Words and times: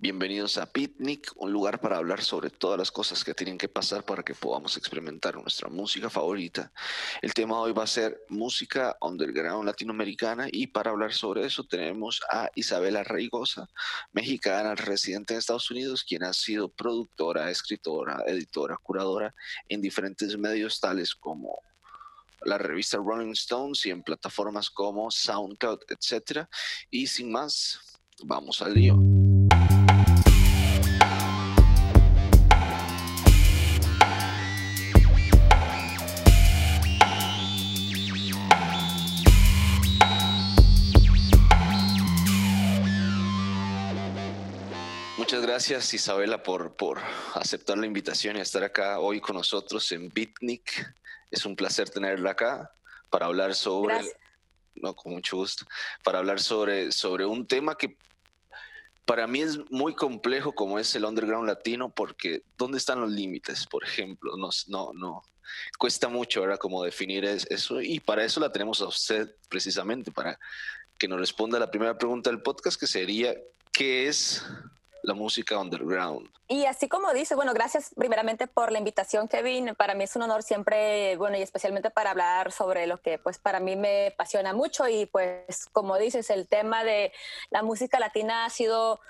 Bienvenidos 0.00 0.58
a 0.58 0.66
Picnic, 0.66 1.32
un 1.34 1.50
lugar 1.50 1.80
para 1.80 1.96
hablar 1.96 2.22
sobre 2.22 2.50
todas 2.50 2.78
las 2.78 2.92
cosas 2.92 3.24
que 3.24 3.34
tienen 3.34 3.58
que 3.58 3.68
pasar 3.68 4.04
para 4.04 4.22
que 4.22 4.32
podamos 4.32 4.76
experimentar 4.76 5.34
nuestra 5.34 5.68
música 5.68 6.08
favorita. 6.08 6.70
El 7.20 7.34
tema 7.34 7.58
hoy 7.58 7.72
va 7.72 7.82
a 7.82 7.88
ser 7.88 8.16
música 8.28 8.96
underground 9.00 9.64
latinoamericana 9.64 10.46
y 10.52 10.68
para 10.68 10.92
hablar 10.92 11.12
sobre 11.14 11.44
eso 11.44 11.64
tenemos 11.64 12.20
a 12.30 12.48
Isabela 12.54 13.02
Reigosa, 13.02 13.68
mexicana 14.12 14.76
residente 14.76 15.34
en 15.34 15.38
Estados 15.38 15.68
Unidos, 15.68 16.04
quien 16.04 16.22
ha 16.22 16.32
sido 16.32 16.68
productora, 16.68 17.50
escritora, 17.50 18.22
editora, 18.24 18.76
curadora 18.80 19.34
en 19.68 19.80
diferentes 19.80 20.38
medios 20.38 20.78
tales 20.78 21.12
como 21.12 21.58
la 22.42 22.56
revista 22.56 22.98
Rolling 22.98 23.32
Stones 23.32 23.84
y 23.84 23.90
en 23.90 24.04
plataformas 24.04 24.70
como 24.70 25.10
SoundCloud, 25.10 25.80
etc. 25.88 26.46
Y 26.88 27.08
sin 27.08 27.32
más, 27.32 27.80
vamos 28.22 28.62
al 28.62 28.74
lío. 28.74 29.17
Muchas 45.38 45.50
gracias 45.50 45.94
Isabela 45.94 46.42
por, 46.42 46.74
por 46.74 46.98
aceptar 47.34 47.78
la 47.78 47.86
invitación 47.86 48.36
y 48.36 48.40
estar 48.40 48.64
acá 48.64 48.98
hoy 48.98 49.20
con 49.20 49.36
nosotros 49.36 49.92
en 49.92 50.08
Bitnik. 50.08 50.92
Es 51.30 51.46
un 51.46 51.54
placer 51.54 51.88
tenerla 51.88 52.32
acá 52.32 52.72
para 53.08 53.26
hablar 53.26 53.54
sobre, 53.54 54.00
no, 54.74 54.96
con 54.96 55.12
mucho 55.12 55.36
gusto, 55.36 55.64
para 56.02 56.18
hablar 56.18 56.40
sobre, 56.40 56.90
sobre 56.90 57.24
un 57.24 57.46
tema 57.46 57.76
que 57.76 57.96
para 59.04 59.28
mí 59.28 59.42
es 59.42 59.60
muy 59.70 59.94
complejo 59.94 60.56
como 60.56 60.80
es 60.80 60.92
el 60.96 61.04
underground 61.04 61.46
latino 61.46 61.88
porque 61.88 62.42
¿dónde 62.56 62.78
están 62.78 63.00
los 63.00 63.10
límites? 63.10 63.64
Por 63.64 63.84
ejemplo, 63.84 64.36
no, 64.36 64.50
no, 64.66 64.92
no, 64.92 65.22
cuesta 65.78 66.08
mucho 66.08 66.40
ahora 66.40 66.58
como 66.58 66.82
definir 66.82 67.24
eso 67.24 67.80
y 67.80 68.00
para 68.00 68.24
eso 68.24 68.40
la 68.40 68.50
tenemos 68.50 68.80
a 68.80 68.88
usted 68.88 69.36
precisamente, 69.48 70.10
para 70.10 70.36
que 70.98 71.06
nos 71.06 71.20
responda 71.20 71.60
la 71.60 71.70
primera 71.70 71.96
pregunta 71.96 72.28
del 72.28 72.42
podcast 72.42 72.80
que 72.80 72.88
sería, 72.88 73.36
¿qué 73.70 74.08
es 74.08 74.44
la 75.02 75.14
música 75.14 75.58
underground. 75.58 76.28
Y 76.48 76.64
así 76.64 76.88
como 76.88 77.12
dice, 77.12 77.34
bueno, 77.34 77.52
gracias 77.52 77.92
primeramente 77.96 78.46
por 78.46 78.72
la 78.72 78.78
invitación, 78.78 79.28
Kevin. 79.28 79.74
Para 79.76 79.94
mí 79.94 80.04
es 80.04 80.16
un 80.16 80.22
honor 80.22 80.42
siempre, 80.42 81.16
bueno, 81.16 81.36
y 81.36 81.42
especialmente 81.42 81.90
para 81.90 82.10
hablar 82.10 82.52
sobre 82.52 82.86
lo 82.86 83.00
que 83.00 83.18
pues 83.18 83.38
para 83.38 83.60
mí 83.60 83.76
me 83.76 84.08
apasiona 84.08 84.52
mucho 84.54 84.88
y 84.88 85.06
pues 85.06 85.66
como 85.72 85.98
dices, 85.98 86.30
el 86.30 86.48
tema 86.48 86.84
de 86.84 87.12
la 87.50 87.62
música 87.62 88.00
latina 88.00 88.46
ha 88.46 88.50
sido 88.50 89.00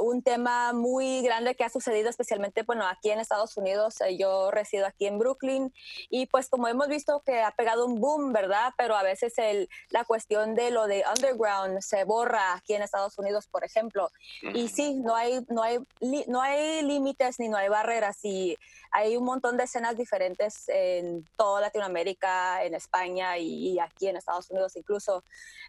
un 0.00 0.22
tema 0.22 0.72
muy 0.72 1.22
grande 1.22 1.54
que 1.54 1.64
ha 1.64 1.68
sucedido 1.68 2.08
especialmente, 2.08 2.62
bueno, 2.62 2.86
aquí 2.86 3.10
en 3.10 3.20
Estados 3.20 3.56
Unidos. 3.56 4.00
Eh, 4.00 4.16
yo 4.16 4.50
resido 4.50 4.86
aquí 4.86 5.06
en 5.06 5.18
Brooklyn 5.18 5.72
y 6.10 6.26
pues 6.26 6.48
como 6.48 6.68
hemos 6.68 6.88
visto 6.88 7.22
que 7.24 7.42
ha 7.42 7.50
pegado 7.52 7.86
un 7.86 8.00
boom, 8.00 8.32
¿verdad? 8.32 8.72
Pero 8.76 8.96
a 8.96 9.02
veces 9.02 9.34
el, 9.38 9.68
la 9.90 10.04
cuestión 10.04 10.54
de 10.54 10.70
lo 10.70 10.86
de 10.86 11.04
underground 11.14 11.80
se 11.80 12.04
borra 12.04 12.54
aquí 12.54 12.74
en 12.74 12.82
Estados 12.82 13.18
Unidos, 13.18 13.46
por 13.46 13.64
ejemplo. 13.64 14.10
Y 14.54 14.68
sí, 14.68 14.94
no 14.94 15.14
hay, 15.14 15.44
no 15.48 15.62
hay, 15.62 15.78
no 16.26 16.40
hay 16.40 16.82
límites 16.82 17.38
ni 17.38 17.48
no 17.48 17.56
hay 17.56 17.68
barreras 17.68 18.24
y 18.24 18.56
hay 18.90 19.16
un 19.16 19.24
montón 19.24 19.56
de 19.56 19.64
escenas 19.64 19.96
diferentes 19.96 20.68
en 20.68 21.26
toda 21.36 21.60
Latinoamérica, 21.60 22.64
en 22.64 22.74
España 22.74 23.36
y, 23.38 23.78
aquí 23.78 24.08
en 24.08 24.16
Estados 24.16 24.50
Unidos 24.50 24.76
incluso. 24.76 25.24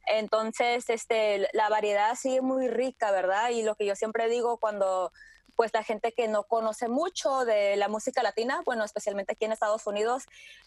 Entonces, 0.08 0.89
este, 0.89 1.47
la 1.53 1.69
variedad 1.69 2.16
sigue 2.16 2.41
muy 2.41 2.67
rica, 2.67 3.11
¿verdad? 3.11 3.50
Y 3.50 3.63
lo 3.63 3.75
que 3.75 3.86
yo 3.89 3.95
siempre 3.95 4.29
digo 4.29 4.57
cuando 4.57 5.11
pues 5.55 5.73
la 5.73 5.83
gente 5.83 6.13
que 6.13 6.29
no 6.29 6.43
conoce 6.43 6.87
mucho 6.87 7.43
de 7.43 7.75
la 7.75 7.89
música 7.89 8.23
latina, 8.23 8.61
bueno, 8.63 8.85
especialmente 8.85 9.33
aquí 9.33 9.43
en 9.43 9.51
Estados 9.51 9.85
Unidos, 9.87 10.23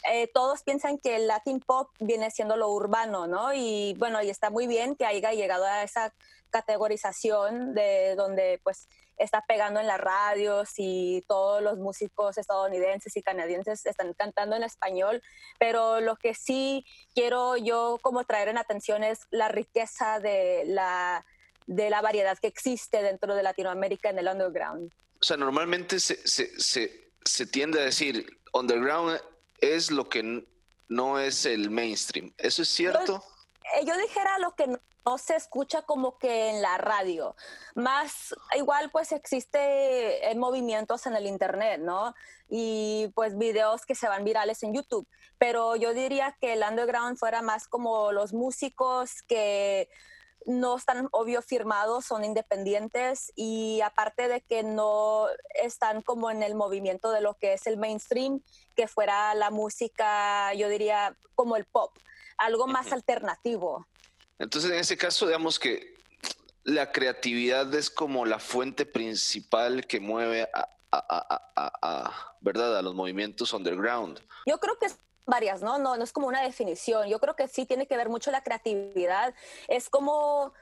eh, 0.07 0.27
todos 0.31 0.61
piensan 0.61 0.99
que 0.99 1.15
el 1.15 1.25
Latin 1.25 1.61
pop 1.61 1.89
viene 1.99 2.29
siendo 2.29 2.57
lo 2.57 2.69
urbano, 2.69 3.25
¿no? 3.25 3.55
Y 3.55 3.95
bueno, 3.97 4.21
y 4.21 4.29
está 4.29 4.51
muy 4.51 4.67
bien 4.67 4.95
que 4.95 5.07
haya 5.07 5.31
llegado 5.31 5.65
a 5.65 5.81
esa 5.81 6.13
categorización 6.51 7.73
de 7.73 8.13
donde 8.15 8.59
pues 8.63 8.87
está 9.17 9.41
pegando 9.47 9.79
en 9.79 9.87
las 9.87 9.99
radios 9.99 10.69
y 10.77 11.23
todos 11.27 11.63
los 11.63 11.79
músicos 11.79 12.37
estadounidenses 12.37 13.17
y 13.17 13.23
canadienses 13.23 13.87
están 13.87 14.13
cantando 14.13 14.55
en 14.55 14.63
español, 14.63 15.23
pero 15.57 16.01
lo 16.01 16.17
que 16.17 16.35
sí 16.35 16.85
quiero 17.15 17.57
yo 17.57 17.97
como 18.03 18.25
traer 18.25 18.49
en 18.49 18.59
atención 18.59 19.03
es 19.03 19.21
la 19.31 19.47
riqueza 19.47 20.19
de 20.19 20.63
la 20.67 21.25
de 21.67 21.89
la 21.89 22.01
variedad 22.01 22.37
que 22.37 22.47
existe 22.47 23.01
dentro 23.01 23.35
de 23.35 23.43
Latinoamérica 23.43 24.09
en 24.09 24.19
el 24.19 24.27
underground. 24.27 24.91
O 25.21 25.25
sea, 25.25 25.37
normalmente 25.37 25.99
se, 25.99 26.15
se, 26.27 26.59
se, 26.59 27.11
se 27.23 27.45
tiende 27.45 27.79
a 27.79 27.85
decir, 27.85 28.39
underground 28.53 29.21
es 29.59 29.91
lo 29.91 30.09
que 30.09 30.45
no 30.89 31.19
es 31.19 31.45
el 31.45 31.69
mainstream. 31.69 32.33
¿Eso 32.37 32.61
es 32.61 32.69
cierto? 32.69 33.23
Eh, 33.75 33.85
yo, 33.85 33.97
dijera 33.97 34.37
lo 34.39 34.55
que 34.55 34.67
no, 34.67 35.17
se 35.17 35.35
escucha 35.35 35.81
como 35.81 36.17
que 36.17 36.49
en 36.49 36.61
la 36.61 36.77
radio. 36.77 37.35
Más 37.75 38.35
igual 38.55 38.89
pues 38.91 39.11
existe 39.11 40.29
eh, 40.29 40.35
movimientos 40.35 41.05
en 41.05 41.15
el 41.15 41.25
internet, 41.25 41.79
¿no? 41.81 42.13
Y 42.49 43.11
pues 43.15 43.37
videos 43.37 43.85
que 43.85 43.95
se 43.95 44.07
van 44.07 44.23
virales 44.23 44.63
en 44.63 44.73
YouTube. 44.73 45.07
Pero 45.37 45.75
yo 45.75 45.93
diría 45.93 46.35
que 46.39 46.53
el 46.53 46.63
underground 46.63 47.17
fuera 47.17 47.41
más 47.41 47.67
como 47.67 48.11
los 48.11 48.33
músicos 48.33 49.23
que 49.23 49.89
no 50.45 50.77
están 50.77 51.07
obvio 51.11 51.41
firmados, 51.41 52.05
son 52.05 52.23
independientes 52.23 53.31
y 53.35 53.81
aparte 53.81 54.27
de 54.27 54.41
que 54.41 54.63
no 54.63 55.27
están 55.61 56.01
como 56.01 56.31
en 56.31 56.43
el 56.43 56.55
movimiento 56.55 57.11
de 57.11 57.21
lo 57.21 57.35
que 57.35 57.53
es 57.53 57.67
el 57.67 57.77
mainstream, 57.77 58.41
que 58.75 58.87
fuera 58.87 59.33
la 59.35 59.51
música, 59.51 60.53
yo 60.53 60.69
diría 60.69 61.15
como 61.35 61.55
el 61.55 61.65
pop, 61.65 61.95
algo 62.37 62.67
más 62.67 62.91
alternativo. 62.91 63.87
Entonces, 64.39 64.71
en 64.71 64.79
ese 64.79 64.97
caso, 64.97 65.25
digamos 65.25 65.59
que 65.59 65.93
la 66.63 66.91
creatividad 66.91 67.73
es 67.73 67.89
como 67.89 68.25
la 68.25 68.39
fuente 68.39 68.85
principal 68.85 69.85
que 69.85 69.99
mueve 69.99 70.49
a, 70.53 70.69
¿verdad? 72.41 72.77
a 72.77 72.81
los 72.81 72.93
movimientos 72.93 73.53
underground. 73.53 74.19
Yo 74.45 74.59
creo 74.59 74.77
que 74.77 74.87
varias, 75.25 75.61
¿no? 75.61 75.77
¿no? 75.77 75.95
No 75.97 76.03
es 76.03 76.11
como 76.11 76.27
una 76.27 76.41
definición. 76.41 77.07
Yo 77.07 77.19
creo 77.19 77.35
que 77.35 77.47
sí 77.47 77.65
tiene 77.65 77.87
que 77.87 77.97
ver 77.97 78.09
mucho 78.09 78.31
la 78.31 78.43
creatividad. 78.43 79.33
Es 79.67 79.89
como 79.89 80.53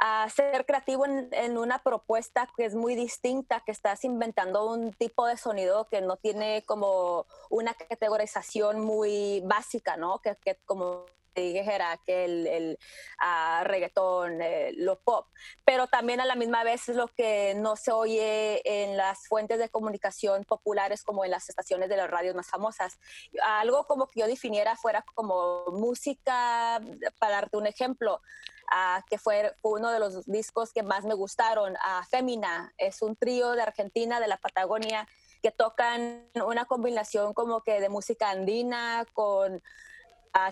ah, 0.00 0.28
ser 0.34 0.66
creativo 0.66 1.06
en, 1.06 1.58
una 1.58 1.82
propuesta 1.82 2.48
que 2.56 2.64
es 2.64 2.74
muy 2.74 2.94
distinta, 2.94 3.62
que 3.64 3.72
estás 3.72 4.04
inventando 4.04 4.70
un 4.70 4.92
tipo 4.92 5.26
de 5.26 5.36
sonido 5.36 5.88
que 5.88 6.00
no 6.00 6.16
tiene 6.16 6.62
como 6.66 7.26
una 7.50 7.74
categorización 7.74 8.80
muy 8.80 9.40
básica, 9.44 9.96
¿no? 9.96 10.20
Que, 10.20 10.36
que 10.36 10.56
como 10.64 11.06
dijera 11.34 12.00
que 12.04 12.24
el, 12.24 12.46
el 12.46 12.78
uh, 13.20 13.64
reggaetón, 13.64 14.40
eh, 14.42 14.72
lo 14.76 15.00
pop, 15.00 15.26
pero 15.64 15.86
también 15.86 16.20
a 16.20 16.24
la 16.24 16.34
misma 16.34 16.64
vez 16.64 16.88
es 16.88 16.96
lo 16.96 17.08
que 17.08 17.54
no 17.54 17.76
se 17.76 17.92
oye 17.92 18.60
en 18.64 18.96
las 18.96 19.26
fuentes 19.26 19.58
de 19.58 19.68
comunicación 19.68 20.44
populares 20.44 21.02
como 21.02 21.24
en 21.24 21.30
las 21.30 21.48
estaciones 21.48 21.88
de 21.88 21.96
las 21.96 22.10
radios 22.10 22.34
más 22.34 22.48
famosas. 22.48 22.98
Algo 23.42 23.84
como 23.86 24.08
que 24.08 24.20
yo 24.20 24.26
definiera 24.26 24.76
fuera 24.76 25.04
como 25.14 25.64
música, 25.72 26.80
para 27.18 27.34
darte 27.36 27.56
un 27.56 27.66
ejemplo, 27.66 28.20
uh, 28.70 29.02
que 29.08 29.18
fue, 29.18 29.54
uno 29.62 29.90
de 29.90 29.98
los 29.98 30.26
discos 30.26 30.72
que 30.72 30.82
más 30.82 31.04
me 31.04 31.14
gustaron, 31.14 31.74
uh, 31.74 32.04
Femina, 32.10 32.72
es 32.78 33.02
un 33.02 33.16
trío 33.16 33.52
de 33.52 33.62
Argentina, 33.62 34.20
de 34.20 34.28
la 34.28 34.36
Patagonia, 34.36 35.06
que 35.42 35.50
tocan 35.50 36.28
una 36.46 36.64
combinación 36.66 37.32
como 37.32 37.62
que 37.62 37.80
de 37.80 37.88
música 37.88 38.30
andina 38.30 39.06
con 39.14 39.62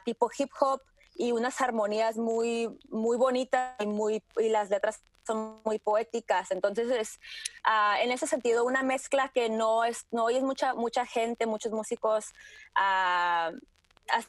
tipo 0.04 0.28
hip 0.36 0.50
hop 0.58 0.80
y 1.14 1.32
unas 1.32 1.60
armonías 1.60 2.16
muy, 2.16 2.68
muy 2.88 3.16
bonitas 3.16 3.74
y, 3.80 3.86
muy, 3.86 4.24
y 4.38 4.48
las 4.48 4.70
letras 4.70 5.02
son 5.26 5.60
muy 5.64 5.78
poéticas. 5.78 6.50
Entonces, 6.52 6.90
es, 6.90 7.20
ah, 7.64 7.97
en 8.00 8.10
ese 8.10 8.26
sentido, 8.26 8.64
una 8.64 8.82
mezcla 8.82 9.28
que 9.28 9.50
no 9.50 9.84
es, 9.84 10.06
no 10.10 10.24
oyes 10.24 10.42
mucha, 10.42 10.74
mucha 10.74 11.04
gente, 11.04 11.44
muchos 11.47 11.72
músicos, 11.72 12.32
uh, 12.76 13.56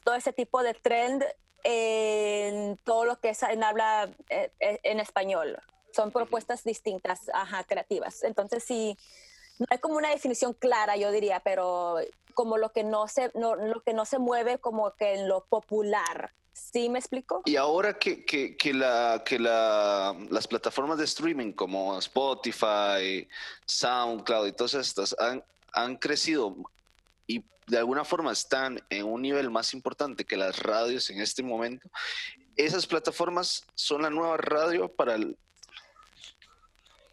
todo 0.04 0.14
ese 0.14 0.32
tipo 0.32 0.62
de 0.62 0.74
trend 0.74 1.24
en 1.64 2.76
todo 2.78 3.04
lo 3.04 3.20
que 3.20 3.30
es 3.30 3.42
en 3.42 3.62
habla 3.62 4.10
eh, 4.28 4.50
eh, 4.60 4.80
en 4.82 5.00
español. 5.00 5.58
Son 5.92 6.10
propuestas 6.12 6.64
distintas, 6.64 7.30
ajá, 7.34 7.64
creativas. 7.64 8.22
Entonces, 8.22 8.62
sí, 8.62 8.96
no 9.58 9.66
hay 9.70 9.78
como 9.78 9.96
una 9.96 10.10
definición 10.10 10.54
clara, 10.54 10.96
yo 10.96 11.10
diría, 11.10 11.40
pero 11.40 11.98
como 12.34 12.56
lo 12.58 12.72
que 12.72 12.84
no 12.84 13.08
se, 13.08 13.30
no, 13.34 13.56
lo 13.56 13.82
que 13.82 13.92
no 13.92 14.04
se 14.04 14.18
mueve 14.18 14.58
como 14.58 14.92
que 14.94 15.14
en 15.14 15.28
lo 15.28 15.44
popular. 15.44 16.32
¿Sí 16.52 16.88
me 16.88 16.98
explico? 16.98 17.42
Y 17.46 17.56
ahora 17.56 17.98
que, 17.98 18.24
que, 18.24 18.56
que, 18.56 18.74
la, 18.74 19.22
que 19.24 19.38
la, 19.38 20.14
las 20.30 20.46
plataformas 20.46 20.98
de 20.98 21.04
streaming 21.04 21.52
como 21.52 21.98
Spotify, 21.98 23.26
SoundCloud 23.66 24.48
y 24.48 24.52
todas 24.52 24.74
estas 24.74 25.16
han, 25.18 25.42
han 25.72 25.96
crecido 25.96 26.56
de 27.70 27.78
alguna 27.78 28.04
forma 28.04 28.32
están 28.32 28.82
en 28.90 29.06
un 29.06 29.22
nivel 29.22 29.48
más 29.50 29.72
importante 29.74 30.24
que 30.24 30.36
las 30.36 30.58
radios 30.58 31.08
en 31.10 31.20
este 31.20 31.42
momento, 31.42 31.88
esas 32.56 32.86
plataformas 32.86 33.64
son 33.74 34.02
la 34.02 34.10
nueva 34.10 34.36
radio 34.36 34.88
para 34.88 35.14
el, 35.14 35.38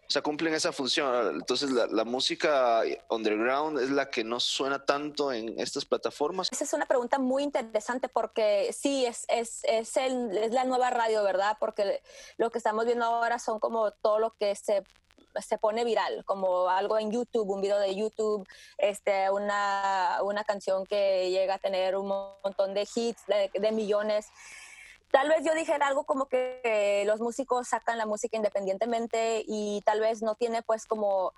O 0.08 0.10
sea, 0.10 0.22
cumplen 0.22 0.54
esa 0.54 0.72
función. 0.72 1.36
Entonces, 1.36 1.70
la, 1.70 2.04
música 2.04 2.82
underground 3.10 3.80
es 3.80 3.92
la 3.92 4.10
que 4.10 4.24
no 4.24 4.40
suena 4.40 4.84
tanto 4.84 5.32
en 5.32 5.60
estas 5.60 5.86
plataformas. 5.86 6.50
Esa 6.52 6.64
es 6.64 6.74
una 6.74 6.86
pregunta 6.86 7.20
muy 7.20 7.44
interesante 7.44 8.10
porque 8.10 8.74
sí, 8.74 9.06
es, 9.06 9.26
es, 9.28 9.62
es, 9.64 9.96
el, 9.96 10.36
es 10.38 10.52
la 10.52 10.64
nueva 10.64 10.90
radio, 10.90 11.24
¿verdad? 11.24 11.58
Porque 11.60 12.02
lo 12.38 12.50
que 12.50 12.58
estamos 12.58 12.86
viendo 12.86 13.06
ahora 13.06 13.38
son 13.38 13.60
como 13.60 13.92
todo 13.92 14.18
lo 14.18 14.32
que 14.32 14.56
se 14.56 14.84
se 15.42 15.58
pone 15.58 15.84
viral, 15.84 16.24
como 16.26 16.70
algo 16.70 16.98
en 16.98 17.12
YouTube, 17.12 17.50
un 17.50 17.62
video 17.62 17.80
de 17.80 17.96
YouTube, 17.96 18.48
este, 18.78 19.30
una, 19.30 20.20
una 20.24 20.44
canción 20.44 20.86
que 20.86 21.30
llega 21.30 21.56
a 21.56 21.60
tener 21.60 21.96
un 21.98 22.08
montón 22.08 22.74
de 22.74 22.88
hits, 22.94 23.24
de, 23.28 23.72
millones. 23.72 24.28
Tal 25.12 25.30
vez 25.30 25.44
yo 25.44 25.54
dijera 25.54 25.88
algo 25.88 26.06
como 26.06 26.28
que 26.28 27.04
los 27.06 27.20
músicos 27.20 27.70
sacan 27.70 27.98
la 27.98 28.06
música 28.06 28.38
independientemente 28.38 29.44
y 29.48 29.82
tal 29.86 30.00
vez 30.00 30.22
no 30.22 30.36
tiene 30.36 30.62
pues 30.64 30.86
como 30.86 31.34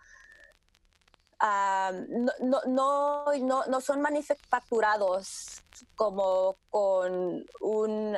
no, 1.41 2.61
no, 2.67 3.23
no, 3.39 3.65
no, 3.65 3.81
son 3.81 4.01
manufacturados 4.01 5.61
como 5.95 6.57
con 6.69 7.45
un, 7.61 8.17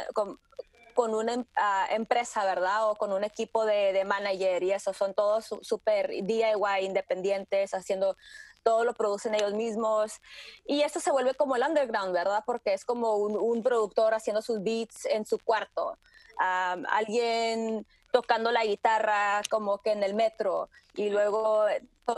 una 0.96 1.34
em, 1.34 1.46
ah, 1.56 1.88
empresa, 1.92 2.46
¿verdad? 2.46 2.90
O 2.90 2.96
con 2.96 3.12
un 3.14 3.24
equipo 3.24 3.66
de, 3.66 3.94
de 3.94 4.06
manager 4.06 4.64
y 4.64 4.72
eso, 4.72 4.94
son 4.94 5.14
todos 5.14 5.50
súper 5.62 6.10
DIY, 6.24 6.84
independientes, 6.86 7.74
haciendo 7.74 8.16
todo 8.64 8.84
lo 8.84 8.94
producen 8.94 9.36
ellos 9.36 9.54
mismos. 9.54 10.20
Y 10.66 10.82
esto 10.82 11.00
se 11.00 11.12
vuelve 11.12 11.34
como 11.36 11.56
el 11.56 11.64
underground, 11.64 12.14
¿verdad? 12.14 12.44
Porque 12.46 12.74
es 12.74 12.86
como 12.86 13.16
un, 13.16 13.64
productor 13.64 14.14
haciendo 14.14 14.42
sus 14.42 14.62
beats 14.64 15.06
en 15.06 15.26
su 15.26 15.38
cuarto. 15.40 15.98
alguien 16.38 17.86
tocando 18.12 18.52
la 18.52 18.66
guitarra 18.66 19.42
como 19.50 19.80
que 19.82 19.92
en 19.92 20.04
el 20.04 20.14
metro 20.14 20.70
y 20.96 21.10
luego 21.10 21.66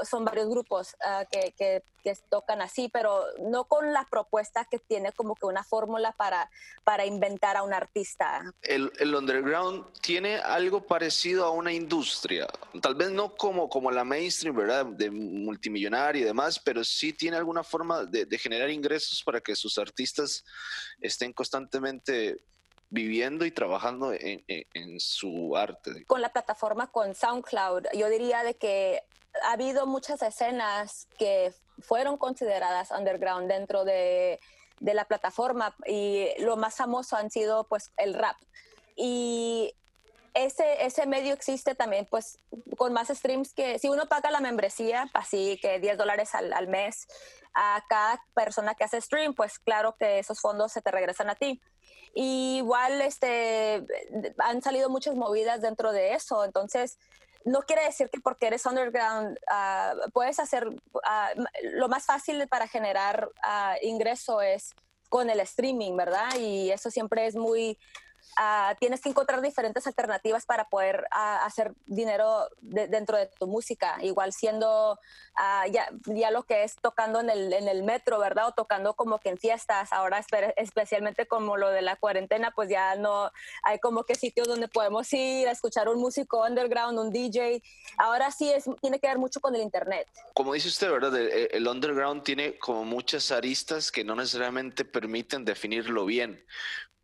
son 0.04 0.26
varios 0.26 0.50
grupos 0.50 0.96
ah, 1.04 1.26
que, 1.30 1.54
que, 1.58 1.84
tocan 2.30 2.62
así, 2.62 2.90
pero 2.92 3.24
no 3.40 3.64
con 3.64 3.94
la 3.94 4.06
propuesta 4.12 4.68
que 4.70 4.78
tiene 4.78 5.14
como 5.14 5.36
que 5.36 5.46
una 5.46 5.64
fórmula 5.64 6.12
para, 6.12 6.50
para 6.84 7.06
inventar 7.06 7.56
a 7.56 7.64
un 7.64 7.74
artista. 7.74 8.44
El, 8.62 8.92
el, 9.00 9.16
underground 9.16 9.86
tiene 10.02 10.36
algo 10.36 10.86
parecido 10.86 11.46
a 11.46 11.52
una 11.52 11.72
industria, 11.72 12.46
tal 12.82 12.96
vez 12.96 13.10
no 13.10 13.34
como, 13.36 13.70
como 13.70 13.90
la 13.90 14.04
mainstream, 14.04 14.54
¿verdad? 14.54 14.86
De 14.86 15.10
multimillonaria 15.10 16.24
y 16.24 16.26
demás, 16.26 16.60
pero 16.60 16.84
sí 16.84 17.14
tiene 17.14 17.38
alguna 17.38 17.64
forma 17.64 18.04
de 18.04 18.38
generar 18.38 18.70
ingresos 18.70 19.24
para 19.24 19.40
que 19.40 19.56
sus 19.56 19.78
artistas 19.78 20.44
estén 21.00 21.32
constantemente 21.32 22.42
viviendo 22.94 23.44
y 23.46 23.52
trabajando 23.52 24.14
en, 24.14 24.44
en, 24.48 25.00
su 25.00 25.58
arte. 25.58 26.06
Con 26.06 26.22
la 26.22 26.30
plataforma, 26.30 26.92
con 26.92 27.16
SoundCloud, 27.16 27.88
yo 27.96 28.08
diría 28.08 28.44
de 28.44 28.54
que 28.54 29.02
ha 29.44 29.54
habido 29.54 29.88
muchas 29.88 30.22
escenas 30.22 31.08
que 31.18 31.54
fueron 31.80 32.18
consideradas 32.18 32.92
underground 32.92 33.50
dentro 33.50 33.84
de, 33.84 34.40
de 34.80 34.94
la 34.94 35.06
plataforma 35.06 35.76
y 35.88 36.28
lo 36.38 36.56
más 36.56 36.76
famoso 36.76 37.16
han 37.16 37.32
sido 37.32 37.68
pues 37.68 37.92
el 37.98 38.14
rap. 38.14 38.38
Y 38.96 39.74
ese, 40.34 40.86
ese 40.86 41.06
medio 41.06 41.34
existe 41.34 41.76
también, 41.76 42.08
pues, 42.10 42.40
con 42.78 42.94
más 42.94 43.10
streams 43.10 43.54
que 43.54 43.80
si 43.80 43.90
uno 43.90 44.08
paga 44.08 44.32
la 44.32 44.40
membresía, 44.40 45.10
así 45.14 45.60
que 45.62 45.80
10 45.80 45.98
dólares 45.98 46.34
al, 46.36 46.52
al, 46.54 46.68
mes 46.68 47.08
a 47.54 47.84
cada 47.88 48.24
persona 48.34 48.74
que 48.76 48.84
hace 48.84 49.00
stream, 49.00 49.34
pues 49.34 49.60
claro 49.60 49.96
que 50.00 50.20
esos 50.20 50.40
fondos 50.42 50.72
se 50.72 50.82
te 50.82 50.92
regresan 50.92 51.30
a 51.30 51.36
ti 51.36 51.62
igual 52.14 53.02
este, 53.02 53.86
han 54.38 54.62
salido 54.62 54.90
muchas 54.90 55.16
movidas 55.16 55.62
dentro 55.62 55.92
de 55.92 56.14
eso, 56.14 56.46
entonces 56.46 56.98
no 57.46 57.64
quiere 57.64 57.84
decir 57.84 58.10
que 58.10 58.22
porque 58.22 58.48
eres 58.48 58.66
underground 58.66 59.38
ah, 59.50 59.94
puedes 60.14 60.40
hacer, 60.40 60.68
ah, 61.04 61.32
lo 61.64 61.90
más 61.90 62.06
fácil 62.06 62.48
para 62.48 62.68
generar 62.68 63.30
uh, 63.44 63.86
ingreso 63.86 64.42
es 64.42 64.74
con 65.10 65.30
el 65.30 65.40
streaming, 65.42 65.96
¿verdad? 65.98 66.36
Y 66.40 66.72
eso 66.72 66.90
siempre 66.90 67.28
es 67.28 67.36
muy 67.36 67.78
Ah, 68.38 68.76
tienes 68.80 69.02
que 69.02 69.10
encontrar 69.10 69.42
diferentes 69.42 69.86
alternativas 69.86 70.46
para 70.46 70.70
poder 70.70 71.06
ah, 71.12 71.46
hacer 71.46 71.74
dinero 71.86 72.48
dentro 72.62 73.18
de 73.18 73.28
tu 73.28 73.48
música, 73.48 73.98
igual 74.02 74.34
siendo 74.34 75.00
ah, 75.36 75.66
ya, 75.68 75.90
ya, 76.06 76.32
lo 76.32 76.44
que 76.44 76.64
es 76.64 76.76
tocando 76.76 77.20
en 77.20 77.30
el, 77.30 77.54
en 77.54 77.68
el 77.68 77.84
metro, 77.84 78.20
¿verdad? 78.20 78.48
O 78.48 78.52
tocando 78.54 78.96
como 78.96 79.20
que 79.20 79.30
en 79.30 79.38
fiestas, 79.38 79.92
ahora 79.94 80.24
especialmente 80.56 81.28
como 81.28 81.58
lo 81.58 81.70
de 81.70 81.82
la 81.82 81.96
cuarentena, 81.96 82.52
pues 82.52 82.70
ya 82.70 82.96
no 82.96 83.32
hay 83.64 83.80
como 83.80 84.04
que 84.04 84.16
sitios 84.16 84.48
donde 84.48 84.68
podemos 84.68 85.12
ir 85.14 85.48
a 85.48 85.52
escuchar 85.52 85.88
un 85.90 86.00
músico 86.00 86.44
underground, 86.44 86.98
un 86.98 87.12
DJ. 87.12 87.62
Ahora 87.98 88.32
sí 88.32 88.52
es, 88.52 88.66
tiene 88.82 89.00
que 89.00 89.08
ver 89.08 89.20
mucho 89.20 89.42
con 89.42 89.56
el 89.56 89.62
internet. 89.62 90.08
Como 90.34 90.54
dice 90.54 90.70
usted, 90.70 90.92
¿verdad? 90.92 91.16
El, 91.16 91.50
el 91.52 91.68
underground 91.68 92.24
tiene 92.24 92.58
como 92.58 92.84
muchas 92.84 93.32
aristas 93.32 93.92
que 93.92 94.04
no 94.04 94.16
necesariamente 94.16 94.86
permiten 94.86 95.46
definirlo 95.46 96.06
bien 96.06 96.44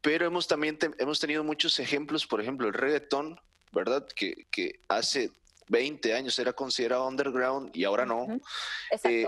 pero 0.02 0.26
hemos 0.26 0.48
también 0.48 0.78
hemos 0.98 1.20
tenido 1.20 1.44
muchos 1.44 1.80
ejemplos, 1.80 2.26
por 2.26 2.42
ejemplo, 2.42 2.68
el 2.68 2.74
reggaetón, 2.74 3.40
¿verdad? 3.72 4.08
Que, 4.16 4.48
que 4.52 4.82
hace 4.88 5.32
20 5.68 6.14
años 6.14 6.38
era 6.40 6.54
considerado 6.54 7.08
underground 7.08 7.76
y 7.76 7.84
ahora 7.84 8.06
no. 8.06 8.28
Exacto. 8.92 9.10
Eh, 9.10 9.28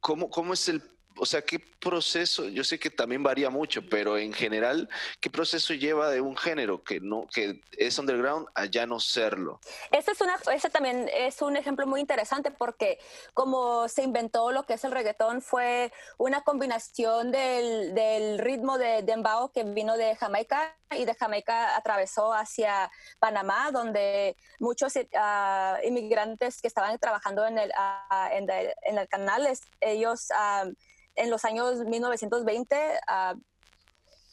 ¿cómo, 0.00 0.28
¿Cómo 0.28 0.54
es 0.54 0.68
el 0.68 0.82
o 1.16 1.26
sea, 1.26 1.42
¿qué 1.42 1.58
proceso? 1.58 2.48
Yo 2.48 2.64
sé 2.64 2.78
que 2.78 2.90
también 2.90 3.22
varía 3.22 3.50
mucho, 3.50 3.82
pero 3.88 4.18
en 4.18 4.32
general, 4.32 4.88
¿qué 5.20 5.30
proceso 5.30 5.74
lleva 5.74 6.10
de 6.10 6.20
un 6.20 6.36
género 6.36 6.82
que 6.82 7.00
no 7.00 7.26
que 7.32 7.60
es 7.78 7.98
underground 7.98 8.48
a 8.54 8.64
ya 8.66 8.86
no 8.86 8.98
serlo? 8.98 9.60
Ese 9.92 10.12
es 10.12 10.20
una, 10.20 10.36
ese 10.52 10.70
también 10.70 11.08
es 11.14 11.40
un 11.42 11.56
ejemplo 11.56 11.86
muy 11.86 12.00
interesante 12.00 12.50
porque 12.50 12.98
como 13.32 13.88
se 13.88 14.02
inventó 14.02 14.50
lo 14.50 14.64
que 14.64 14.74
es 14.74 14.84
el 14.84 14.92
reggaetón 14.92 15.40
fue 15.40 15.92
una 16.18 16.42
combinación 16.42 17.30
del, 17.30 17.94
del 17.94 18.38
ritmo 18.38 18.78
de 18.78 19.02
dembow 19.02 19.52
que 19.52 19.62
vino 19.62 19.96
de 19.96 20.16
Jamaica 20.16 20.76
y 20.96 21.04
de 21.04 21.14
Jamaica 21.14 21.76
atravesó 21.76 22.32
hacia 22.32 22.90
Panamá, 23.18 23.70
donde 23.72 24.36
muchos 24.58 24.94
uh, 24.96 25.86
inmigrantes 25.86 26.60
que 26.60 26.68
estaban 26.68 26.98
trabajando 26.98 27.46
en 27.46 27.58
el, 27.58 27.70
uh, 27.70 28.32
en, 28.32 28.48
en, 28.50 28.98
el 28.98 29.08
canal, 29.08 29.46
ellos 29.80 30.28
uh, 30.30 30.72
en 31.16 31.30
los 31.30 31.44
años 31.44 31.78
1920, 31.80 32.76
ah, 33.06 33.34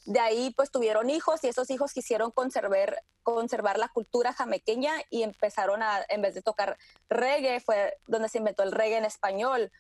de 0.06 0.20
ahí 0.20 0.54
pues 0.56 0.72
tuvieron 0.72 1.10
hijos 1.10 1.44
y 1.44 1.48
esos 1.48 1.70
hijos 1.70 1.94
quisieron 1.94 2.32
conservar, 2.32 3.04
conservar 3.24 3.78
la 3.78 3.90
cultura 3.90 4.34
jamequeña 4.34 4.94
y 5.10 5.24
empezaron 5.24 5.84
a, 5.84 6.04
en 6.10 6.22
vez 6.22 6.34
de 6.34 6.42
tocar 6.42 6.78
reggae, 7.10 7.60
fue 7.60 7.98
donde 8.08 8.30
se 8.30 8.40
inventó 8.40 8.64
el 8.64 8.72
reggae 8.72 8.98
en 8.98 9.06
español. 9.06 9.72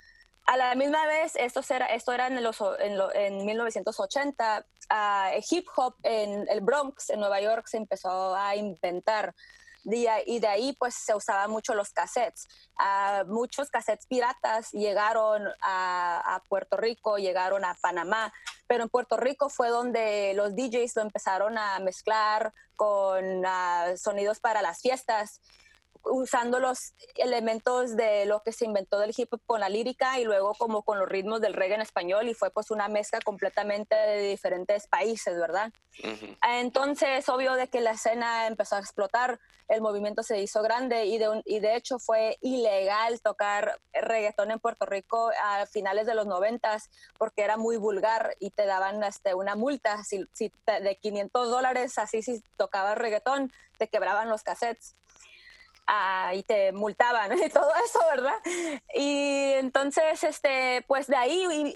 A 0.45 0.57
la 0.57 0.75
misma 0.75 1.05
vez, 1.05 1.35
esto 1.35 1.61
era, 1.69 1.85
esto 1.87 2.11
era 2.13 2.27
en, 2.27 2.43
los, 2.43 2.57
en, 2.79 3.45
1980, 3.45 4.65
ah, 4.89 5.31
hip 5.49 5.67
hop 5.75 5.95
en 6.03 6.47
el 6.49 6.61
Bronx, 6.61 7.09
en 7.09 7.19
Nueva 7.19 7.41
York, 7.41 7.67
se 7.67 7.77
empezó 7.77 8.35
a 8.35 8.55
inventar 8.55 9.35
y 9.83 10.39
de 10.39 10.47
ahí 10.47 10.73
pues 10.73 10.95
se 10.95 11.15
usaban 11.15 11.49
mucho 11.49 11.73
los 11.73 11.91
cassettes. 11.91 12.47
Uh, 12.79 13.25
muchos 13.27 13.69
cassettes 13.69 14.05
piratas 14.05 14.71
llegaron 14.71 15.47
a, 15.61 16.41
Puerto 16.47 16.77
Rico, 16.77 17.17
llegaron 17.17 17.65
a 17.65 17.75
Panamá, 17.75 18.33
pero 18.67 18.83
en 18.83 18.89
Puerto 18.89 19.17
Rico 19.17 19.49
fue 19.49 19.69
donde 19.69 20.33
los 20.35 20.55
DJs 20.55 20.95
lo 20.95 21.01
empezaron 21.01 21.57
a 21.57 21.79
mezclar 21.79 22.53
con 22.75 23.45
uh, 23.45 23.97
sonidos 23.97 24.39
para 24.39 24.61
las 24.61 24.81
fiestas 24.81 25.41
usando 26.03 26.59
los 26.59 26.93
elementos 27.15 27.95
de 27.95 28.25
lo 28.25 28.41
que 28.43 28.51
se 28.51 28.65
inventó 28.65 28.99
del 28.99 29.13
hip 29.15 29.33
hop 29.33 29.41
con 29.45 29.59
la 29.59 29.69
lírica 29.69 30.19
y 30.19 30.23
luego 30.23 30.53
como 30.55 30.83
con 30.83 30.99
los 30.99 31.07
ritmos 31.07 31.41
del 31.41 31.53
reggae 31.53 31.75
en 31.75 31.81
español 31.81 32.27
y 32.27 32.33
fue 32.33 32.51
pues 32.51 32.71
una 32.71 32.87
mezcla 32.87 33.19
completamente 33.23 33.95
de 33.95 34.29
diferentes 34.29 34.87
países, 34.87 35.37
¿verdad? 35.37 35.71
Entonces, 36.41 37.27
obvio 37.29 37.53
de 37.55 37.67
que 37.67 37.81
la 37.81 37.91
escena 37.91 38.47
empezó 38.47 38.75
a 38.75 38.79
explotar, 38.79 39.39
el 39.67 39.81
movimiento 39.81 40.23
se 40.23 40.41
hizo 40.41 40.61
grande 40.61 41.05
y 41.05 41.17
de, 41.17 41.41
y 41.45 41.59
de 41.59 41.75
hecho 41.75 41.99
fue 41.99 42.37
ilegal 42.41 43.21
tocar 43.21 43.79
reggaetón 43.93 44.51
en 44.51 44.59
Puerto 44.59 44.85
Rico 44.85 45.31
a 45.41 45.65
finales 45.65 46.05
de 46.05 46.15
los 46.15 46.27
noventas 46.27 46.89
porque 47.17 47.43
era 47.43 47.57
muy 47.57 47.77
vulgar 47.77 48.35
y 48.39 48.49
te 48.49 48.65
daban 48.65 49.03
este, 49.03 49.33
una 49.33 49.55
multa. 49.55 50.03
Si, 50.03 50.25
si 50.33 50.51
de 50.65 50.97
500 50.97 51.49
dólares, 51.49 51.97
así 51.97 52.21
si 52.21 52.41
tocabas 52.57 52.97
reggaetón, 52.97 53.51
te 53.77 53.87
quebraban 53.87 54.29
los 54.29 54.43
cassettes 54.43 54.95
y 56.33 56.43
te 56.43 56.71
multaban 56.71 57.31
y 57.43 57.49
todo 57.49 57.71
eso, 57.83 57.99
¿verdad? 58.09 58.35
Y 58.93 59.53
entonces, 59.53 60.23
este, 60.23 60.83
pues 60.87 61.07
de 61.07 61.15
ahí 61.15 61.75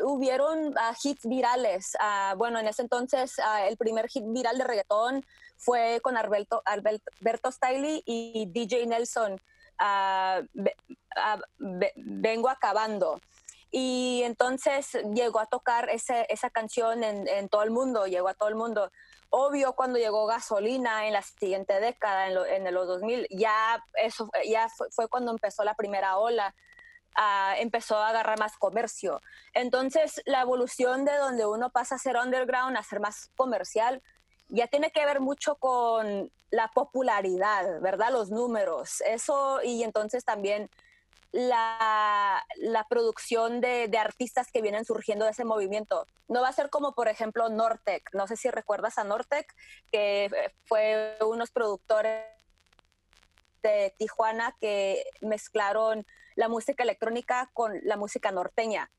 hubieron 0.00 0.68
uh, 0.68 0.94
hits 1.02 1.26
virales. 1.26 1.96
Uh, 2.00 2.36
bueno, 2.36 2.58
en 2.58 2.68
ese 2.68 2.82
entonces 2.82 3.36
el 3.66 3.76
primer 3.76 4.08
hit 4.08 4.24
viral 4.26 4.58
de 4.58 4.64
reggaetón 4.64 5.24
fue 5.56 6.00
con 6.02 6.16
Alberto, 6.16 6.62
Alberto 6.64 7.50
Stiley 7.50 8.02
y 8.04 8.46
DJ 8.50 8.86
Nelson. 8.86 9.40
vengo 11.96 12.48
acabando. 12.48 13.20
Y 13.70 14.22
entonces 14.24 14.92
llegó 15.14 15.40
a 15.40 15.46
tocar 15.46 15.90
ese, 15.90 16.26
esa 16.28 16.48
canción 16.48 17.02
en, 17.02 17.26
en 17.26 17.48
todo 17.48 17.64
el 17.64 17.72
mundo, 17.72 18.06
llegó 18.06 18.28
a 18.28 18.34
todo 18.34 18.48
el 18.48 18.54
mundo. 18.54 18.92
Obvio 19.36 19.72
cuando 19.74 19.98
llegó 19.98 20.26
gasolina 20.26 21.06
en 21.06 21.12
la 21.12 21.22
siguiente 21.22 21.80
década, 21.80 22.28
en, 22.28 22.72
los 22.72 22.86
2000, 22.86 23.26
ya 23.30 23.84
eso 23.94 24.30
ya 24.48 24.68
fue, 24.68 25.08
cuando 25.08 25.32
empezó 25.32 25.64
la 25.64 25.74
primera 25.74 26.18
ola. 26.18 26.54
Empezó 27.58 27.96
a 27.96 28.08
agarrar 28.08 28.40
más 28.40 28.56
comercio. 28.56 29.20
Entonces, 29.52 30.20
la 30.24 30.40
evolución 30.40 31.04
de 31.04 31.16
donde 31.16 31.46
uno 31.46 31.70
pasa 31.70 31.94
a 31.94 31.98
ser 31.98 32.16
underground 32.16 32.76
a 32.76 32.82
ser 32.82 32.98
más 32.98 33.30
comercial, 33.36 34.02
ya 34.48 34.66
tiene 34.66 34.90
que 34.90 35.06
ver 35.06 35.20
mucho 35.20 35.54
con 35.54 36.32
la 36.50 36.68
popularidad, 36.74 37.80
¿verdad? 37.80 38.10
Los 38.10 38.30
números. 38.30 39.00
Eso, 39.02 39.60
y 39.62 39.84
entonces 39.84 40.24
también 40.24 40.68
la, 41.34 42.44
producción 42.88 43.60
de, 43.60 43.90
artistas 43.98 44.50
que 44.52 44.62
vienen 44.62 44.84
surgiendo 44.84 45.24
de 45.24 45.32
ese 45.32 45.44
movimiento. 45.44 46.06
No 46.28 46.42
va 46.42 46.48
a 46.48 46.52
ser 46.52 46.70
como, 46.70 46.94
por 46.94 47.08
ejemplo, 47.08 47.48
Nortec. 47.48 48.08
No 48.14 48.26
sé 48.26 48.36
si 48.36 48.50
recuerdas 48.50 48.98
a 48.98 49.04
Nortec, 49.04 49.52
que 49.90 50.30
fue 50.64 51.16
unos 51.20 51.50
productores 51.50 52.24
de 53.62 53.94
Tijuana 53.98 54.56
que 54.60 55.04
mezclaron 55.22 56.06
la 56.36 56.48
música 56.48 56.84
electrónica 56.84 57.50
con 57.52 57.80
la 57.82 57.96
música 57.96 58.30
norteña. 58.30 58.90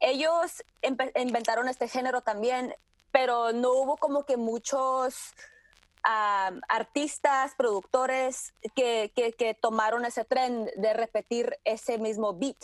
Ellos 0.00 0.64
inventaron 0.82 1.68
este 1.68 1.86
género 1.86 2.22
también, 2.22 2.74
pero 3.12 3.52
no 3.52 3.70
hubo 3.72 3.96
como 3.96 4.24
que 4.24 4.36
muchos 4.36 5.32
artistas, 6.04 7.54
productores 7.56 8.52
que, 8.74 9.12
que, 9.14 9.54
tomaron 9.54 10.04
ese 10.04 10.24
tren 10.24 10.70
de 10.76 10.92
repetir 10.92 11.58
ese 11.64 11.98
mismo 11.98 12.34
beat. 12.34 12.58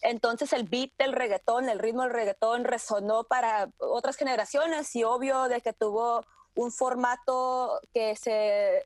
Entonces 0.00 0.52
el 0.52 0.64
beat 0.64 0.92
del 0.96 1.12
reggaetón, 1.12 1.68
el 1.68 1.78
ritmo 1.78 2.02
del 2.02 2.12
reggaetón 2.12 2.64
resonó 2.64 3.24
para 3.24 3.70
otras 3.78 4.16
generaciones 4.16 4.94
y 4.96 5.04
obvio 5.04 5.48
de 5.48 5.60
que 5.60 5.72
tuvo 5.72 6.24
un 6.54 6.72
formato 6.72 7.80
que 7.92 8.16
se, 8.16 8.84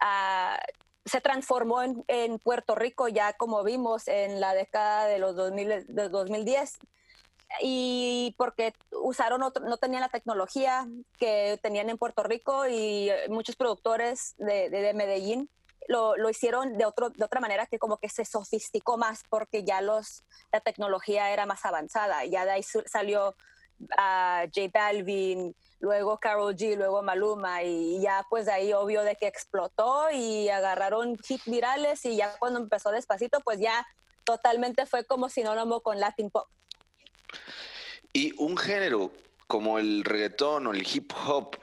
ah, 0.00 0.58
se 1.04 1.20
transformó 1.20 1.82
en, 1.82 2.04
en, 2.08 2.38
Puerto 2.38 2.74
Rico 2.74 3.06
ya 3.08 3.34
como 3.34 3.62
vimos 3.62 4.08
en 4.08 4.40
la 4.40 4.54
década 4.54 5.06
de 5.06 5.18
los 5.18 5.36
2000, 5.36 5.86
de 5.88 6.08
2010 6.08 6.78
y 7.60 8.34
porque 8.38 8.74
usaron 8.90 9.40
no 9.40 9.76
tenían 9.76 10.00
la 10.00 10.08
tecnología 10.08 10.86
que 11.18 11.58
tenían 11.62 11.90
en 11.90 11.98
Puerto 11.98 12.22
Rico 12.22 12.66
y 12.66 13.10
eh, 13.10 13.28
muchos 13.28 13.56
productores 13.56 14.34
de, 14.38 14.70
de, 14.70 14.94
Medellín 14.94 15.50
lo, 15.88 16.16
lo, 16.16 16.30
hicieron 16.30 16.76
de, 16.76 16.84
otro, 16.84 17.10
de 17.10 17.24
otra 17.24 17.40
manera 17.40 17.66
que 17.66 17.78
como 17.78 17.98
que 17.98 18.08
se 18.08 18.24
sofisticó 18.24 18.96
más 18.96 19.22
porque 19.28 19.64
ya 19.64 19.80
los, 19.80 20.24
la 20.52 20.60
tecnología 20.60 21.30
era 21.30 21.46
más 21.46 21.64
avanzada. 21.64 22.24
Ya 22.24 22.44
de 22.44 22.52
ahí 22.52 22.62
salió 22.62 23.36
a 23.96 24.44
uh, 24.44 24.50
J 24.54 24.70
Balvin, 24.72 25.54
luego 25.80 26.18
Carol 26.18 26.54
G, 26.56 26.76
luego 26.76 27.02
Maluma 27.02 27.62
y 27.62 28.00
ya 28.00 28.24
pues 28.30 28.48
ahí 28.48 28.72
obvio 28.72 29.02
de 29.02 29.16
que 29.16 29.26
explotó 29.26 30.10
y 30.10 30.48
agarraron 30.48 31.16
hit 31.18 31.42
virales 31.46 32.04
y 32.04 32.16
ya 32.16 32.36
cuando 32.38 32.58
empezó 32.58 32.90
despacito 32.90 33.40
pues 33.40 33.60
ya 33.60 33.86
totalmente 34.24 34.86
fue 34.86 35.04
como 35.04 35.28
sinónimo 35.28 35.80
con 35.80 36.00
Latin 36.00 36.30
Pop. 36.30 36.48
Y 38.16 38.32
un 38.38 38.56
género 38.56 39.12
como 39.46 39.78
el 39.78 40.02
reggaetón 40.02 40.66
o 40.66 40.72
el 40.72 40.88
hip 40.90 41.12
hop 41.26 41.54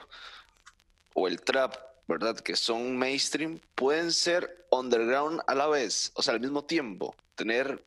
o 1.12 1.26
el 1.26 1.42
trap, 1.42 1.74
¿verdad? 2.06 2.38
Que 2.38 2.54
son 2.54 2.96
mainstream, 2.96 3.58
pueden 3.74 4.12
ser 4.12 4.64
underground 4.70 5.40
a 5.48 5.56
la 5.56 5.66
vez, 5.66 6.12
o 6.14 6.22
sea, 6.22 6.32
al 6.32 6.38
mismo 6.38 6.64
tiempo, 6.64 7.16
tener, 7.34 7.84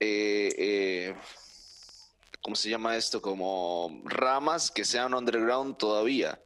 eh, 0.00 0.54
eh, 0.58 1.16
¿cómo 2.42 2.56
se 2.56 2.68
llama 2.68 2.94
esto? 2.94 3.22
Como 3.22 4.02
ramas 4.04 4.70
que 4.70 4.84
sean 4.84 5.14
underground 5.14 5.78
todavía. 5.78 6.38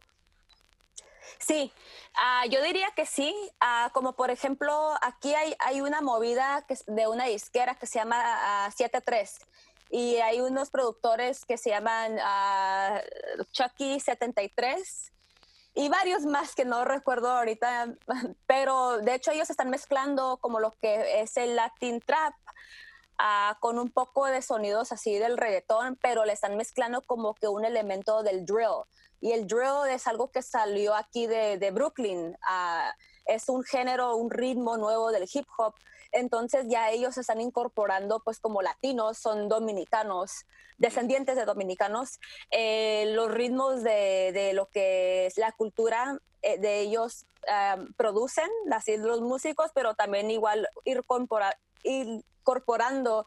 Sí, 1.41 1.73
ah, 2.15 2.47
yo 2.47 2.63
diría 2.63 2.93
que 2.95 3.05
sí, 3.05 3.35
ah, 3.59 3.91
como 3.93 4.15
por 4.15 4.31
ejemplo, 4.31 4.95
aquí 5.03 5.35
hay, 5.35 5.57
hay 5.59 5.81
una 5.81 6.03
movida 6.03 6.65
que, 6.69 6.79
de 6.87 7.09
una 7.09 7.25
disquera 7.25 7.75
que 7.75 7.87
se 7.87 7.99
llama 7.99 8.71
73 8.71 9.39
ah, 9.41 9.47
y 9.91 10.17
hay 10.17 10.41
unos 10.41 10.71
productores 10.71 11.45
que 11.45 11.57
se 11.57 11.71
llaman 11.71 12.15
uh, 12.15 13.45
Chucky 13.53 14.01
73 14.01 15.13
y 15.75 15.89
varios 15.89 16.25
más 16.25 16.55
que 16.55 16.65
no 16.65 16.85
recuerdo 16.85 17.31
ahorita, 17.31 17.95
pero 18.47 18.99
de 18.99 19.15
hecho 19.15 19.31
ellos 19.31 19.49
están 19.49 19.71
mezclando 19.71 20.39
como 20.39 20.61
lo 20.61 20.73
que 20.73 21.21
es 21.21 21.37
el 21.37 21.57
Latin 21.57 22.01
Trap 22.01 22.35
uh, 23.21 23.59
con 23.61 23.79
un 23.79 23.91
poco 23.91 24.27
de 24.27 24.43
sonidos 24.43 24.93
así 24.93 25.19
del 25.19 25.39
reggaetón, 25.39 25.97
pero 26.03 26.25
le 26.25 26.33
están 26.33 26.57
mezclando 26.57 27.03
como 27.03 27.35
que 27.35 27.49
un 27.49 27.65
elemento 27.65 28.23
del 28.23 28.45
drill. 28.45 28.83
Y 29.21 29.33
el 29.33 29.47
drill 29.47 29.89
es 29.91 30.07
algo 30.07 30.31
que 30.31 30.43
salió 30.43 30.95
aquí 30.95 31.27
de, 31.27 31.59
de 31.59 31.71
Brooklyn. 31.71 32.37
Uh, 32.43 32.91
es 33.27 33.49
un 33.49 33.63
género, 33.63 34.17
un 34.17 34.31
ritmo 34.31 34.77
nuevo 34.77 35.11
del 35.13 35.29
hip 35.33 35.47
hop 35.59 35.75
entonces 36.13 36.67
ya 36.69 36.91
ellos 36.91 37.19
están 37.19 37.41
incorporando 37.41 38.21
pues 38.25 38.41
como 38.41 38.63
latinos, 38.63 39.19
son 39.19 39.49
dominicanos, 39.49 40.47
descendientes 40.79 41.37
de 41.37 41.45
dominicanos, 41.45 42.19
eh, 42.51 43.13
los 43.15 43.31
ritmos 43.31 43.83
de, 43.83 44.53
lo 44.55 44.67
que 44.67 45.27
es 45.27 45.37
la 45.39 45.53
cultura 45.53 46.19
eh, 46.43 46.59
de 46.59 46.81
ellos 46.81 47.27
producen, 47.97 48.49
así 48.73 48.97
los 48.99 49.23
músicos, 49.23 49.71
pero 49.73 49.95
también 49.95 50.31
igual 50.31 50.69
ir, 50.85 51.03
incorporando 52.49 53.27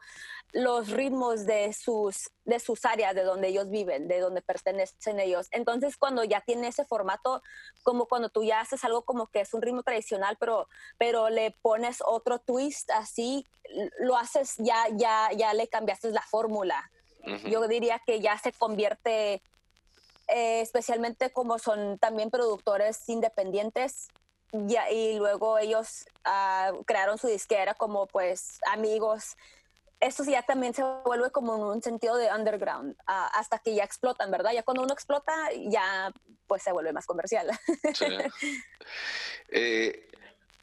los 0.54 0.90
ritmos 0.90 1.46
de 1.46 1.72
sus, 1.74 2.30
de 2.44 2.60
sus 2.60 2.84
áreas, 2.86 3.16
de 3.16 3.24
donde 3.24 3.48
ellos 3.48 3.70
viven, 3.70 4.08
de 4.08 4.20
donde 4.20 4.42
pertenecen 4.42 5.20
ellos. 5.20 5.48
Entonces, 5.52 5.96
cuando 5.98 6.24
ya 6.24 6.42
tiene 6.42 6.68
ese 6.68 6.84
formato, 6.84 7.42
como 7.84 8.06
cuando 8.06 8.30
tú 8.30 8.44
ya 8.44 8.60
haces 8.60 8.84
algo 8.84 9.04
como 9.04 9.28
que 9.28 9.42
es 9.42 9.54
un 9.54 9.62
ritmo 9.62 9.84
tradicional, 9.84 10.38
pero, 10.40 10.68
pero 10.98 11.30
le 11.30 11.52
pones 11.62 12.00
otro 12.06 12.40
twist 12.40 12.90
así, 12.92 13.46
lo 14.00 14.18
haces, 14.18 14.56
ya, 14.58 14.88
ya, 14.92 15.30
ya 15.36 15.54
le 15.54 15.68
cambiaste 15.68 16.12
la 16.12 16.24
fórmula. 16.24 16.92
Yo 17.46 17.68
diría 17.68 18.02
que 18.06 18.20
ya 18.20 18.38
se 18.40 18.52
convierte, 18.52 19.44
eh, 20.28 20.62
especialmente 20.62 21.32
como 21.32 21.60
son 21.60 22.00
también 22.00 22.32
productores 22.32 23.08
independientes, 23.08 24.10
ya, 24.52 24.90
y 24.92 25.18
luego 25.18 25.58
ellos 25.60 26.06
ah, 26.26 26.74
crearon 26.86 27.18
su 27.18 27.28
disquera 27.28 27.74
como 27.74 28.06
pues 28.08 28.60
amigos 28.68 29.38
eso 30.02 30.24
ya 30.24 30.42
también 30.42 30.74
se 30.74 30.84
vuelve 31.06 31.32
como 31.32 31.72
un 31.72 31.82
sentido 31.82 32.18
de 32.18 32.34
underground 32.34 32.96
ah, 33.08 33.28
hasta 33.36 33.60
que 33.60 33.76
ya 33.76 33.84
explotan, 33.84 34.32
¿verdad? 34.32 34.52
Ya 34.52 34.64
cuando 34.64 34.84
uno 34.84 34.94
explota, 34.94 35.34
ya 35.70 36.12
pues 36.48 36.64
se 36.64 36.72
vuelve 36.72 36.92
más 36.92 37.06
comercial. 37.06 37.50
Eh, 39.54 40.08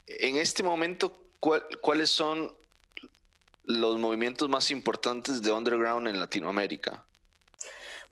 en 0.07 0.37
este 0.37 0.63
momento, 0.63 1.15
¿cuáles 1.39 2.09
son 2.09 2.51
los 3.65 3.99
movimientos 3.99 4.49
más 4.49 4.71
importantes 4.71 5.43
de 5.43 5.51
underground 5.51 6.07
en 6.07 6.19
Latinoamérica? 6.19 7.05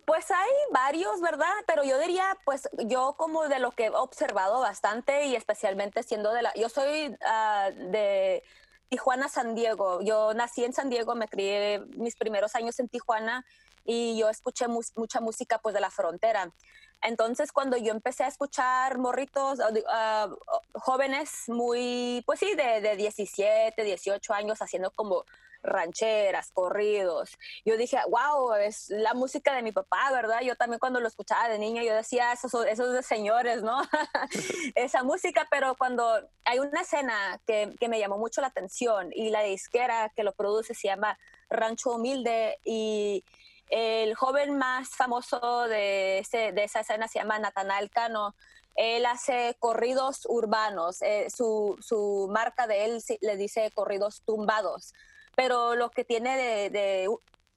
Pues 0.05 0.29
hay 0.29 0.51
varios, 0.71 1.19
¿verdad? 1.19 1.51
Pero 1.65 1.83
yo 1.83 1.97
diría, 1.97 2.37
pues 2.45 2.69
yo 2.85 3.15
como 3.17 3.47
de 3.47 3.57
lo 3.57 3.71
que 3.71 3.85
he 3.85 3.89
observado 3.89 4.59
bastante 4.59 5.25
y 5.25 5.35
especialmente 5.35 6.03
siendo 6.03 6.31
de 6.31 6.43
la, 6.43 6.53
yo 6.53 6.69
soy 6.69 7.17
ah, 7.25 7.71
de 7.75 8.43
Tijuana, 8.89 9.29
San 9.29 9.55
Diego. 9.55 10.01
Yo 10.01 10.33
nací 10.33 10.63
en 10.63 10.73
San 10.73 10.89
Diego, 10.89 11.15
me 11.15 11.27
crié 11.27 11.81
mis 11.97 12.15
primeros 12.15 12.55
años 12.55 12.79
en 12.79 12.89
Tijuana 12.89 13.45
y 13.83 14.17
yo 14.17 14.29
escuché 14.29 14.67
mucha 14.67 15.21
música 15.21 15.59
pues 15.59 15.73
de 15.73 15.81
la 15.81 15.89
frontera. 15.89 16.53
Entonces 17.01 17.51
cuando 17.51 17.77
yo 17.77 17.91
empecé 17.91 18.23
a 18.23 18.27
escuchar 18.27 18.97
morritos, 18.97 19.59
uh, 19.59 20.35
jóvenes 20.73 21.43
muy, 21.47 22.23
pues 22.25 22.39
sí, 22.39 22.53
de, 22.55 22.81
de 22.81 22.95
17, 22.95 23.83
18 23.83 24.33
años 24.33 24.61
haciendo 24.61 24.91
como 24.91 25.25
rancheras, 25.63 26.51
corridos. 26.51 27.37
Yo 27.65 27.77
dije, 27.77 27.97
wow, 28.09 28.53
es 28.55 28.89
la 28.89 29.13
música 29.13 29.53
de 29.53 29.61
mi 29.61 29.71
papá, 29.71 30.11
¿verdad? 30.11 30.41
Yo 30.41 30.55
también 30.55 30.79
cuando 30.79 30.99
lo 30.99 31.07
escuchaba 31.07 31.49
de 31.49 31.59
niña, 31.59 31.83
yo 31.83 31.95
decía, 31.95 32.31
esos, 32.33 32.53
esos 32.65 32.93
de 32.93 33.03
señores, 33.03 33.63
¿no? 33.63 33.81
Esa 34.75 35.03
música, 35.03 35.47
pero 35.49 35.75
cuando 35.75 36.27
hay 36.45 36.59
una 36.59 36.81
escena 36.81 37.39
que, 37.45 37.75
que, 37.79 37.89
me 37.89 37.99
llamó 37.99 38.17
mucho 38.17 38.41
la 38.41 38.47
atención 38.47 39.09
y 39.13 39.29
la 39.29 39.41
disquera 39.41 40.11
que 40.15 40.23
lo 40.23 40.33
produce 40.33 40.73
se 40.73 40.87
llama 40.87 41.17
Rancho 41.49 41.91
Humilde 41.91 42.59
y 42.63 43.23
el 43.69 44.15
joven 44.15 44.57
más 44.57 44.89
famoso 44.89 45.67
de, 45.67 46.19
ese, 46.19 46.53
esa 46.61 46.81
escena 46.81 47.07
se 47.07 47.19
llama 47.19 47.39
Natanael 47.39 47.89
Cano. 47.89 48.35
Él 48.75 49.05
hace 49.05 49.55
corridos 49.59 50.25
urbanos. 50.29 51.01
Eh, 51.01 51.27
su, 51.35 51.77
su, 51.81 52.29
marca 52.31 52.67
de 52.67 52.85
él 52.85 53.03
le 53.21 53.37
dice 53.37 53.71
corridos 53.71 54.21
tumbados 54.25 54.93
pero 55.37 55.75
lo 55.75 55.91
que 55.91 56.03
tiene 56.03 56.71
de, 56.71 57.07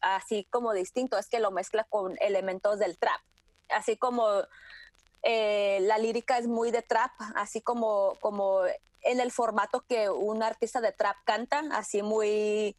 así 0.03 0.47
como 0.51 0.75
distinto 0.75 1.17
es 1.17 1.31
que 1.31 1.41
lo 1.41 1.51
mezcla 1.51 1.85
con 1.85 2.15
elementos 2.21 2.79
del 2.79 2.99
trap, 2.99 3.23
así 3.71 3.97
como 3.97 4.29
eh, 5.23 5.79
la 5.81 5.97
lírica 5.97 6.37
es 6.37 6.47
muy 6.47 6.73
de 6.73 6.83
trap, 6.83 7.11
así 7.37 7.63
como, 7.63 8.19
como 8.21 8.61
en 9.01 9.19
el 9.19 9.33
formato 9.33 9.83
que 9.89 10.11
un 10.11 10.43
artista 10.43 10.83
de 10.83 10.93
trap 10.93 11.17
canta, 11.25 11.63
así 11.73 12.03
muy 12.03 12.77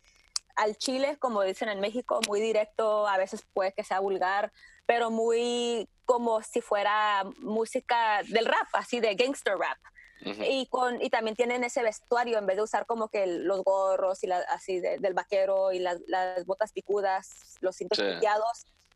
al 0.55 0.77
chile, 0.77 1.17
como 1.17 1.41
dicen 1.41 1.69
en 1.69 1.79
México, 1.79 2.19
muy 2.27 2.39
directo, 2.39 3.07
a 3.07 3.17
veces 3.17 3.43
puede 3.53 3.73
que 3.73 3.83
sea 3.83 3.99
vulgar, 3.99 4.51
pero 4.85 5.09
muy 5.09 5.87
como 6.05 6.41
si 6.41 6.61
fuera 6.61 7.23
música 7.39 8.21
del 8.27 8.45
rap, 8.45 8.67
así 8.73 8.99
de 8.99 9.15
gangster 9.15 9.57
rap. 9.57 9.77
y, 10.23 10.67
con, 10.67 11.01
y 11.01 11.09
también 11.09 11.35
tienen 11.35 11.63
ese 11.63 11.81
vestuario, 11.81 12.37
en 12.37 12.45
vez 12.45 12.57
de 12.57 12.63
usar 12.63 12.85
como 12.85 13.07
que 13.07 13.25
los 13.25 13.63
gorros 13.63 14.23
y 14.23 14.27
la, 14.27 14.37
así 14.49 14.79
del 14.79 15.13
vaquero 15.13 15.71
y 15.71 15.79
las, 15.79 15.99
botas 16.45 16.73
picudas, 16.73 17.57
los 17.61 17.75
cintos 17.75 17.97
sí. 17.97 18.03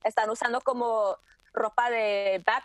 están 0.03 0.29
usando 0.29 0.61
como 0.61 1.17
ropa 1.53 1.89
de 1.89 2.43
back. 2.45 2.63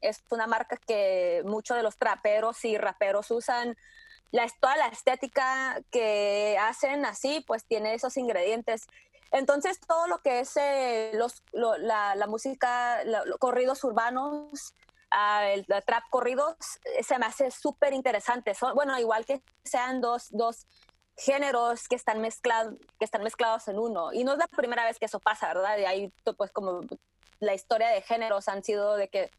Es 0.00 0.22
una 0.30 0.46
marca 0.46 0.76
que 0.76 1.42
muchos 1.44 1.76
de 1.76 1.82
los 1.82 1.96
traperos 1.96 2.64
y 2.64 2.76
raperos 2.76 3.30
usan. 3.30 3.76
La, 4.32 4.46
toda 4.60 4.76
la 4.76 4.88
estética 4.88 5.80
que 5.90 6.58
hacen 6.60 7.04
así, 7.04 7.44
pues 7.46 7.64
tiene 7.64 7.94
esos 7.94 8.16
ingredientes. 8.16 8.86
Entonces, 9.30 9.80
todo 9.80 10.06
lo 10.08 10.18
que 10.18 10.40
es 10.40 10.56
eh, 10.56 11.12
los, 11.14 11.42
la, 11.52 12.14
la, 12.14 12.26
música, 12.26 13.02
los 13.04 13.38
corridos 13.38 13.82
urbanos, 13.84 14.74
uh, 15.10 15.44
el, 15.44 15.64
trap 15.66 16.04
corridos, 16.10 16.56
eh, 16.84 17.02
se 17.02 17.18
me 17.18 17.26
hace 17.26 17.50
súper 17.50 17.92
interesante. 17.94 18.52
bueno, 18.74 18.98
igual 18.98 19.24
que 19.24 19.42
sean 19.64 20.00
dos, 20.00 20.28
dos 20.30 20.66
géneros 21.16 21.88
que 21.88 21.96
están, 21.96 22.20
mezclados, 22.20 22.74
que 22.98 23.04
están 23.04 23.22
mezclados 23.22 23.68
en 23.68 23.78
uno. 23.78 24.12
Y 24.12 24.24
no 24.24 24.32
es 24.32 24.38
la 24.38 24.48
primera 24.48 24.84
vez 24.84 24.98
que 24.98 25.06
eso 25.06 25.20
pasa, 25.20 25.48
¿verdad? 25.48 25.78
Y 25.78 25.84
ahí, 25.84 26.12
pues, 26.36 26.50
como 26.52 26.80
la 27.40 27.54
historia 27.54 27.88
de 27.88 28.02
géneros 28.02 28.48
han 28.48 28.62
sido 28.62 28.96
de 28.96 29.08
que 29.08 29.30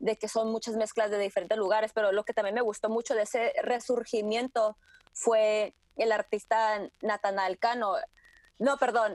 de 0.00 0.16
que 0.16 0.28
son 0.28 0.50
muchas 0.50 0.74
mezclas 0.74 1.10
de 1.10 1.18
diferentes 1.18 1.56
lugares, 1.56 1.92
pero 1.94 2.10
lo 2.10 2.24
que 2.24 2.34
también 2.34 2.54
me 2.54 2.62
gustó 2.62 2.88
mucho 2.88 3.14
de 3.14 3.22
ese 3.22 3.52
resurgimiento 3.62 4.76
fue 5.12 5.74
el 5.96 6.10
artista 6.10 6.80
Nathanael 7.02 7.58
Cano. 7.58 7.94
No, 8.58 8.78
perdón, 8.78 9.14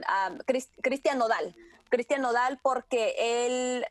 Cristian 0.82 1.18
Nodal. 1.18 1.54
Cristian 1.90 2.22
Nodal 2.22 2.58
porque 2.62 3.14
él, 3.18 3.86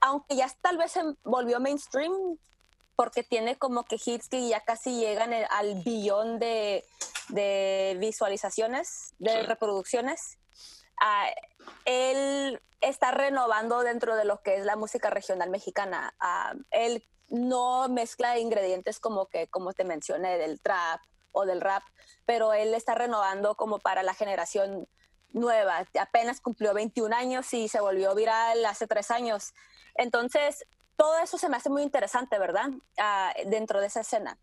aunque 0.00 0.36
ya 0.36 0.48
tal 0.60 0.76
vez 0.76 0.92
se 0.92 1.02
volvió 1.24 1.58
mainstream, 1.58 2.38
porque 2.96 3.22
tiene 3.22 3.56
como 3.56 3.84
que 3.84 3.98
hits 4.04 4.28
que 4.28 4.48
ya 4.48 4.60
casi 4.60 4.98
llegan 4.98 5.32
al 5.50 5.82
billón 5.82 6.38
de, 6.38 6.84
visualizaciones, 7.98 9.14
de 9.18 9.42
reproducciones. 9.42 10.38
Ah, 11.00 11.28
él 11.84 12.60
está 12.80 13.10
renovando 13.10 13.80
dentro 13.80 14.16
de 14.16 14.24
lo 14.24 14.42
que 14.42 14.56
es 14.56 14.64
la 14.64 14.76
música 14.76 15.10
regional 15.10 15.50
mexicana. 15.50 16.14
Ah, 16.20 16.54
él 16.70 17.04
no 17.28 17.88
mezcla 17.88 18.38
ingredientes 18.38 19.00
como 19.00 19.26
que, 19.26 19.48
como 19.48 19.72
te 19.72 19.84
mencioné, 19.84 20.38
del 20.38 20.60
trap 20.60 21.00
o 21.32 21.44
del 21.44 21.60
rap, 21.60 21.82
pero 22.24 22.52
él 22.52 22.74
está 22.74 22.94
renovando 22.94 23.56
como 23.56 23.78
para 23.78 24.02
la 24.02 24.14
generación 24.14 24.88
nueva. 25.30 25.84
Apenas 26.00 26.40
cumplió 26.40 26.72
21 26.72 27.14
años 27.14 27.52
y 27.52 27.68
se 27.68 27.80
volvió 27.80 28.14
viral 28.14 28.64
hace 28.64 28.86
tres 28.86 29.10
años. 29.10 29.52
Entonces, 29.94 30.64
todo 30.96 31.18
eso 31.18 31.36
se 31.38 31.48
me 31.48 31.56
hace 31.56 31.68
muy 31.68 31.82
interesante, 31.82 32.38
¿verdad? 32.38 32.70
Ah, 32.98 33.34
dentro 33.46 33.80
de 33.80 33.88
esa 33.88 34.00
escena. 34.00 34.38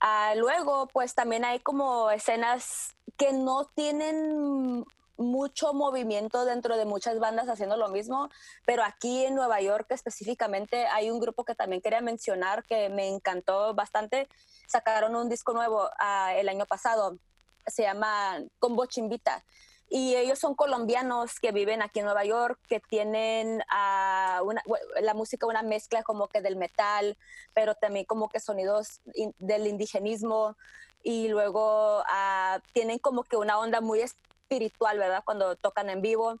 Ah, 0.00 0.34
luego, 0.36 0.88
pues 0.88 1.14
también 1.14 1.44
hay 1.44 1.60
como 1.60 2.10
escenas 2.10 2.96
que 3.16 3.32
no 3.32 3.66
tienen 3.74 4.84
mucho 5.16 5.72
movimiento 5.72 6.44
dentro 6.44 6.76
de 6.76 6.84
muchas 6.84 7.18
bandas 7.18 7.48
haciendo 7.48 7.76
lo 7.76 7.88
mismo, 7.88 8.28
pero 8.66 8.82
aquí 8.82 9.24
en 9.24 9.34
Nueva 9.34 9.60
York 9.60 9.86
específicamente 9.90 10.86
hay 10.86 11.10
un 11.10 11.20
grupo 11.20 11.44
que 11.44 11.54
también 11.54 11.80
quería 11.80 12.00
mencionar 12.00 12.64
que 12.64 12.88
me 12.88 13.08
encantó 13.08 13.74
bastante. 13.74 14.28
Sacaron 14.66 15.14
un 15.16 15.28
disco 15.28 15.52
nuevo 15.52 15.88
ah, 15.98 16.34
el 16.34 16.48
año 16.48 16.66
pasado, 16.66 17.18
se 17.66 17.82
llama 17.82 18.42
Combo 18.58 18.86
Chimbita. 18.86 19.44
Y 19.88 20.16
ellos 20.16 20.38
son 20.38 20.54
colombianos 20.54 21.38
que 21.38 21.52
viven 21.52 21.82
aquí 21.82 22.00
en 22.00 22.06
Nueva 22.06 22.24
York, 22.24 22.58
que 22.68 22.80
tienen 22.80 23.62
ah, 23.70 24.42
la 25.00 25.14
música, 25.14 25.46
una 25.46 25.62
mezcla 25.62 26.02
como 26.02 26.26
que 26.26 26.40
del 26.40 26.56
metal, 26.56 27.16
pero 27.52 27.74
también 27.74 28.06
como 28.06 28.28
que 28.28 28.40
sonidos 28.40 29.00
del 29.38 29.66
indigenismo. 29.66 30.56
Y 31.02 31.28
luego 31.28 32.02
ah, 32.08 32.60
tienen 32.72 32.98
como 32.98 33.24
que 33.24 33.36
una 33.36 33.58
onda 33.58 33.82
muy 33.82 34.00
espiritual, 34.44 34.98
¿verdad? 34.98 35.22
Cuando 35.24 35.56
tocan 35.56 35.90
en 35.90 36.02
vivo. 36.02 36.38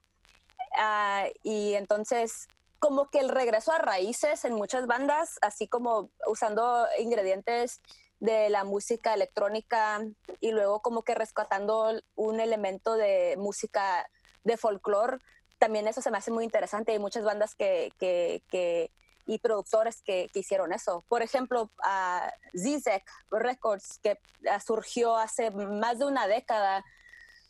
Ah, 0.76 1.26
y 1.42 1.74
entonces, 1.74 2.48
como 2.78 3.08
que 3.08 3.20
el 3.20 3.28
regreso 3.28 3.72
a 3.72 3.78
raíces 3.78 4.44
en 4.44 4.54
muchas 4.54 4.86
bandas, 4.86 5.38
así 5.42 5.68
como 5.68 6.10
usando 6.26 6.86
ingredientes 6.98 7.80
de 8.20 8.48
la 8.48 8.64
música 8.64 9.14
electrónica 9.14 10.00
y 10.40 10.52
luego 10.52 10.80
como 10.80 11.02
que 11.02 11.14
rescatando 11.14 12.00
un 12.14 12.40
elemento 12.40 12.94
de 12.94 13.36
música 13.38 14.08
de 14.44 14.56
folclore, 14.56 15.18
también 15.58 15.88
eso 15.88 16.02
se 16.02 16.10
me 16.10 16.18
hace 16.18 16.30
muy 16.30 16.44
interesante. 16.44 16.92
Hay 16.92 16.98
muchas 16.98 17.24
bandas 17.24 17.54
que, 17.54 17.92
que, 17.98 18.42
que 18.48 18.90
y 19.26 19.38
productores 19.38 20.02
que, 20.02 20.28
que, 20.32 20.40
hicieron 20.40 20.72
eso. 20.72 21.04
Por 21.08 21.22
ejemplo, 21.22 21.70
a 21.82 22.30
Zizek 22.54 23.04
Records, 23.30 23.98
que 24.02 24.18
surgió 24.64 25.16
hace 25.16 25.50
más 25.50 25.98
de 25.98 26.04
una 26.04 26.26
década, 26.26 26.84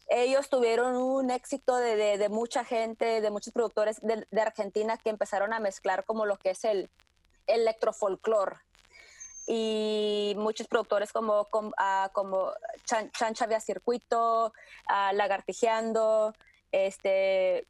ellos 0.08 0.48
tuvieron 0.48 0.96
un 0.96 1.30
éxito 1.30 1.76
de, 1.76 2.18
de, 2.18 2.28
mucha 2.28 2.64
gente, 2.64 3.20
de 3.20 3.30
muchos 3.30 3.52
productores 3.52 4.00
de, 4.02 4.40
Argentina 4.40 4.96
que 4.96 5.10
empezaron 5.10 5.52
a 5.52 5.60
mezclar 5.60 6.04
como 6.04 6.26
lo 6.26 6.36
que 6.36 6.50
es 6.50 6.64
el. 6.64 6.90
Y 9.46 10.34
muchos 10.38 10.66
productores 10.66 11.12
como, 11.12 11.42
uh, 11.42 12.12
como 12.12 12.52
Chan, 12.84 13.10
Chancha 13.12 13.46
Via 13.46 13.60
Circuito, 13.60 14.46
uh, 14.46 15.14
Lagartijeando, 15.14 16.32
este, 16.72 17.66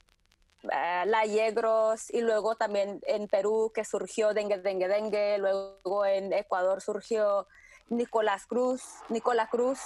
uh, 0.62 1.07
La 1.07 1.25
Yegros, 1.25 2.11
y 2.11 2.20
luego 2.20 2.55
también 2.55 3.01
en 3.07 3.27
Perú 3.27 3.73
que 3.75 3.85
surgió 3.85 4.35
Dengue 4.35 4.59
Dengue 4.59 4.87
Dengue, 4.87 5.38
luego 5.38 6.07
en 6.07 6.33
Ecuador 6.33 6.81
surgió 6.81 7.49
Nicolás 7.88 8.47
Cruz, 8.47 8.83
Nicolás 9.09 9.49
Cruz, 9.51 9.81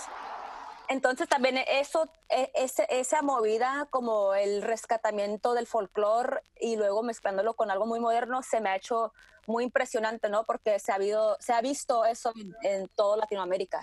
entonces 0.89 1.29
también 1.29 1.59
eso, 1.69 2.11
e, 2.29 2.51
esa 2.89 3.23
movida 3.23 3.87
como 3.91 4.35
el 4.35 4.63
rescatamiento 4.63 5.55
del 5.55 5.67
folclore 5.67 6.43
y 6.61 6.77
luego 6.77 7.03
mezclándolo 7.03 7.55
con 7.55 7.71
algo 7.71 7.87
muy 7.87 8.01
moderno 8.01 8.43
se 8.43 8.61
me 8.61 8.71
ha 8.71 8.77
hecho 8.77 9.13
muy 9.47 9.65
impresionante, 9.65 10.29
¿no? 10.29 10.45
Porque 10.45 10.79
se 10.79 10.93
ha, 10.93 10.97
habido, 10.97 11.37
se 11.41 11.53
ha 11.53 11.61
visto 11.61 12.05
eso 12.05 12.33
en, 12.63 12.89
toda 12.89 13.17
Latinoamérica. 13.17 13.81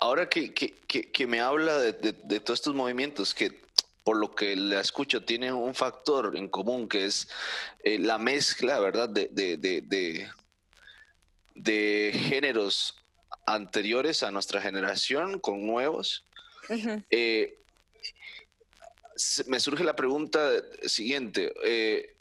Ahora 0.00 0.28
que, 0.28 0.54
que, 0.54 1.26
me 1.26 1.40
habla 1.40 1.78
de, 1.78 1.92
de, 1.92 2.40
todos 2.40 2.60
estos 2.60 2.74
movimientos 2.74 3.34
que 3.34 3.62
por 4.04 4.16
lo 4.16 4.34
que 4.34 4.54
la 4.56 4.80
escucho 4.80 5.24
tienen 5.24 5.54
un 5.54 5.74
factor 5.74 6.36
en 6.36 6.48
común 6.48 6.88
que 6.88 7.06
es 7.06 7.28
eh, 7.82 7.98
la 7.98 8.18
mezcla, 8.18 8.78
¿verdad? 8.78 9.08
De, 9.08 9.28
de, 9.28 10.30
de 11.54 12.12
géneros 12.12 12.96
anteriores 13.46 14.22
a 14.22 14.30
nuestra 14.30 14.60
generación 14.60 15.40
con 15.40 15.66
nuevos 15.66 16.24
eh, 17.10 17.58
me 19.46 19.60
surge 19.60 19.84
la 19.84 19.96
pregunta 19.96 20.40
siguiente. 20.86 21.52
Eh, 21.64 22.16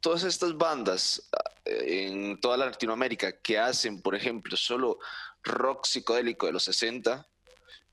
todas 0.00 0.24
estas 0.24 0.56
bandas 0.56 1.28
eh, 1.64 2.06
en 2.08 2.40
toda 2.40 2.56
la 2.56 2.66
Latinoamérica 2.66 3.40
que 3.40 3.58
hacen, 3.58 4.00
por 4.00 4.14
ejemplo, 4.14 4.56
solo 4.56 4.98
rock 5.42 5.86
psicodélico 5.86 6.46
de 6.46 6.52
los 6.52 6.64
60, 6.64 7.26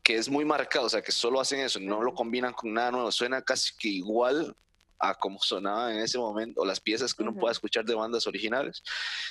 que 0.04 0.18
es 0.18 0.30
muy 0.30 0.44
marcado, 0.44 0.88
o 0.88 0.89
sea, 0.89 1.02
que 1.02 1.12
solo 1.12 1.39
hacen 1.39 1.60
eso, 1.60 1.80
no 1.80 2.04
lo 2.04 2.13
combinan 2.13 2.54
con 2.54 2.74
nada 2.74 2.92
nuevo, 2.92 3.12
suena 3.12 3.42
casi 3.42 3.76
que 3.78 3.88
igual 3.88 4.56
a 5.00 5.16
como 5.16 5.39
sonaba 5.39 5.94
en 5.94 6.00
ese 6.00 6.18
momento, 6.18 6.62
o 6.62 6.66
las 6.66 6.80
piezas 6.80 7.13
que 7.13 7.24
uno 7.24 7.34
pueda 7.34 7.52
escuchar 7.52 7.84
de 7.86 7.96
bandas 7.96 8.26
originales, 8.28 8.84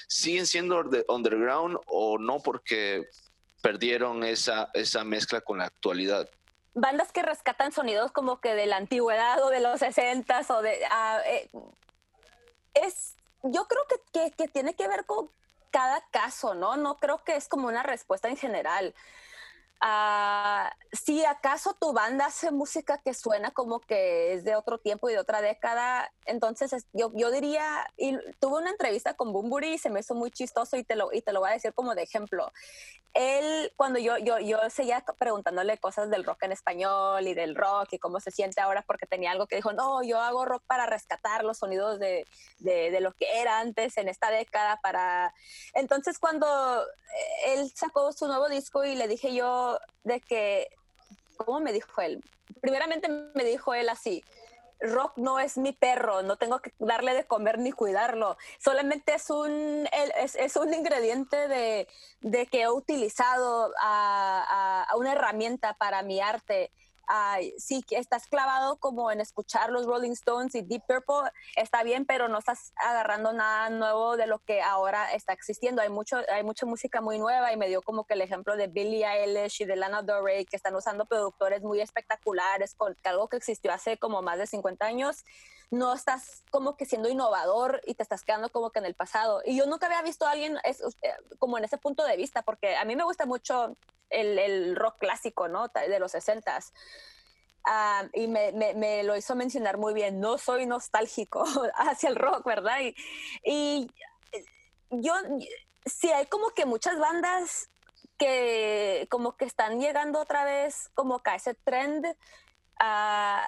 siguen 0.09 0.47
siendo 0.47 0.83
underground 1.09 1.79
o 1.87 2.19
no 2.19 2.41
porque 2.41 3.07
perdieron 3.62 4.25
esa, 4.25 4.70
esa 4.75 5.05
mezcla 5.05 5.40
con 5.40 5.59
la 5.59 5.64
actualidad. 5.64 6.29
Bandas 6.75 7.12
que 7.12 7.22
rescatan 7.22 7.72
sonidos 7.72 8.12
como 8.12 8.40
que 8.40 8.55
de 8.55 8.66
la 8.66 8.77
antigüedad 8.77 9.42
o 9.42 9.48
de 9.48 9.61
los 9.61 9.81
60 9.81 10.42
o 10.48 10.62
de... 10.62 10.79
Ah, 10.90 11.20
eh, 11.27 11.48
es, 12.75 13.16
yo 13.42 13.66
creo 13.66 13.83
que, 14.12 14.31
que, 14.33 14.48
tiene 14.48 14.75
que 14.75 14.88
ver 14.88 15.05
con 15.07 15.31
cada 15.70 16.05
caso, 16.11 16.55
¿no? 16.55 16.77
No 16.77 16.98
creo 16.98 17.22
que 17.25 17.37
es 17.37 17.48
como 17.48 17.68
una 17.68 17.83
respuesta 17.83 18.29
en 18.29 18.37
general. 18.37 18.94
Uh, 19.85 20.71
si 20.92 21.25
acaso 21.25 21.75
tu 21.75 21.92
banda 21.92 22.27
hace 22.27 22.53
música 22.53 22.99
que 22.99 23.14
suena 23.14 23.51
como 23.51 23.81
que 23.81 24.33
es 24.33 24.45
de 24.45 24.55
otro 24.55 24.79
tiempo 24.79 25.11
y 25.11 25.14
de 25.14 25.18
otra 25.18 25.42
década, 25.42 26.12
entonces 26.25 26.87
yo, 26.92 27.11
yo 27.14 27.33
diría, 27.33 27.88
y 27.97 28.16
tuve 28.38 28.59
una 28.59 28.71
entrevista 28.71 29.14
con 29.14 29.33
Bumburi 29.33 29.75
y 29.75 29.79
se 29.79 29.90
me 29.90 29.99
hizo 29.99 30.14
muy 30.14 30.31
chistoso 30.31 30.77
y 30.77 30.85
te 30.85 30.95
lo, 30.95 31.12
y 31.12 31.21
te 31.23 31.33
lo 31.33 31.40
voy 31.40 31.51
a 31.51 31.55
decir 31.55 31.75
como 31.75 31.97
de 31.97 32.05
ejemplo. 32.05 32.53
Él, 33.12 33.73
cuando 33.77 33.99
yo, 33.99 34.18
yo, 34.18 34.38
yo 34.38 34.59
seguía 34.71 35.05
preguntándole 35.18 35.77
cosas 35.79 36.09
del 36.11 36.25
rock 36.25 36.45
en 36.45 36.53
español 36.53 37.27
y 37.27 37.35
del 37.35 37.57
rock 37.57 37.95
y 37.95 37.99
cómo 37.99 38.21
se 38.21 38.31
siente 38.31 38.61
ahora, 38.61 38.85
porque 38.87 39.07
tenía 39.07 39.33
algo 39.33 39.49
que 39.49 39.57
dijo, 39.57 39.73
no, 39.73 40.05
yo 40.05 40.21
hago 40.21 40.45
rock 40.45 40.62
para 40.66 40.87
rescatar 40.87 41.42
los 41.42 41.59
sonidos 41.59 41.99
de, 41.99 42.25
de, 42.59 42.92
de 42.92 43.01
lo 43.01 43.12
que 43.14 43.40
era 43.40 43.59
antes 43.59 43.99
en 43.99 44.09
esta 44.09 44.31
década, 44.31 44.79
para... 44.81 45.35
Entonces 45.75 46.21
cuando 46.21 46.87
él 47.47 47.71
sacó 47.75 48.12
su 48.12 48.27
nuevo 48.27 48.49
disco 48.49 48.85
y 48.85 48.95
le 48.95 49.09
dije 49.09 49.35
yo, 49.35 49.72
de 50.05 50.21
que, 50.21 50.69
¿cómo 51.37 51.61
me 51.61 51.73
dijo 51.73 52.01
él? 52.01 52.23
Primeramente 52.61 53.09
me 53.09 53.45
dijo 53.45 53.75
él 53.75 53.89
así, 53.89 54.23
rock 54.83 55.17
no 55.17 55.39
es 55.39 55.57
mi 55.57 55.73
perro, 55.73 56.23
no 56.23 56.37
tengo 56.37 56.61
que 56.61 56.73
darle 56.79 57.15
de 57.15 57.25
comer 57.25 57.59
ni 57.59 57.73
cuidarlo, 57.73 58.37
solamente 58.59 59.15
es 59.15 59.31
un, 59.31 59.89
es, 59.93 60.57
un 60.57 60.75
ingrediente 60.75 61.49
de, 61.49 61.87
que 62.47 62.63
he 62.63 62.69
utilizado 62.69 63.73
a, 63.81 64.87
una 64.97 65.13
herramienta 65.13 65.75
para 65.75 66.03
mi 66.03 66.21
arte 66.21 66.71
sí, 67.59 67.83
que 67.83 67.99
estás 67.99 68.27
clavado 68.27 68.77
como 68.77 69.11
en 69.11 69.21
escuchar 69.21 69.71
los 69.71 69.87
Rolling 69.87 70.12
Stones 70.12 70.55
y 70.55 70.62
Deep 70.62 70.83
Purple, 70.87 71.31
está 71.57 71.83
bien, 71.83 72.07
pero 72.07 72.29
no 72.29 72.38
estás 72.38 72.73
agarrando 72.77 73.33
nada 73.33 73.71
nuevo 73.71 74.17
de 74.17 74.27
lo 74.27 74.38
que 74.41 74.62
ahora 74.62 75.12
está 75.12 75.33
existiendo. 75.33 75.83
Hay, 75.83 75.91
mucho, 75.91 76.19
hay 76.33 76.43
mucha 76.43 76.67
música 76.67 77.01
muy 77.01 77.19
nueva 77.19 77.53
y 77.53 77.57
me 77.57 77.69
dio 77.69 77.83
como 77.83 78.05
que 78.05 78.15
el 78.15 78.21
ejemplo 78.21 78.57
de 78.57 78.69
Billie 78.69 79.07
Eilish 79.07 79.62
y 79.62 79.65
de 79.65 79.77
Lana 79.77 80.03
Del 80.03 80.25
Rey, 80.25 80.45
que 80.45 80.57
están 80.57 80.75
usando 80.75 81.07
productores 81.07 81.62
muy 81.62 81.81
espectaculares 81.81 82.75
con 82.75 82.97
algo 83.05 83.29
que 83.29 83.37
existió 83.37 83.73
hace 83.73 83.99
como 83.99 84.23
más 84.23 84.38
de 84.38 84.47
50 84.47 84.85
años 84.85 85.25
no 85.73 85.95
estás 85.95 86.45
como 86.51 86.77
que 86.77 86.85
siendo 86.85 87.09
innovador 87.09 87.81
y 87.87 87.95
te 87.95 88.03
estás 88.03 88.23
quedando 88.23 88.51
como 88.51 88.71
que 88.71 88.79
en 88.79 88.85
el 88.85 88.95
pasado. 88.95 89.41
Y 89.45 89.57
yo 89.57 89.67
nunca 89.67 89.87
había 89.87 90.03
visto 90.03 90.27
a 90.27 90.33
alguien 90.33 90.59
eh, 90.65 90.77
como 91.38 91.57
en 91.57 91.65
ese 91.65 91.79
punto 91.79 92.05
de 92.05 92.17
vista, 92.17 92.43
porque 92.43 92.77
a 92.77 92.85
mí 92.85 92.95
me 92.95 93.05
gusta 93.05 93.25
mucho 93.25 93.75
el, 94.12 94.77
rock 94.77 94.98
clásico, 94.98 95.48
¿no? 95.48 95.68
De 95.68 95.98
los 95.98 96.14
60s. 96.14 96.72
Ah, 97.64 98.09
y 98.12 98.27
me, 98.27 99.03
lo 99.05 99.16
hizo 99.16 99.35
mencionar 99.37 99.79
muy 99.79 99.94
bien, 99.94 100.20
no 100.20 100.38
soy 100.38 100.66
nostálgico 100.66 101.44
hacia 101.77 102.09
el 102.09 102.16
rock, 102.16 102.44
¿verdad? 102.44 102.81
Y, 102.81 102.94
y 103.44 103.90
yo, 104.90 105.14
sí 105.87 106.11
hay 106.11 106.27
como 106.27 106.51
que 106.51 106.66
muchas 106.66 106.98
bandas 106.98 107.70
que 108.18 109.07
como 109.11 109.37
que 109.37 109.44
están 109.44 109.81
llegando 109.81 110.20
otra 110.20 110.44
vez 110.44 110.90
como 110.94 111.22
que 111.22 111.31
a 111.31 111.35
ese 111.37 111.55
trend. 111.55 112.07
Uh, 112.81 113.46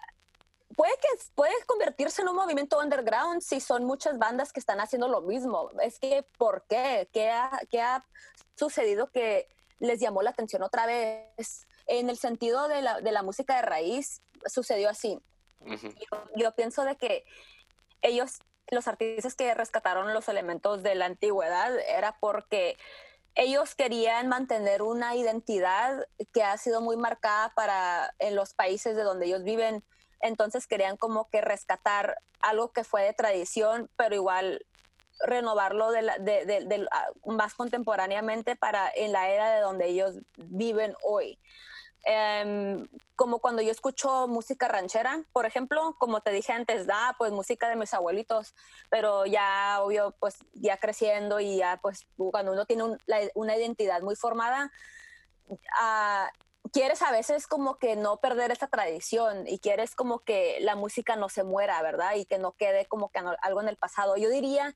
puede 0.74 0.92
que 1.00 1.08
puede 1.34 1.52
convertirse 1.66 2.22
en 2.22 2.28
un 2.28 2.36
movimiento 2.36 2.78
underground 2.78 3.40
si 3.40 3.60
son 3.60 3.84
muchas 3.84 4.18
bandas 4.18 4.52
que 4.52 4.60
están 4.60 4.80
haciendo 4.80 5.08
lo 5.08 5.22
mismo. 5.22 5.70
Es 5.80 5.98
que, 5.98 6.24
¿por 6.38 6.64
qué? 6.68 7.08
¿Qué 7.12 7.30
ha, 7.30 7.50
qué 7.70 7.80
ha 7.80 8.04
sucedido 8.56 9.10
que 9.10 9.48
les 9.78 10.00
llamó 10.00 10.22
la 10.22 10.30
atención 10.30 10.62
otra 10.62 10.86
vez? 10.86 11.66
En 11.86 12.10
el 12.10 12.16
sentido 12.16 12.68
de 12.68 12.82
la, 12.82 13.00
de 13.00 13.12
la 13.12 13.22
música 13.22 13.56
de 13.56 13.62
raíz, 13.62 14.22
sucedió 14.46 14.88
así. 14.88 15.18
yo, 16.36 16.52
pienso 16.54 16.84
de 16.84 16.96
que 16.96 17.24
ellos, 18.02 18.38
los 18.70 18.88
artistas 18.88 19.34
que 19.34 19.54
rescataron 19.54 20.12
los 20.14 20.28
elementos 20.28 20.82
de 20.82 20.94
la 20.94 21.06
antigüedad, 21.06 21.78
era 21.88 22.16
porque 22.20 22.76
ellos 23.34 23.74
querían 23.74 24.28
mantener 24.28 24.82
una 24.82 25.16
identidad 25.16 26.06
que 26.32 26.42
ha 26.42 26.56
sido 26.56 26.80
muy 26.80 26.96
marcada 26.96 27.52
para 27.54 28.14
en 28.18 28.36
los 28.36 28.54
países 28.54 28.94
de 28.96 29.02
donde 29.02 29.26
ellos 29.26 29.42
viven 29.42 29.84
entonces 30.24 30.66
querían 30.66 30.96
como 30.96 31.28
que 31.28 31.42
rescatar 31.42 32.18
algo 32.40 32.72
que 32.72 32.82
fue 32.82 33.02
de 33.02 33.12
tradición, 33.12 33.90
pero 33.96 34.14
igual 34.14 34.64
renovarlo 35.20 35.90
de, 35.90 36.88
ah, 36.90 37.06
más 37.26 37.54
contemporáneamente 37.54 38.56
para 38.56 38.90
en 38.94 39.12
la 39.12 39.28
era 39.28 39.54
de 39.54 39.60
donde 39.60 39.86
ellos 39.86 40.16
viven 40.36 40.94
hoy. 41.02 41.38
Em, 42.06 42.86
como 43.16 43.38
cuando 43.38 43.62
yo 43.62 43.70
escucho 43.70 44.28
música 44.28 44.68
ranchera, 44.68 45.24
por 45.32 45.46
ejemplo, 45.46 45.96
como 45.98 46.20
te 46.20 46.32
dije 46.32 46.52
antes, 46.52 46.86
da 46.86 47.14
pues 47.16 47.32
música 47.32 47.68
de 47.70 47.76
mis 47.76 47.94
abuelitos, 47.94 48.54
pero 48.90 49.24
ya 49.24 49.78
obvio 49.80 50.14
pues 50.20 50.36
ya 50.52 50.76
creciendo 50.76 51.40
y 51.40 51.56
ya 51.56 51.78
pues 51.80 52.06
cuando 52.16 52.52
uno 52.52 52.66
tiene 52.66 52.84
una 53.34 53.56
identidad 53.56 54.02
muy 54.02 54.16
formada, 54.16 54.70
uh, 55.48 56.28
quieres 56.72 57.02
a 57.02 57.10
veces 57.10 57.46
como 57.46 57.78
que 57.78 57.96
no 57.96 58.18
perder 58.18 58.50
esa 58.50 58.66
tradición 58.66 59.46
y 59.46 59.58
quieres 59.58 59.94
como 59.94 60.20
que 60.20 60.58
la 60.60 60.76
música 60.76 61.16
no 61.16 61.28
se 61.28 61.44
muera, 61.44 61.80
¿verdad? 61.82 62.16
Y 62.16 62.24
que 62.24 62.38
no 62.38 62.52
quede 62.52 62.86
como 62.86 63.10
que 63.10 63.20
algo 63.42 63.60
en 63.60 63.68
el 63.68 63.76
pasado. 63.76 64.16
Yo 64.16 64.28
diría 64.28 64.74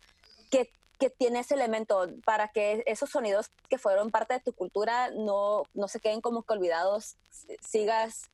que, 0.50 0.72
que 0.98 1.10
tiene 1.10 1.40
ese 1.40 1.54
elemento 1.54 2.08
para 2.24 2.48
que 2.48 2.82
esos 2.86 3.10
sonidos 3.10 3.50
que 3.68 3.78
fueron 3.78 4.10
parte 4.10 4.34
de 4.34 4.40
tu 4.40 4.52
cultura 4.52 5.10
no, 5.10 5.62
no 5.74 5.88
se 5.88 6.00
queden 6.00 6.20
como 6.20 6.42
que 6.42 6.52
olvidados, 6.54 7.16
sigas 7.60 8.30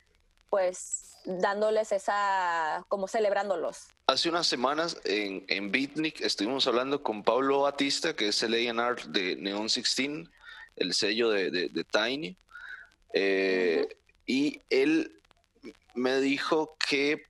pues 0.51 1.17
dándoles 1.25 1.91
esa, 1.91 2.85
como 2.89 3.09
celebrándolos. 3.09 3.89
Hace 4.07 4.29
unas 4.29 4.47
semanas 4.47 4.97
en, 5.05 5.45
en 5.49 5.73
Beatnik 5.73 6.21
estuvimos 6.21 6.67
hablando 6.69 7.03
con 7.03 7.25
Pablo 7.25 7.63
Batista, 7.63 8.15
que 8.15 8.29
es 8.29 8.43
el 8.43 8.55
A&R 8.55 9.03
de 9.09 9.37
Neon 9.37 9.63
16, 9.63 10.29
el 10.77 10.95
sello 10.95 11.31
de, 11.31 11.51
de, 11.51 11.69
de 11.71 11.85
Tiny, 11.85 12.37
eh, 13.15 13.89
y 14.27 14.61
él 14.71 15.21
me 15.95 16.21
dijo 16.21 16.77
que 16.89 17.25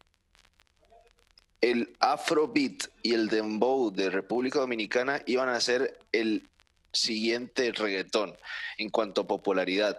el 1.64 1.96
Afrobeat 1.98 2.88
y 3.02 3.14
el 3.14 3.28
Dembow 3.28 3.90
de 3.90 4.10
República 4.10 4.58
Dominicana 4.58 5.22
iban 5.24 5.48
a 5.48 5.58
ser 5.62 5.98
el 6.12 6.46
siguiente 6.92 7.72
reggaetón 7.72 8.36
en 8.76 8.90
cuanto 8.90 9.22
a 9.22 9.26
popularidad. 9.26 9.98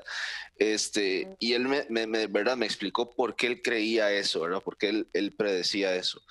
Este, 0.58 1.36
y 1.40 1.54
él 1.54 1.68
me, 1.68 2.28
¿verdad? 2.28 2.56
me 2.56 2.68
explicó 2.68 3.16
por 3.16 3.36
qué 3.36 3.48
él 3.48 3.62
creía 3.64 4.12
eso, 4.12 4.42
¿verdad? 4.42 4.62
Porque 4.64 4.90
él, 4.90 5.08
él 5.14 5.34
predecía 5.36 5.96
eso. 5.96 6.22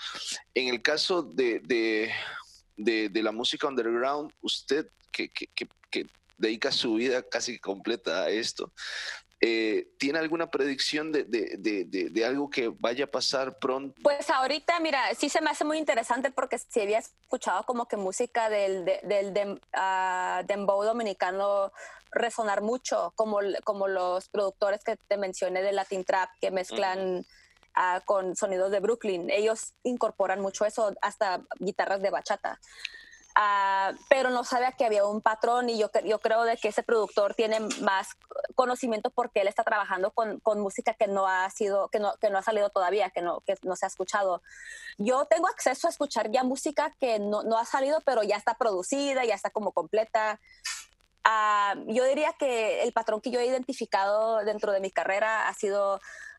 En 0.55 0.69
el 0.69 0.83
caso 0.83 1.25
de, 1.25 1.59
de, 1.65 2.13
de, 3.09 3.23
la 3.23 3.33
música 3.33 3.67
underground, 3.67 4.33
usted 4.41 4.87
que, 5.11 5.31
que, 5.31 6.07
dedica 6.37 6.71
su 6.71 6.95
vida 6.95 7.23
casi 7.23 7.59
completa 7.59 8.25
a 8.25 8.31
esto, 8.31 8.73
eh, 9.47 9.93
¿Tiene 9.99 10.21
alguna 10.21 10.51
predicción 10.51 11.13
de, 11.13 11.25
de, 11.25 11.85
de, 11.85 12.25
algo 12.25 12.49
que 12.49 12.69
vaya 12.69 13.05
a 13.05 13.09
pasar 13.09 13.59
pronto? 13.59 13.95
Pues 14.03 14.31
ahorita, 14.31 14.81
mira, 14.81 15.15
sí 15.15 15.29
se 15.29 15.43
me 15.43 15.51
hace 15.51 15.67
muy 15.67 15.77
interesante 15.77 16.31
porque 16.31 16.57
si 16.57 16.81
había 16.81 17.01
escuchado 17.01 17.63
como 17.65 17.87
que 17.87 17.99
música 17.99 18.49
del, 18.49 18.87
del 18.87 19.61
uh, 19.77 20.47
dembow 20.47 20.83
dominicano 20.83 21.73
resonar 22.11 22.63
mucho, 22.63 23.13
como, 23.17 23.41
como 23.65 23.87
los 23.87 24.31
productores 24.31 24.83
que 24.83 24.97
te 24.97 25.19
mencioné 25.19 25.61
de 25.61 25.73
Latin 25.73 26.05
Trap, 26.05 26.31
que 26.41 26.51
mezclan 26.51 27.27
ah, 27.75 28.01
con 28.07 28.37
sonidos 28.37 28.71
de 28.71 28.81
Brooklyn. 28.81 29.29
Ellos 29.29 29.75
incorporan 29.83 30.41
mucho 30.41 30.65
eso, 30.65 30.95
hasta 31.03 31.43
guitarras 31.59 32.01
de 32.01 32.09
bachata. 32.09 32.59
Ah, 33.37 33.93
pero 34.09 34.31
no 34.31 34.45
sabía 34.45 34.71
que 34.71 34.85
había 34.85 35.05
un 35.05 35.21
patrón 35.21 35.69
y 35.69 35.77
yo, 35.77 35.91
yo 36.05 36.21
creo 36.21 36.45
de 36.45 36.57
que 36.57 36.69
ese 36.69 36.85
productor 36.85 37.35
tiene 37.35 37.59
más 37.81 38.11
conocimiento 38.55 39.11
porque 39.11 39.41
él 39.41 39.49
está 39.49 39.65
trabajando 39.65 40.13
con, 40.13 40.39
con, 40.39 40.61
música 40.61 40.95
que 40.95 41.09
no 41.09 41.27
ha 41.27 41.51
sido, 41.51 41.89
que 41.89 41.99
no, 41.99 42.15
que 42.21 42.31
no 42.31 42.39
ha 42.39 42.43
salido 42.43 42.71
todavía, 42.71 43.11
que 43.11 43.23
no, 43.23 43.41
que 43.41 43.57
no 43.65 43.75
se 43.75 43.87
ha 43.87 43.89
escuchado. 43.89 44.41
Yo 44.99 45.25
tengo 45.25 45.49
acceso 45.49 45.89
a 45.89 45.91
escuchar 45.91 46.31
ya 46.31 46.45
música 46.45 46.95
que 47.01 47.19
no, 47.19 47.43
no 47.43 47.59
ha 47.59 47.65
salido, 47.65 48.01
pero 48.03 48.23
ya 48.23 48.37
está 48.37 48.55
producida, 48.55 49.25
ya 49.25 49.35
está 49.35 49.51
como 49.51 49.73
completa. 49.73 50.39
Ah, 51.25 51.75
yo 51.89 52.05
diría 52.05 52.35
que 52.39 52.85
el 52.85 52.93
patrón 52.93 53.21
que 53.21 53.33
yo 53.33 53.41
he 53.41 53.47
identificado 53.47 54.45
dentro 54.45 54.71
de 54.71 54.79
mi 54.79 54.93
carrera 54.93 55.49
ha 55.49 55.55
sido 55.55 55.97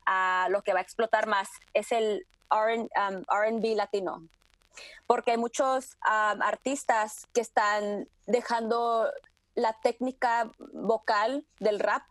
uh, 0.07 0.49
lo 0.49 0.61
que 0.61 0.71
va 0.71 0.79
a 0.79 0.83
explotar 0.83 1.27
más, 1.27 1.49
es 1.73 1.91
el 1.91 2.25
RB 2.49 3.65
um, 3.65 3.75
latino 3.75 4.29
porque 5.07 5.31
hay 5.31 5.37
muchos 5.37 5.97
artistas 6.01 7.27
que 7.33 7.41
están 7.41 8.07
dejando 8.25 9.11
la 9.55 9.73
técnica 9.81 10.51
vocal 10.73 11.45
del 11.59 11.79
rap 11.79 12.03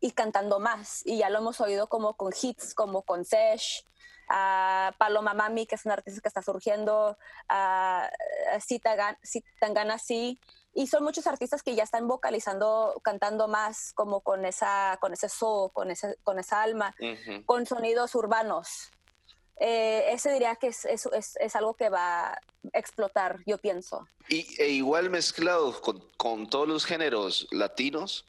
y 0.00 0.12
cantando 0.12 0.58
más. 0.58 1.02
Y 1.04 1.18
ya 1.18 1.30
lo 1.30 1.38
hemos 1.38 1.60
oído 1.60 1.88
como 1.88 2.14
con 2.14 2.32
hits, 2.40 2.74
como 2.74 3.02
con 3.02 3.24
Sesh, 3.24 3.84
uh, 4.30 4.92
Paloma 4.98 5.34
Mami, 5.34 5.66
que 5.66 5.74
es 5.74 5.84
un 5.84 5.92
artista 5.92 6.20
que 6.20 6.28
está 6.28 6.42
surgiendo, 6.42 7.16
uh, 7.50 9.40
Tangana 9.60 9.98
sí. 9.98 10.40
Y 10.72 10.86
son 10.86 11.02
muchos 11.02 11.26
artistas 11.26 11.62
que 11.62 11.74
ya 11.74 11.82
están 11.82 12.06
vocalizando, 12.06 13.00
cantando 13.02 13.48
más, 13.48 13.92
como 13.92 14.20
con 14.20 14.44
esa, 14.44 14.96
con 15.00 15.12
ese 15.12 15.28
soul, 15.28 15.72
con, 15.72 15.90
ese, 15.90 16.16
con 16.22 16.38
esa 16.38 16.62
alma, 16.62 16.94
con 17.44 17.66
sonidos 17.66 18.14
urbanos. 18.14 18.90
Eh, 19.62 20.14
ese 20.14 20.32
diría 20.32 20.56
que 20.56 20.68
es, 20.68 20.86
es, 20.86 21.06
es, 21.38 21.54
algo 21.54 21.74
que 21.74 21.90
va 21.90 22.32
a 22.32 22.40
explotar, 22.72 23.36
yo 23.44 23.58
pienso. 23.58 24.08
Y 24.26 24.46
e 24.58 24.70
igual 24.70 25.10
mezclado 25.10 25.78
con, 25.82 26.00
con, 26.16 26.48
todos 26.48 26.66
los 26.66 26.86
géneros 26.86 27.46
latinos 27.50 28.24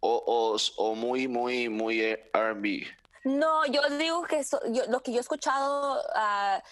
o, 0.00 0.56
o, 0.78 0.94
muy, 0.94 1.28
muy, 1.28 1.68
muy 1.68 2.00
eh, 2.00 2.30
RB. 2.32 2.86
No, 3.24 3.66
yo 3.66 3.82
digo 3.98 4.22
que 4.22 4.42
lo 4.88 5.02
que 5.02 5.12
yo 5.12 5.18
he 5.18 5.20
escuchado 5.20 6.02
ah, 6.14 6.62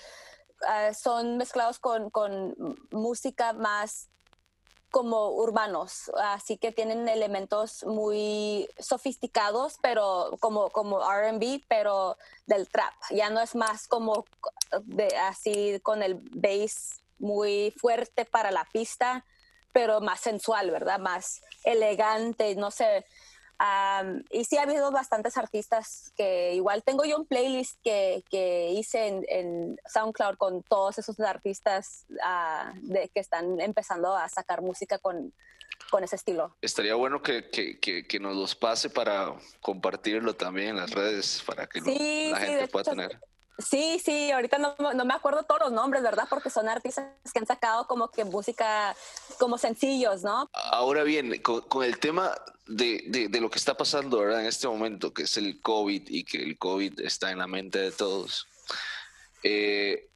ah, 0.67 0.95
son 0.95 1.37
mezclados 1.37 1.79
con, 1.79 2.09
con 2.09 2.55
música 2.93 3.53
más 3.53 4.09
como 4.95 5.31
urbanos, 5.31 6.09
así 6.23 6.57
que 6.57 6.71
tienen 6.71 7.09
elementos 7.09 7.83
muy 7.83 8.69
sofisticados, 8.79 9.77
pero 9.83 10.37
como, 10.39 10.71
como 10.71 11.01
RB, 11.01 11.65
pero 11.67 12.17
del 12.47 12.69
trap. 12.69 12.95
Ya 13.11 13.29
no 13.29 13.41
es 13.41 13.57
más 13.57 13.89
como 13.89 14.25
de, 14.85 15.09
así 15.17 15.81
con 15.83 16.05
el 16.05 16.15
bass 16.15 17.01
muy 17.19 17.75
fuerte 17.77 18.25
para 18.25 18.53
la 18.53 18.69
pista, 18.73 19.25
pero 19.73 20.01
más 20.01 20.21
sensual, 20.21 20.71
¿verdad? 20.71 21.01
Más 21.01 21.43
elegante, 21.65 22.55
no 22.55 22.71
sé. 22.71 23.05
Y 24.31 24.45
sí 24.45 24.57
ha 24.57 24.63
habido 24.63 24.91
bastantes 24.91 25.37
artistas 25.37 26.13
que 26.17 26.55
igual 26.55 26.83
tengo 26.83 27.05
yo 27.05 27.17
un 27.17 27.27
playlist 27.27 27.79
que, 27.83 28.25
que 28.31 28.73
hice 28.73 29.23
en, 29.29 29.81
SoundCloud 29.87 30.37
con 30.37 30.63
todos 30.63 30.99
esos 30.99 31.19
artistas 31.21 32.07
ah, 32.23 32.73
de, 32.83 33.09
que 33.09 33.21
están 33.21 33.61
empezando 33.61 34.15
a 34.15 34.29
sacar 34.29 34.61
música 34.63 34.99
con, 34.99 35.33
con 35.91 36.05
ese 36.05 36.17
estilo. 36.17 36.55
Estaría 36.61 36.95
bueno 36.95 37.23
que, 37.23 37.49
que, 37.49 37.79
que, 37.79 38.21
nos 38.21 38.37
los 38.37 38.55
pase 38.55 38.91
para 38.91 39.35
compartirlo 39.61 40.35
también 40.35 40.71
en 40.71 40.77
las 40.77 40.91
redes 40.91 41.43
para 41.47 41.67
que 41.67 41.81
la 41.81 42.39
gente 42.39 42.69
pueda 42.69 42.91
tener. 42.91 43.21
Sí, 43.59 44.01
sí, 44.05 44.33
ahorita 44.33 44.59
no, 44.59 44.75
no, 44.79 45.05
me 45.05 45.15
acuerdo 45.15 45.45
todos 45.45 45.61
los 45.61 45.73
nombres, 45.73 46.03
¿verdad? 46.03 46.27
Porque 46.29 46.51
son 46.51 46.69
artistas 46.69 47.07
que 47.33 47.39
han 47.39 47.47
sacado 47.47 47.87
como 47.87 48.09
que 48.09 48.25
música 48.25 48.97
como 49.39 49.59
sencillos, 49.59 50.23
¿no? 50.23 50.49
Ahora 50.53 51.05
bien, 51.05 51.41
con, 51.41 51.85
el 51.85 51.99
tema 52.01 52.35
de, 52.67 53.29
de, 53.31 53.41
lo 53.41 53.51
que 53.51 53.59
está 53.59 53.77
pasando, 53.77 54.19
¿verdad? 54.19 54.41
En 54.41 54.47
este 54.47 54.67
momento, 54.67 55.15
que 55.15 55.23
es 55.23 55.37
el 55.37 55.61
COVID 55.61 56.09
y 56.09 56.25
que 56.25 56.43
el 56.43 56.59
COVID 56.59 57.01
está 57.01 57.31
en 57.31 57.39
la 57.39 57.47
mente 57.47 57.79
de 57.79 57.93
todos, 57.93 58.49
eh, 59.45 60.09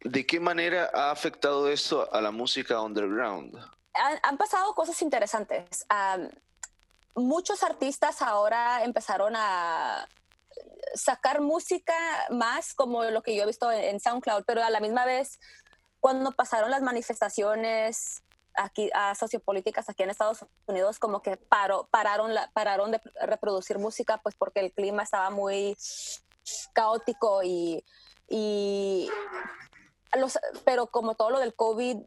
¿de 0.00 0.26
qué 0.26 0.38
manera 0.38 0.90
ha 0.94 1.10
afectado 1.10 1.68
esto 1.68 2.08
a 2.14 2.20
la 2.20 2.30
música 2.30 2.80
underground? 2.80 3.58
Han, 4.22 4.36
pasado 4.36 4.72
cosas 4.74 5.02
interesantes. 5.02 5.84
muchos 7.16 7.64
artistas 7.64 8.22
ahora 8.22 8.84
empezaron 8.84 9.34
a 9.36 10.06
sacar 10.94 11.40
música 11.40 11.94
más 12.30 12.74
como 12.74 13.04
lo 13.04 13.22
que 13.22 13.34
yo 13.34 13.42
he 13.42 13.46
visto 13.46 13.70
en, 13.70 14.00
SoundCloud, 14.00 14.44
pero 14.46 14.62
a 14.62 14.70
la 14.70 14.80
misma 14.80 15.04
vez, 15.04 15.38
cuando 16.00 16.32
pasaron 16.32 16.70
las 16.70 16.82
manifestaciones 16.82 18.22
aquí 18.54 18.90
a 18.94 19.14
sociopolíticas 19.14 19.88
aquí 19.88 20.02
en 20.02 20.10
Estados 20.10 20.44
Unidos, 20.66 20.98
como 20.98 21.22
que 21.22 21.36
paró, 21.36 21.88
pararon, 21.90 22.34
la, 22.34 22.50
pararon 22.52 22.92
de 22.92 23.00
reproducir 23.22 23.78
música, 23.78 24.18
pues 24.18 24.34
porque 24.36 24.60
el 24.60 24.72
clima 24.72 25.02
estaba 25.02 25.30
muy 25.30 25.76
caótico 26.72 27.42
y, 27.42 27.84
y 28.28 29.10
los, 30.16 30.38
pero 30.64 30.86
como 30.86 31.14
todo 31.14 31.30
lo 31.30 31.38
del 31.40 31.54
COVID, 31.54 31.98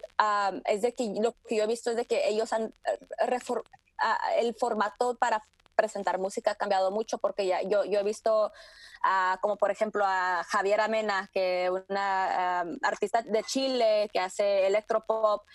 es 0.65 0.81
de 0.81 0.93
que 0.93 1.13
lo 1.19 1.33
que 1.47 1.57
yo 1.57 1.63
he 1.63 1.67
visto 1.67 1.89
es 1.91 1.97
de 1.97 2.05
que 2.05 2.29
ellos 2.29 2.53
han 2.53 2.73
eh, 2.85 2.99
el 4.37 4.55
formato 4.55 5.15
para 5.15 5.43
presentar 5.77 6.19
música 6.19 6.51
ha 6.51 6.55
cambiado 6.55 6.91
mucho 6.91 7.19
porque 7.19 7.45
ya 7.45 7.61
yo, 7.61 7.85
yo 7.85 8.01
he 8.01 8.03
visto 8.03 8.51
como 9.39 9.55
por 9.55 9.71
ejemplo 9.71 10.03
a 10.05 10.43
Javier 10.43 10.81
Amena, 10.81 11.29
que 11.31 11.69
una 11.69 12.59
artista 12.81 13.21
de 13.21 13.43
Chile 13.43 14.09
que 14.11 14.19
hace 14.19 14.67
electropop, 14.67 15.45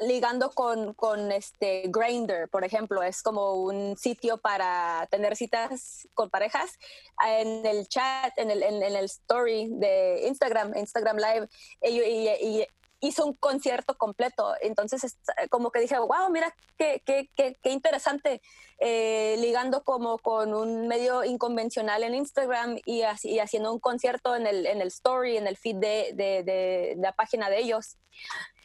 ligando 0.00 0.50
con, 0.50 0.94
con 0.94 1.32
este 1.32 1.84
Grinder, 1.86 2.48
por 2.48 2.64
ejemplo, 2.64 3.02
es 3.02 3.22
como 3.22 3.54
un 3.54 3.96
sitio 3.96 4.38
para 4.38 5.08
tener 5.10 5.36
citas 5.36 6.06
con 6.14 6.28
parejas. 6.30 6.78
En 7.26 7.64
el 7.64 7.88
chat, 7.88 8.36
en 8.36 8.50
el, 8.50 8.62
en, 8.62 8.82
el 8.82 9.04
story 9.06 9.68
de 9.72 10.26
Instagram, 10.26 10.76
Instagram 10.76 11.16
Live, 11.16 11.48
y, 11.82 12.00
y, 12.00 12.66
hizo 13.00 13.26
un 13.26 13.34
concierto 13.34 13.96
completo. 13.96 14.54
Entonces, 14.60 15.18
como 15.50 15.70
que 15.70 15.80
dije, 15.80 15.98
wow, 15.98 16.30
mira 16.30 16.54
qué, 16.78 17.02
qué, 17.04 17.30
qué, 17.36 17.56
qué 17.62 17.70
interesante, 17.70 18.40
eh, 18.78 19.36
ligando 19.38 19.82
como 19.84 20.18
con 20.18 20.54
un 20.54 20.88
medio 20.88 21.24
inconvencional 21.24 22.02
en 22.02 22.14
Instagram 22.14 22.78
y, 22.84 23.02
así, 23.02 23.38
haciendo 23.38 23.72
un 23.72 23.80
concierto 23.80 24.34
en 24.36 24.46
el, 24.46 24.66
en 24.66 24.80
el 24.80 24.88
story, 24.88 25.36
en 25.36 25.46
el 25.46 25.56
feed 25.56 25.76
de, 25.76 26.12
de, 26.14 26.94
la 26.98 27.12
página 27.12 27.50
de 27.50 27.58
ellos. 27.58 27.96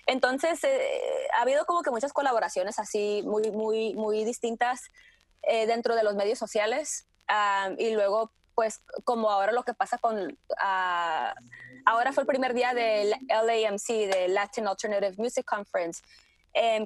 Entonces, 0.08 0.64
eh, 0.64 1.28
ha 1.38 1.42
habido 1.42 1.66
como 1.66 1.82
que 1.84 1.92
muchas 1.92 2.14
colaboraciones 2.14 2.80
así 2.80 3.22
muy, 3.26 3.52
muy, 3.52 3.94
muy 3.94 4.24
distintas 4.24 4.82
eh, 5.44 5.68
dentro 5.68 5.96
de 5.96 6.04
los 6.04 6.16
medios 6.16 6.40
sociales. 6.40 7.06
Ah, 7.28 7.70
y 7.78 7.92
luego, 7.92 8.32
pues, 8.56 8.82
como 9.04 9.30
ahora 9.30 9.52
lo 9.52 9.64
que 9.64 9.74
pasa 9.74 9.98
con... 9.98 10.32
Uh, 10.32 11.34
ahora 11.86 12.12
fue 12.14 12.24
el 12.24 12.28
primer 12.28 12.54
día 12.54 12.74
del 12.74 13.12
LAMC, 13.30 13.88
del 14.14 14.34
Latin 14.34 14.68
Alternative 14.68 15.16
Music 15.18 15.46
Conference. 15.46 16.02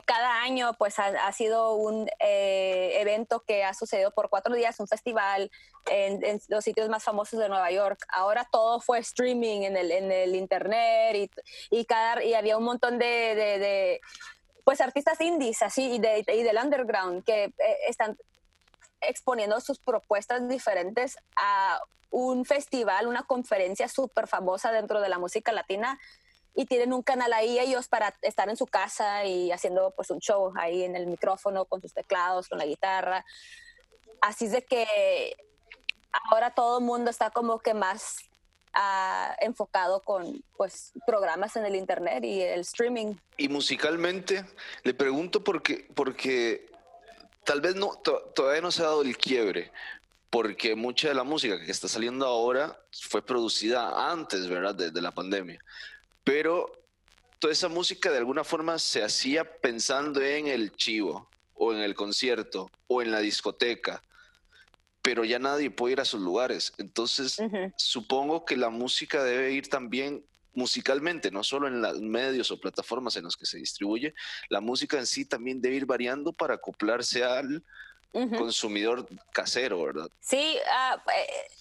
Cada 0.05 0.43
año 0.43 0.73
pues 0.77 0.99
ha, 0.99 1.31
sido 1.31 1.73
un 1.73 2.07
eh, 2.19 2.97
evento 2.99 3.41
que 3.41 3.63
ha 3.63 3.73
sucedido 3.73 4.11
por 4.11 4.29
cuatro 4.29 4.53
días, 4.53 4.79
un 4.79 4.87
festival 4.87 5.49
en, 5.89 6.39
los 6.49 6.63
sitios 6.63 6.87
más 6.89 7.03
famosos 7.03 7.39
de 7.39 7.49
Nueva 7.49 7.71
York. 7.71 8.05
Ahora 8.09 8.47
todo 8.51 8.79
fue 8.79 8.99
streaming 8.99 9.61
en 9.61 9.75
el, 9.75 10.35
internet 10.35 11.15
y, 11.15 11.31
y, 11.71 11.85
cada, 11.85 12.23
y 12.23 12.35
había 12.35 12.57
un 12.57 12.63
montón 12.63 12.99
de, 12.99 13.99
pues 14.63 14.81
artistas 14.81 15.19
indies 15.21 15.61
así 15.63 15.95
y, 15.95 15.99
de, 15.99 16.23
del 16.23 16.57
underground 16.63 17.23
que 17.23 17.45
eh, 17.45 17.53
están 17.87 18.17
exponiendo 19.07 19.59
sus 19.61 19.79
propuestas 19.79 20.47
diferentes 20.47 21.17
a 21.35 21.79
un 22.11 22.45
festival, 22.45 23.07
una 23.07 23.23
conferencia 23.23 23.87
súper 23.89 24.27
famosa 24.27 24.71
dentro 24.71 25.01
de 25.01 25.09
la 25.09 25.19
música 25.19 25.51
latina 25.51 25.99
y 26.55 26.65
tienen 26.65 26.93
un 26.93 27.03
canal 27.03 27.33
ahí 27.33 27.59
ellos 27.59 27.87
para 27.89 28.15
estar 28.21 28.47
en 28.49 28.55
su 28.55 28.65
casa 28.65 29.25
y 29.25 29.51
haciendo 29.51 29.91
pues 29.95 30.09
un 30.09 30.19
show 30.19 30.53
ahí 30.55 30.83
en 30.83 30.95
el 30.95 31.07
micrófono 31.07 31.65
con 31.65 31.81
sus 31.81 31.93
teclados, 31.93 32.47
con 32.47 32.57
la 32.57 32.65
guitarra. 32.65 33.25
Así 34.21 34.45
es 34.45 34.51
de 34.51 34.63
que 34.63 35.35
ahora 36.31 36.51
todo 36.51 36.79
el 36.79 36.85
mundo 36.85 37.11
está 37.11 37.29
como 37.29 37.59
que 37.59 37.73
más 37.73 38.19
ah, 38.73 39.35
enfocado 39.41 40.01
con 40.01 40.41
pues 40.55 40.93
programas 41.05 41.57
en 41.57 41.65
el 41.65 41.75
internet 41.75 42.23
y 42.23 42.41
el 42.41 42.61
streaming. 42.61 43.15
Y 43.35 43.49
musicalmente, 43.49 44.45
le 44.83 44.93
pregunto 44.93 45.43
porque, 45.43 45.85
porque 45.93 46.71
tal 47.45 47.61
vez 47.61 47.75
no, 47.75 47.93
todavía 48.35 48.61
no 48.61 48.71
se 48.71 48.81
ha 48.81 48.87
dado 48.87 49.03
el 49.03 49.17
quiebre, 49.17 49.71
porque 50.29 50.75
mucha 50.75 51.07
de 51.07 51.13
la 51.13 51.23
música 51.23 51.63
que 51.63 51.71
está 51.71 51.87
saliendo 51.87 52.25
ahora 52.25 52.77
fue 52.91 53.21
producida 53.21 54.11
antes, 54.11 54.49
¿verdad?, 54.49 54.75
de, 54.75 55.01
la 55.01 55.11
pandemia. 55.11 55.59
Pero 56.23 56.71
toda 57.39 57.53
esa 57.53 57.69
música 57.69 58.11
de 58.11 58.17
alguna 58.17 58.43
forma 58.43 58.79
se 58.79 59.03
hacía 59.03 59.59
pensando 59.61 60.21
en 60.21 60.47
el 60.47 60.75
chivo, 60.75 61.29
o 61.53 61.71
en 61.71 61.79
el 61.79 61.95
concierto, 61.95 62.69
o 62.87 63.01
en 63.01 63.11
la 63.11 63.19
discoteca, 63.19 64.01
pero 65.01 65.23
ya 65.23 65.39
nadie 65.39 65.69
puede 65.69 65.93
ir 65.93 66.01
a 66.01 66.05
sus 66.05 66.19
lugares. 66.19 66.73
Entonces, 66.79 67.37
supongo 67.77 68.43
que 68.43 68.57
la 68.57 68.69
música 68.69 69.23
debe 69.23 69.53
ir 69.53 69.69
también 69.69 70.25
musicalmente, 70.55 71.31
no 71.31 71.43
solo 71.43 71.67
en 71.67 71.81
los 71.81 72.01
medios 72.01 72.49
o 72.51 72.59
plataformas 72.59 73.15
en 73.17 73.23
los 73.23 73.37
que 73.37 73.45
se 73.45 73.57
distribuye, 73.57 74.13
la 74.49 74.61
música 74.61 74.97
en 74.97 75.05
sí 75.05 75.25
también 75.25 75.61
debe 75.61 75.75
ir 75.75 75.85
variando 75.85 76.33
para 76.33 76.55
acoplarse 76.55 77.23
al 77.23 77.63
consumidor 78.37 79.05
casero, 79.33 79.83
¿verdad? 79.83 80.07
Sí, 80.21 80.57
uh, 80.57 80.99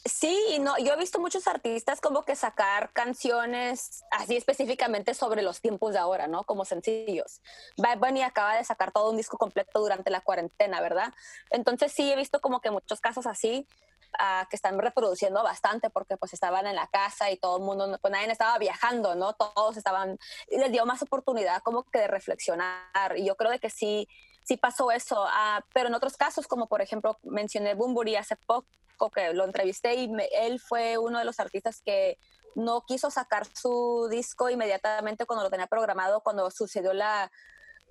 sí, 0.05 0.59
no, 0.61 0.79
yo 0.79 0.93
he 0.93 0.97
visto 0.97 1.19
muchos 1.19 1.49
artistas 1.49 2.01
como 2.01 2.25
que 2.25 2.37
sacar 2.37 2.93
canciones 2.93 4.05
así 4.13 4.37
específicamente 4.37 5.15
sobre 5.15 5.43
los 5.43 5.61
tiempos 5.61 5.95
de 5.95 5.99
ahora, 5.99 6.29
¿no? 6.29 6.45
Como 6.45 6.65
sencillos. 6.65 7.41
Bad 7.77 7.99
Bunny 7.99 8.23
acaba 8.23 8.57
de 8.57 8.65
sacar 8.65 8.93
todo 8.93 9.11
un 9.11 9.17
disco 9.17 9.37
completo 9.37 9.81
durante 9.81 10.11
la 10.11 10.21
cuarentena, 10.21 10.81
¿verdad? 10.81 11.13
Entonces 11.51 11.93
sí 11.93 12.13
he 12.13 12.17
visto 12.17 12.41
como 12.41 12.61
que 12.61 12.71
muchos 12.71 13.01
casos 13.01 13.27
así. 13.27 13.67
Uh, 14.15 14.47
que 14.49 14.55
están 14.55 14.79
reproduciendo 14.79 15.43
bastante 15.43 15.91
porque 15.91 16.17
pues 16.17 16.33
estaban 16.35 16.69
en 16.69 16.77
la 16.77 16.87
casa 16.87 17.33
y 17.33 17.37
todo 17.37 17.57
el 17.57 17.65
mundo, 17.65 17.99
pues 18.01 18.13
nadie 18.13 18.31
estaba 18.31 18.57
viajando, 18.59 19.17
¿no? 19.17 19.33
Todos 19.33 19.77
estaban, 19.77 20.21
y 20.49 20.57
les 20.57 20.71
dio 20.71 20.87
más 20.87 21.03
oportunidad 21.03 21.63
como 21.63 21.83
que 21.83 21.99
de 21.99 22.07
reflexionar 22.07 23.17
y 23.17 23.25
yo 23.27 23.35
creo 23.35 23.51
de 23.51 23.59
que 23.59 23.71
sí, 23.71 24.07
sí 24.45 24.57
pasó 24.57 24.93
eso. 24.93 25.25
Ah, 25.27 25.65
pero 25.75 25.89
en 25.89 25.95
otros 25.95 26.17
casos, 26.17 26.47
como 26.47 26.69
por 26.69 26.81
ejemplo 26.81 27.19
mencioné 27.25 27.75
Bumburi 27.75 28.15
hace 28.15 28.37
poco, 28.37 28.69
que 29.13 29.35
lo 29.35 29.45
entrevisté 29.45 29.95
y 29.95 30.09
él 30.33 30.61
fue 30.61 30.97
uno 30.97 31.19
de 31.19 31.25
los 31.25 31.41
artistas 31.41 31.83
que 31.83 32.17
no 32.55 32.85
quiso 32.87 33.11
sacar 33.11 33.47
su 33.53 34.07
disco 34.09 34.49
inmediatamente 34.49 35.27
cuando 35.27 35.43
lo 35.43 35.51
tenía 35.51 35.67
programado, 35.67 36.21
cuando 36.21 36.53
sucedió 36.53 36.93
la, 36.93 37.33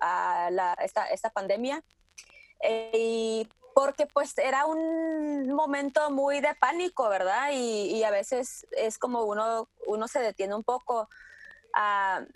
ah, 0.00 0.76
esta, 0.80 1.10
esta, 1.10 1.28
pandemia. 1.28 1.84
Eh, 2.62 2.90
y 2.94 3.48
porque 3.74 4.06
pues 4.06 4.38
era 4.38 4.66
un 4.66 5.52
momento 5.52 6.10
muy 6.10 6.40
de 6.40 6.54
pánico, 6.54 7.08
¿verdad? 7.08 7.50
Y, 7.52 8.02
a 8.04 8.10
veces 8.10 8.66
es 8.70 8.98
como 8.98 9.24
uno, 9.24 9.68
uno 9.86 10.08
se 10.08 10.20
detiene 10.20 10.54
un 10.54 10.64
poco. 10.64 11.08
a 11.74 12.18
ah, 12.18 12.26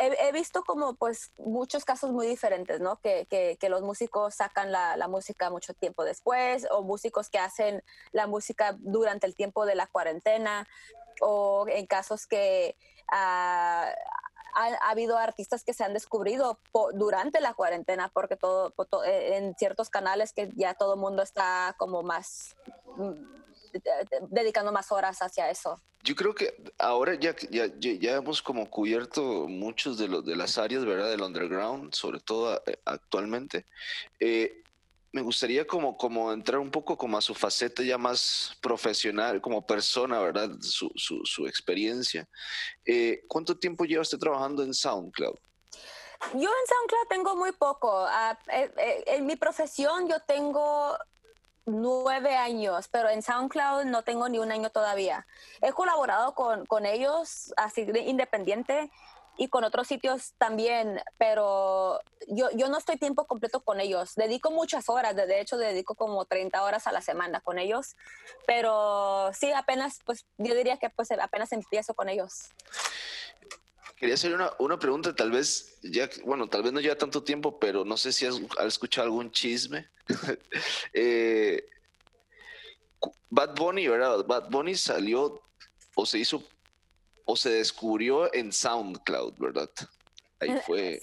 he, 0.00 0.32
visto 0.32 0.62
como 0.64 0.94
pues 0.94 1.32
muchos 1.38 1.84
casos 1.84 2.12
muy 2.12 2.26
diferentes, 2.26 2.80
¿no? 2.80 2.96
Que, 3.00 3.26
que, 3.28 3.68
los 3.68 3.82
músicos 3.82 4.34
sacan 4.36 4.72
la, 4.72 4.96
la, 4.96 5.08
música 5.08 5.50
mucho 5.50 5.74
tiempo 5.74 6.04
después 6.04 6.66
o 6.70 6.82
músicos 6.82 7.28
que 7.28 7.38
hacen 7.38 7.82
la 8.12 8.26
música 8.26 8.76
durante 8.78 9.26
el 9.26 9.34
tiempo 9.34 9.66
de 9.66 9.74
la 9.74 9.86
cuarentena 9.86 10.66
o 11.20 11.66
en 11.68 11.86
casos 11.86 12.26
que 12.26 12.76
ah, 13.10 13.92
ha, 14.54 14.90
habido 14.90 15.16
artistas 15.18 15.64
que 15.64 15.74
se 15.74 15.84
han 15.84 15.92
descubrido 15.92 16.58
durante 16.94 17.40
la 17.40 17.54
cuarentena 17.54 18.10
porque 18.12 18.36
todo, 18.36 18.72
eh, 19.04 19.36
en 19.36 19.54
ciertos 19.56 19.90
canales 19.90 20.32
que 20.32 20.50
ya 20.54 20.74
todo 20.74 20.94
el 20.94 21.00
mundo 21.00 21.22
está 21.22 21.74
como 21.78 22.02
más 22.02 22.56
mm, 22.96 23.40
dedicando 24.28 24.72
más 24.72 24.90
horas 24.92 25.20
hacia 25.20 25.50
eso. 25.50 25.80
Yo 26.02 26.14
creo 26.14 26.34
que 26.34 26.54
ahora 26.78 27.14
ya, 27.14 27.36
ya, 27.50 27.66
ya 27.78 28.16
hemos 28.16 28.40
como 28.40 28.70
cubierto 28.70 29.46
muchos 29.48 29.98
de, 29.98 30.08
los, 30.08 30.24
de 30.24 30.34
las 30.34 30.56
áreas, 30.56 30.84
¿verdad? 30.84 31.10
Del 31.10 31.20
underground, 31.20 31.94
sobre 31.94 32.20
todo 32.20 32.62
eh, 32.66 32.78
actualmente. 32.86 33.66
Eh, 34.18 34.62
me 35.12 35.22
gustaría 35.22 35.66
como, 35.66 35.96
como 35.96 36.32
entrar 36.32 36.60
un 36.60 36.70
poco 36.70 36.96
como 36.96 37.18
a 37.18 37.20
su 37.20 37.34
faceta 37.34 37.82
ya 37.82 37.98
más 37.98 38.56
profesional, 38.60 39.40
como 39.40 39.66
persona, 39.66 40.20
¿verdad? 40.20 40.50
Su, 40.60 40.90
su, 40.94 41.46
experiencia. 41.46 42.28
Eh, 42.84 43.22
¿Cuánto 43.28 43.58
tiempo 43.58 43.84
lleva 43.84 44.02
usted 44.02 44.18
trabajando 44.18 44.62
en 44.62 44.72
SoundCloud? 44.72 45.36
Yo 46.34 46.48
en 46.50 46.66
SoundCloud 46.66 47.08
tengo 47.08 47.36
muy 47.36 47.52
poco. 47.52 48.06
Ah, 48.08 48.38
eh, 48.52 48.70
eh, 48.76 49.04
en 49.06 49.26
mi 49.26 49.36
profesión 49.36 50.08
yo 50.08 50.20
tengo 50.20 50.96
nueve 51.66 52.36
años, 52.36 52.88
pero 52.88 53.08
en 53.08 53.22
SoundCloud 53.22 53.84
no 53.84 54.02
tengo 54.02 54.28
ni 54.28 54.38
un 54.38 54.52
año 54.52 54.70
todavía. 54.70 55.26
He 55.60 55.72
colaborado 55.72 56.34
con, 56.34 56.66
con 56.66 56.86
ellos 56.86 57.52
así 57.56 57.84
de 57.84 58.00
independiente 58.00 58.90
y 59.36 59.48
con 59.48 59.64
otros 59.64 59.86
sitios 59.86 60.34
también, 60.38 61.00
pero 61.18 62.00
yo, 62.28 62.50
yo 62.54 62.68
no 62.68 62.78
estoy 62.78 62.96
tiempo 62.96 63.26
completo 63.26 63.60
con 63.60 63.80
ellos. 63.80 64.14
Dedico 64.14 64.50
muchas 64.50 64.88
horas, 64.88 65.16
de 65.16 65.40
hecho 65.40 65.56
dedico 65.56 65.94
como 65.94 66.24
30 66.24 66.62
horas 66.62 66.86
a 66.86 66.92
la 66.92 67.00
semana 67.00 67.40
con 67.40 67.58
ellos, 67.58 67.96
pero 68.46 69.30
sí, 69.32 69.50
apenas, 69.52 69.98
pues 70.04 70.26
yo 70.38 70.54
diría 70.54 70.78
que 70.78 70.90
pues 70.90 71.10
apenas 71.12 71.52
empiezo 71.52 71.94
con 71.94 72.08
ellos. 72.08 72.50
Quería 73.96 74.14
hacer 74.14 74.34
una, 74.34 74.50
una, 74.58 74.78
pregunta, 74.78 75.14
tal 75.14 75.30
vez, 75.30 75.78
ya, 75.82 76.08
bueno, 76.24 76.48
tal 76.48 76.62
vez 76.62 76.72
no 76.72 76.80
lleva 76.80 76.96
tanto 76.96 77.22
tiempo, 77.22 77.58
pero 77.58 77.84
no 77.84 77.98
sé 77.98 78.12
si 78.12 78.24
has, 78.24 78.40
escuchado 78.66 79.04
algún 79.04 79.30
chisme. 79.30 79.90
eh, 80.94 81.68
Bad 83.28 83.54
Bunny, 83.56 83.88
¿verdad? 83.88 84.24
Bad 84.26 84.50
Bunny 84.50 84.74
salió 84.74 85.42
o 85.94 86.06
se 86.06 86.18
hizo 86.18 86.42
o 87.24 87.36
se 87.36 87.50
descubrió 87.50 88.32
en 88.34 88.52
SoundCloud, 88.52 89.34
¿verdad? 89.38 89.70
Ahí 90.40 90.60
fue. 90.66 91.00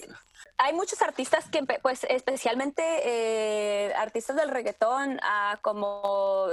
Hay 0.56 0.72
muchos 0.72 1.00
artistas 1.02 1.48
que, 1.48 1.62
pues, 1.62 2.04
especialmente 2.08 2.82
eh, 3.04 3.94
artistas 3.94 4.36
del 4.36 4.50
reggaetón, 4.50 5.20
ah, 5.22 5.58
como 5.62 6.48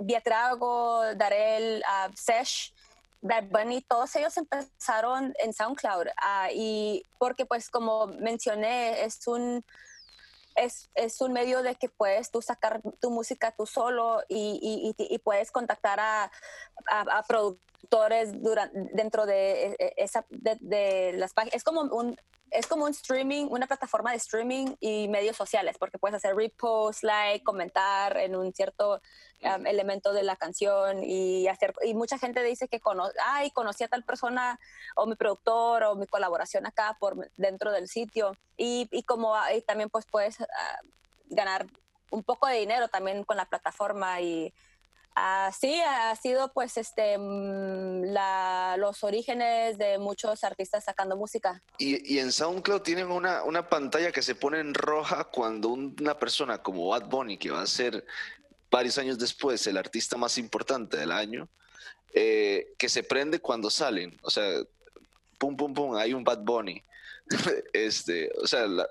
Vietrago, 0.00 1.14
Darel, 1.14 1.82
uh, 1.86 2.12
Sesh, 2.14 2.74
Bad 3.20 3.44
Bunny, 3.44 3.82
todos 3.82 4.14
ellos 4.16 4.36
empezaron 4.36 5.34
en 5.38 5.52
SoundCloud. 5.52 6.06
Ah, 6.16 6.48
y 6.52 7.02
porque, 7.18 7.44
pues, 7.44 7.68
como 7.68 8.06
mencioné, 8.06 9.04
es 9.04 9.26
un 9.26 9.64
es, 10.56 10.90
es, 10.94 11.20
un 11.20 11.32
medio 11.32 11.62
de 11.62 11.74
que 11.74 11.88
puedes 11.88 12.30
tú 12.30 12.42
sacar 12.42 12.80
tu 13.00 13.10
música 13.10 13.54
tú 13.56 13.66
solo 13.66 14.22
y, 14.28 14.94
y, 14.98 15.14
y 15.14 15.18
puedes 15.18 15.50
contactar 15.50 16.00
a, 16.00 16.30
a, 16.86 17.22
productores 17.22 18.32
dentro 18.92 19.26
de, 19.26 19.66
e, 19.66 19.76
e, 19.78 19.94
esa, 19.96 20.26
de 20.30 21.12
las 21.16 21.32
páginas. 21.32 21.54
Es 21.54 21.64
como 21.64 21.82
un 21.82 22.16
es 22.50 22.66
como 22.66 22.84
un 22.84 22.90
streaming, 22.90 23.46
una 23.50 23.66
plataforma 23.66 24.10
de 24.10 24.18
streaming 24.18 24.76
y 24.80 25.08
medios 25.08 25.36
sociales, 25.36 25.76
porque 25.78 25.98
puedes 25.98 26.16
hacer 26.16 26.36
repost, 26.36 27.02
like, 27.02 27.44
comentar 27.44 28.16
en 28.16 28.36
un 28.36 28.52
cierto 28.52 29.00
um, 29.42 29.66
elemento 29.66 30.12
de 30.12 30.22
la 30.22 30.36
canción 30.36 31.02
y 31.02 31.48
hacer, 31.48 31.74
y 31.84 31.94
mucha 31.94 32.18
gente 32.18 32.42
dice 32.42 32.68
que 32.68 32.80
cono 32.80 33.08
ay, 33.24 33.50
conocí 33.50 33.84
a 33.84 33.88
tal 33.88 34.04
persona 34.04 34.58
o 34.94 35.06
mi 35.06 35.16
productor 35.16 35.84
o 35.84 35.96
mi 35.96 36.06
colaboración 36.06 36.66
acá 36.66 36.96
por 37.00 37.30
dentro 37.36 37.72
del 37.72 37.88
sitio 37.88 38.36
y, 38.56 38.88
y 38.90 39.02
como 39.02 39.34
y 39.54 39.60
también 39.62 39.90
pues 39.90 40.06
puedes 40.06 40.40
ah, 40.40 40.80
ganar 41.26 41.66
un 42.10 42.22
poco 42.22 42.46
de 42.46 42.58
dinero 42.58 42.88
también 42.88 43.24
con 43.24 43.36
la 43.36 43.46
plataforma 43.46 44.20
y 44.20 44.54
Así 45.18 45.80
ha 45.80 46.14
sido 46.14 46.52
pues 46.52 46.76
este 46.76 47.16
mm, 47.16 48.12
los 48.76 49.02
orígenes 49.02 49.78
de 49.78 49.96
muchos 49.96 50.44
artistas 50.44 50.84
sacando 50.84 51.16
música. 51.16 51.62
Y, 51.78 52.18
en 52.18 52.30
SoundCloud 52.30 52.82
tienen 52.82 53.10
una, 53.10 53.42
una, 53.42 53.66
pantalla 53.66 54.12
que 54.12 54.20
se 54.20 54.34
pone 54.34 54.60
en 54.60 54.74
roja 54.74 55.24
cuando 55.24 55.70
una 55.70 56.18
persona 56.18 56.62
como 56.62 56.88
Bad 56.88 57.06
Bunny, 57.06 57.38
que 57.38 57.50
va 57.50 57.62
a 57.62 57.66
ser 57.66 58.04
varios 58.70 58.98
años 58.98 59.18
después 59.18 59.66
el 59.66 59.78
artista 59.78 60.18
más 60.18 60.36
importante 60.36 60.98
del 60.98 61.10
año, 61.10 61.48
eh, 62.12 62.74
que 62.76 62.90
se 62.90 63.02
prende 63.02 63.40
cuando 63.40 63.70
salen. 63.70 64.18
O 64.20 64.28
sea, 64.28 64.60
pum, 65.38 65.56
pum, 65.56 65.72
pum, 65.72 65.96
hay 65.96 66.12
un 66.12 66.24
Bad 66.24 66.40
Bunny. 66.40 66.82
este, 67.72 68.30
o 68.38 68.46
sea, 68.46 68.66
la, 68.66 68.86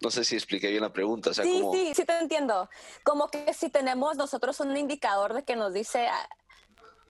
no 0.00 0.10
sé 0.10 0.24
si 0.24 0.34
expliqué 0.34 0.68
bien 0.68 0.82
la 0.82 0.92
pregunta. 0.92 1.32
sí, 1.34 1.64
sí, 1.72 1.92
sí 1.94 2.04
te 2.04 2.18
entiendo. 2.18 2.68
Como 3.04 3.28
que 3.28 3.52
si 3.52 3.68
tenemos 3.68 4.16
nosotros 4.16 4.58
un 4.60 4.76
indicador 4.76 5.34
de 5.34 5.44
que 5.44 5.56
nos 5.56 5.74
dice 5.74 6.06
ah, 6.08 6.28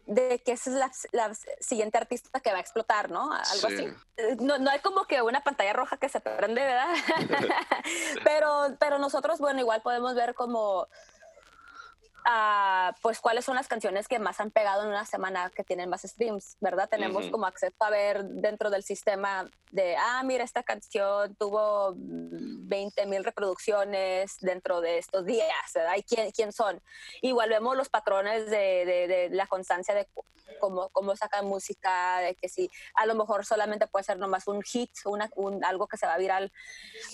de 0.07 0.42
que 0.42 0.53
esa 0.53 0.70
es 0.70 1.12
la, 1.12 1.33
siguiente 1.61 1.96
artista 1.98 2.40
que 2.40 2.50
va 2.50 2.59
a 2.59 2.61
explotar, 2.61 3.11
¿no? 3.11 3.33
Algo 3.33 3.66
así. 3.68 3.87
No, 4.40 4.59
no, 4.59 4.70
hay 4.70 4.81
como 4.81 5.05
que 5.05 5.22
una 5.22 5.42
pantalla 5.42 5.72
roja 5.72 5.98
que 5.98 6.09
se 6.09 6.20
prende, 6.20 6.62
¿verdad? 6.62 6.92
pero, 8.24 8.76
pero 8.81 8.98
nosotros, 8.98 9.38
bueno, 9.38 9.61
igual 9.61 9.83
podemos 9.83 10.16
ver 10.16 10.35
como 10.35 10.88
pues 13.03 13.21
cuáles 13.21 13.45
son 13.45 13.57
las 13.57 13.69
canciones 13.69 14.09
que 14.09 14.19
más 14.19 14.40
han 14.40 14.51
pegado 14.51 14.83
en 14.83 14.88
una 14.88 15.05
semana 15.05 15.51
que 15.55 15.64
tienen 15.64 15.88
más 15.88 16.03
streams, 16.03 16.57
¿verdad? 16.61 16.88
Tenemos 16.88 17.27
como 17.29 17.47
acceso 17.47 17.75
a 17.81 17.90
ver 17.90 18.25
dentro 18.25 18.71
del 18.71 18.83
sistema 18.83 19.49
de, 19.71 19.97
ah, 19.97 20.23
mira, 20.25 20.45
esta 20.45 20.62
canción 20.62 21.35
tuvo 21.37 21.95
20 21.97 23.07
mil 23.07 23.25
reproducciones 23.25 24.37
dentro 24.40 24.81
de 24.81 24.99
estos 24.99 25.25
días, 25.25 25.49
¿verdad? 25.75 25.95
¿Y 25.97 26.03
quién, 26.03 26.31
quién 26.33 26.53
son? 26.53 26.81
Igual 27.23 27.49
vemos 27.49 27.77
los 27.77 27.88
patrones 27.88 28.47
de, 28.51 29.07
de, 29.09 29.29
la 29.31 29.47
constancia 29.47 29.95
de 29.95 30.09
cómo, 30.59 30.88
cómo 30.90 31.16
sacan 31.16 31.47
música, 31.47 32.19
de 32.19 32.35
que 32.35 32.49
si 32.49 32.71
a 32.95 33.07
lo 33.07 33.14
mejor 33.14 33.47
solamente 33.47 33.87
puede 33.87 34.05
ser 34.05 34.19
nomás 34.19 34.47
un 34.47 34.62
hit, 34.62 34.90
una, 35.05 35.31
un, 35.37 35.64
algo 35.64 35.87
que 35.87 35.97
se 35.97 36.07
va 36.07 36.16
viral. 36.16 36.53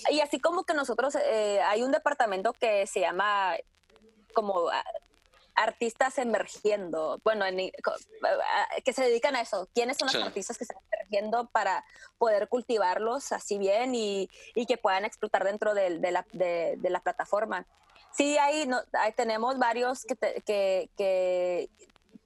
Y 0.09 0.19
así 0.19 0.39
como 0.39 0.63
que 0.63 0.73
nosotros, 0.73 1.15
eh, 1.15 1.61
hay 1.61 1.83
un 1.83 1.91
departamento 1.91 2.53
que 2.53 2.87
se 2.87 2.99
llama 2.99 3.55
como 4.37 4.69
ah, 4.69 4.83
artistas 5.55 6.19
emergiendo, 6.19 7.19
bueno, 7.23 7.43
ah, 7.43 8.67
que 8.85 8.93
se 8.93 9.01
dedican 9.01 9.35
a 9.35 9.41
eso. 9.41 9.67
¿Quiénes 9.73 9.97
son 9.97 10.09
los 10.13 10.23
artistas 10.23 10.59
que 10.59 10.63
están 10.65 10.77
emergiendo 10.91 11.47
para 11.47 11.83
poder 12.19 12.47
cultivarlos 12.47 13.31
así 13.31 13.57
bien 13.57 13.95
y, 13.95 14.29
que 14.67 14.77
puedan 14.77 15.05
explotar 15.05 15.43
dentro 15.43 15.73
de, 15.73 15.89
la, 16.11 16.23
de, 16.33 16.77
la, 16.83 16.99
plataforma? 16.99 17.65
Sí, 18.11 18.37
ahí, 18.37 18.67
no, 18.67 18.79
tenemos 19.15 19.57
varios 19.57 20.05
que, 20.05 20.15
que, 20.95 21.69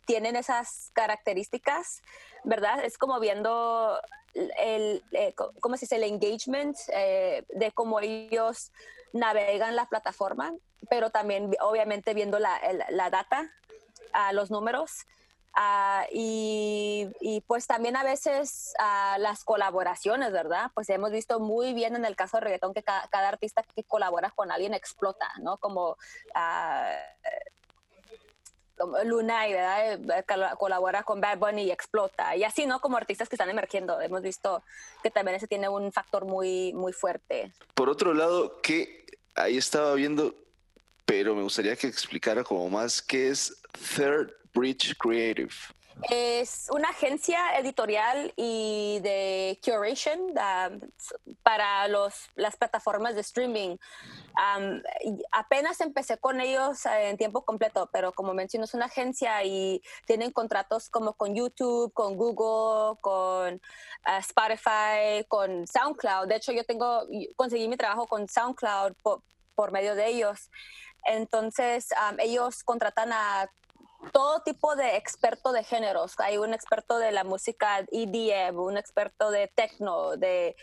tienen 0.05 0.35
esas 0.35 0.91
características, 0.91 2.01
¿verdad? 2.43 2.83
Es 2.83 2.97
como 2.97 3.21
viendo 3.21 4.01
el, 4.33 5.03
eh, 5.11 5.33
¿cómo 5.33 5.77
se 5.77 5.85
dice? 5.85 5.95
El 5.97 6.03
engagement 6.03 6.77
eh, 6.93 7.43
de 7.49 7.71
cómo 7.71 7.99
ellos 7.99 8.71
navegan 9.13 9.75
la 9.75 9.87
plataforma, 9.87 10.53
pero 10.89 11.09
también 11.09 11.55
obviamente 11.61 12.13
viendo 12.13 12.39
la, 12.39 12.59
la 12.89 13.09
data, 13.09 13.51
a 14.13 14.33
los 14.33 14.51
números. 14.51 15.05
y, 16.11 17.09
y, 17.19 17.41
pues 17.41 17.67
también 17.67 17.97
a 17.97 18.03
veces 18.03 18.73
las 19.17 19.43
colaboraciones, 19.43 20.31
¿verdad? 20.31 20.71
Pues 20.73 20.89
hemos 20.89 21.11
visto 21.11 21.39
muy 21.39 21.73
bien 21.73 21.95
en 21.95 22.05
el 22.05 22.15
caso 22.15 22.37
de 22.37 22.41
reggaetón 22.41 22.73
que 22.73 22.83
cada, 22.83 23.27
artista 23.27 23.63
que 23.63 23.83
colabora 23.83 24.31
con 24.31 24.51
alguien 24.51 24.73
explota, 24.73 25.29
¿no? 25.41 25.57
Como 25.57 25.97
Lunay, 29.05 29.53
¿verdad? 29.53 29.93
Eh, 29.93 30.23
colabora 30.57 31.03
con 31.03 31.21
Bad 31.21 31.37
Bunny 31.37 31.63
y 31.63 31.71
explota. 31.71 32.35
Y 32.35 32.43
así, 32.43 32.65
¿no? 32.65 32.79
Como 32.79 32.97
artistas 32.97 33.29
que 33.29 33.35
están 33.35 33.49
emergiendo. 33.49 33.99
Hemos 34.01 34.21
visto 34.21 34.63
que 35.03 35.11
también 35.11 35.35
ese 35.35 35.47
tiene 35.47 35.69
un 35.69 35.91
factor 35.91 36.25
muy, 36.25 36.73
muy 36.73 36.93
fuerte. 36.93 37.51
Por 37.73 37.89
otro 37.89 38.13
lado, 38.13 38.61
que 38.61 39.05
ahí 39.35 39.57
estaba 39.57 39.93
viendo, 39.95 40.35
pero 41.05 41.35
me 41.35 41.43
gustaría 41.43 41.75
que 41.75 41.87
explicara 41.87 42.43
como 42.43 42.69
más 42.69 43.01
qué 43.01 43.29
es 43.29 43.61
Third 43.95 44.33
Bridge 44.53 44.95
Creative. 44.97 45.53
Es 46.09 46.67
una 46.71 46.89
agencia 46.89 47.57
editorial 47.59 48.33
y 48.35 48.99
de 49.01 49.59
curation 49.63 50.33
para 51.43 51.87
los, 51.87 52.29
las 52.35 52.55
plataformas 52.55 53.15
de 53.15 53.21
streaming. 53.21 53.77
apenas 55.31 55.79
empecé 55.81 56.17
con 56.17 56.41
ellos 56.41 56.85
en 56.85 57.17
tiempo 57.17 57.43
completo, 57.43 57.89
pero 57.93 58.11
como 58.13 58.33
menciono, 58.33 58.65
es 58.65 58.73
una 58.73 58.85
agencia 58.85 59.43
y 59.43 59.81
tienen 60.05 60.31
contratos 60.31 60.89
como 60.89 61.13
con 61.13 61.35
YouTube, 61.35 61.93
con 61.93 62.15
Google, 62.15 62.99
con 63.01 63.61
ah, 64.05 64.17
Spotify, 64.19 65.23
con 65.27 65.67
SoundCloud. 65.67 66.27
De 66.27 66.37
hecho, 66.37 66.51
yo 66.51 66.63
tengo, 66.63 67.03
conseguí 67.35 67.67
mi 67.67 67.77
trabajo 67.77 68.07
con 68.07 68.27
SoundCloud 68.27 68.93
por, 69.03 69.21
por 69.55 69.71
medio 69.71 69.95
de 69.95 70.07
ellos. 70.07 70.49
Entonces, 71.03 71.89
ellos 72.19 72.63
contratan 72.63 73.11
a 73.11 73.49
todo 74.11 74.41
tipo 74.41 74.75
de 74.75 74.97
experto 74.97 75.51
de 75.51 75.63
géneros. 75.63 76.19
Hay 76.19 76.37
un 76.37 76.53
experto 76.53 76.97
de 76.97 77.11
la 77.11 77.23
música 77.23 77.85
EDM, 77.91 78.57
un 78.57 78.77
experto 78.77 79.31
de 79.31 79.47
techno, 79.47 80.17
de, 80.17 80.55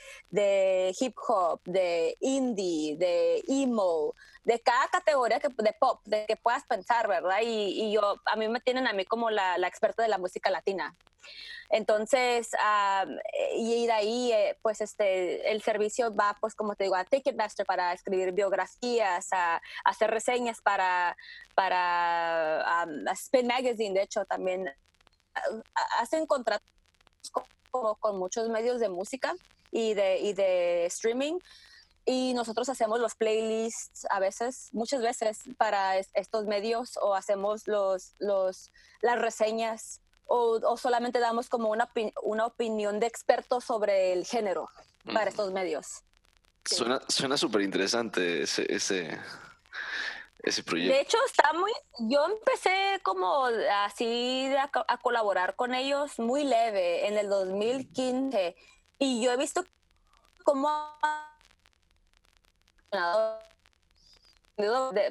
hip 0.99 1.17
hop, 1.27 1.61
de 1.65 2.17
indie, 2.21 2.97
de 2.97 3.43
emo, 3.49 4.15
de 4.45 4.61
cada 4.61 4.89
categoría 4.89 5.41
que, 5.41 5.49
de 5.49 5.73
pop, 5.79 6.01
de 6.05 6.27
que 6.27 6.37
puedas 6.37 6.65
pensar, 6.65 7.09
¿verdad? 7.09 7.39
Y, 7.43 7.93
yo, 7.93 8.17
a 8.25 8.37
mí 8.37 8.49
me 8.49 8.61
tienen 8.61 8.87
a 8.87 8.93
mí 8.93 9.05
como 9.05 9.31
la, 9.31 9.57
experta 9.67 10.03
de 10.03 10.09
la 10.09 10.19
música 10.19 10.51
latina. 10.51 10.97
Entonces, 11.71 12.51
y 13.57 13.87
de 13.87 13.93
ahí, 13.93 14.33
eh, 14.33 14.59
pues 14.63 14.81
este, 14.81 15.51
el 15.51 15.63
servicio 15.63 16.15
va, 16.15 16.37
pues 16.41 16.55
como 16.55 16.75
te 16.75 16.85
digo, 16.85 16.97
a 16.97 17.05
Ticketmaster 17.05 17.67
para 17.67 17.93
escribir 17.93 18.33
biografías, 18.33 19.29
a, 19.33 19.61
hacer 19.85 20.11
reseñas 20.11 20.61
para, 20.61 21.17
para 21.55 22.87
Spin 23.13 23.47
Magazine, 23.47 23.95
de 23.95 24.03
hecho, 24.03 24.25
también 24.25 24.71
hacen 25.99 26.27
contratos 26.27 26.67
con 27.71 28.19
muchos 28.19 28.49
medios 28.49 28.81
de 28.81 28.89
música 28.89 29.35
y 29.71 29.95
de, 29.95 30.19
y 30.19 30.33
de 30.33 30.87
streaming 30.87 31.39
y 32.11 32.33
nosotros 32.33 32.71
hacemos 32.71 33.01
los 33.01 33.15
playlists 33.15 34.07
a 34.09 34.19
veces, 34.19 34.71
muchas 34.73 35.03
veces 35.03 35.41
para 35.59 35.99
estos 35.99 36.47
medios 36.47 36.99
o 37.03 37.15
hacemos 37.15 37.69
los, 37.69 38.15
los, 38.19 38.71
las 39.03 39.19
reseñas 39.19 40.01
o, 40.29 40.61
o 40.63 40.77
solamente 40.77 41.19
damos 41.19 41.49
como 41.49 41.71
una, 41.71 41.91
una 42.23 42.47
opinión 42.47 43.01
de 43.01 43.07
expertos 43.07 43.65
sobre 43.65 44.13
el 44.13 44.25
género 44.25 44.69
para 45.13 45.31
estos 45.31 45.51
medios. 45.53 46.03
Suena 46.65 47.01
Suena 47.09 47.37
súper 47.37 47.63
interesante 47.63 48.43
ese, 48.43 48.67
ese, 48.73 49.19
ese 50.43 50.63
proyecto. 50.63 50.95
De 50.95 51.01
hecho, 51.01 51.19
está 51.27 51.53
muy. 51.55 51.73
Yo 52.01 52.27
empecé 52.27 53.01
como 53.03 53.47
así 53.85 54.55
a, 54.55 54.71
a, 54.87 54.99
colaborar 54.99 55.57
con 55.57 55.75
ellos 55.75 56.19
muy 56.19 56.45
leve 56.45 57.09
en 57.09 57.17
el 57.17 57.29
2015 57.31 58.55
y 58.99 59.23
yo 59.25 59.33
he 59.33 59.37
visto 59.39 59.65
cómo 60.45 60.69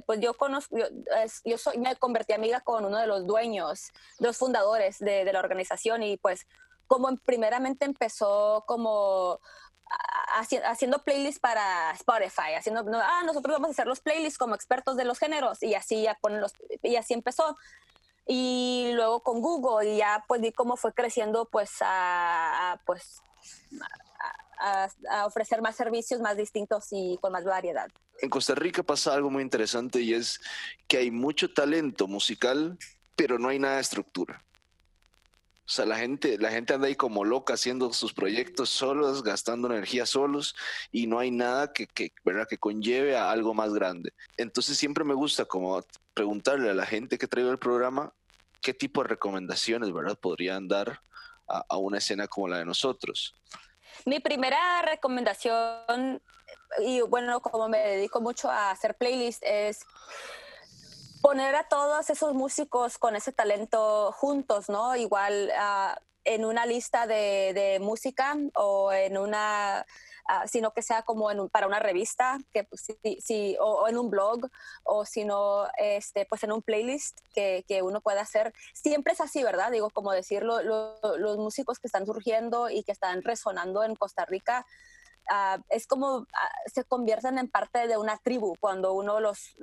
pues 0.06 0.20
yo 0.20 0.34
conozco, 0.36 0.76
yo, 1.46 1.58
soy, 1.58 1.78
me 1.78 1.96
convertí 1.96 2.34
amiga 2.34 2.62
con 2.62 2.86
uno 2.86 2.98
de 2.98 3.08
los 3.08 3.26
dueños, 3.26 3.92
los 4.20 4.38
fundadores 4.38 5.00
de, 5.00 5.32
la 5.32 5.40
organización 5.40 6.04
y 6.04 6.18
pues 6.18 6.46
como 6.88 7.16
primeramente 7.18 7.86
empezó 7.86 8.64
como 8.68 9.40
haciendo 10.66 11.04
playlists 11.04 11.40
para 11.40 11.92
Spotify, 11.92 12.56
haciendo, 12.58 12.84
ah, 13.02 13.24
nosotros 13.26 13.56
vamos 13.56 13.70
a 13.70 13.72
hacer 13.72 13.88
los 13.88 14.02
playlists 14.02 14.38
como 14.38 14.54
expertos 14.54 14.98
de 14.98 15.06
los 15.06 15.18
géneros 15.18 15.64
y 15.64 15.76
así 15.76 16.02
ya 16.02 16.18
ponen 16.22 16.42
los, 16.42 16.54
y 16.84 16.96
así 16.98 17.14
empezó. 17.14 17.58
Y 18.26 18.92
luego 18.94 19.24
con 19.24 19.40
Google 19.42 19.90
y 19.90 19.98
ya 19.98 20.26
pues 20.28 20.42
vi 20.42 20.52
cómo 20.52 20.76
fue 20.76 20.94
creciendo 20.94 21.46
pues 21.46 21.78
a, 21.80 22.82
pues 22.86 23.22
a, 24.60 25.26
ofrecer 25.26 25.62
más 25.62 25.76
servicios 25.76 26.22
más 26.22 26.38
distintos 26.38 26.88
y 26.92 27.18
con 27.22 27.32
más 27.32 27.44
variedad. 27.44 27.90
En 28.20 28.30
Costa 28.30 28.56
Rica 28.56 28.84
pasa 28.84 29.14
algo 29.14 29.30
muy 29.30 29.44
interesante 29.44 30.02
y 30.02 30.14
es 30.14 30.40
que 30.88 30.98
hay 30.98 31.12
mucho 31.12 31.54
talento 31.54 32.08
musical, 32.08 32.78
pero 33.16 33.38
no 33.38 33.50
hay 33.50 33.60
nada 33.60 33.76
de 33.76 33.82
estructura. 33.82 34.44
O 35.66 35.70
sea, 35.70 35.86
la 35.86 35.98
gente, 35.98 36.38
la 36.38 36.50
gente 36.50 36.74
anda 36.74 36.88
ahí 36.88 36.96
como 36.96 37.26
loca 37.26 37.56
haciendo 37.56 37.92
sus 37.92 38.14
proyectos 38.14 38.70
solos, 38.70 39.22
gastando 39.22 39.68
energía 39.68 40.06
solos 40.06 40.56
y 40.94 41.08
no 41.08 41.20
hay 41.20 41.30
nada 41.30 41.74
que, 41.74 41.88
que, 41.88 42.14
¿verdad? 42.24 42.48
que 42.50 42.58
conlleve 42.58 43.18
a 43.18 43.30
algo 43.30 43.54
más 43.54 43.74
grande. 43.74 44.14
Entonces 44.38 44.78
siempre 44.78 45.04
me 45.04 45.14
gusta 45.14 45.44
como 45.44 45.84
preguntarle 46.14 46.70
a 46.70 46.74
la 46.74 46.86
gente 46.86 47.18
que 47.18 47.28
trae 47.28 47.48
el 47.48 47.60
programa 47.60 48.14
qué 48.62 48.74
tipo 48.74 49.04
de 49.04 49.10
recomendaciones 49.10 49.92
¿verdad? 49.92 50.18
podrían 50.18 50.70
dar 50.70 51.02
a 51.48 51.78
una 51.78 52.00
escena 52.00 52.28
como 52.28 52.48
la 52.48 52.60
de 52.60 52.66
nosotros. 52.66 53.34
Mi 54.06 54.20
primera 54.20 54.82
recomendación, 54.82 56.22
y 56.80 57.02
bueno, 57.02 57.42
como 57.42 57.70
me 57.70 57.80
dedico 57.80 58.22
mucho 58.22 58.50
a 58.50 58.72
hacer 58.72 58.96
playlists, 58.96 59.46
es 59.46 59.80
poner 61.22 61.56
a 61.56 61.68
todos 61.68 62.10
esos 62.10 62.34
músicos 62.34 62.98
con 62.98 63.16
ese 63.16 63.32
talento 63.32 64.12
juntos, 64.14 64.70
¿no? 64.70 64.96
Igual 64.96 65.52
uh, 65.52 66.00
en 66.24 66.46
una 66.46 66.66
lista 66.66 67.08
de, 67.08 67.52
de 67.54 67.80
música 67.82 68.38
o 68.56 68.92
en 68.92 69.18
una 69.18 69.86
Ah, 70.30 70.46
sino 70.46 70.72
que 70.72 70.82
sea 70.82 71.04
como 71.04 71.32
en 71.32 71.48
para 71.48 71.68
una 71.68 71.80
revista, 71.80 72.38
que 72.52 72.66
pues, 72.66 72.88
si, 73.22 73.56
o, 73.62 73.88
en 73.88 73.98
un 73.98 74.10
blog, 74.10 74.50
o 74.84 75.06
sino 75.06 75.68
este, 75.78 76.26
pues 76.26 76.44
en 76.44 76.52
un 76.52 76.62
playlist 76.62 77.20
que, 77.34 77.64
uno 77.82 78.02
pueda 78.02 78.22
hacer. 78.22 78.54
Siempre 78.74 79.14
es 79.14 79.22
así, 79.22 79.42
¿verdad? 79.42 79.72
Digo, 79.72 79.90
como 79.90 80.12
decirlo, 80.12 80.62
los 80.62 81.38
músicos 81.38 81.80
que 81.80 81.88
están 81.88 82.06
surgiendo 82.06 82.70
y 82.70 82.84
que 82.84 82.92
están 82.92 83.24
resonando 83.24 83.84
en 83.84 83.96
Costa 83.96 84.26
Rica, 84.26 84.66
Uh, 85.30 85.62
es 85.68 85.88
como 85.88 86.20
uh, 86.20 86.26
se 86.74 86.86
convierten 86.86 87.38
en 87.38 87.50
parte 87.50 87.86
de 87.86 87.98
una 87.98 88.18
tribu 88.18 88.56
cuando 88.62 88.94
uno 88.94 89.20
los, 89.20 89.58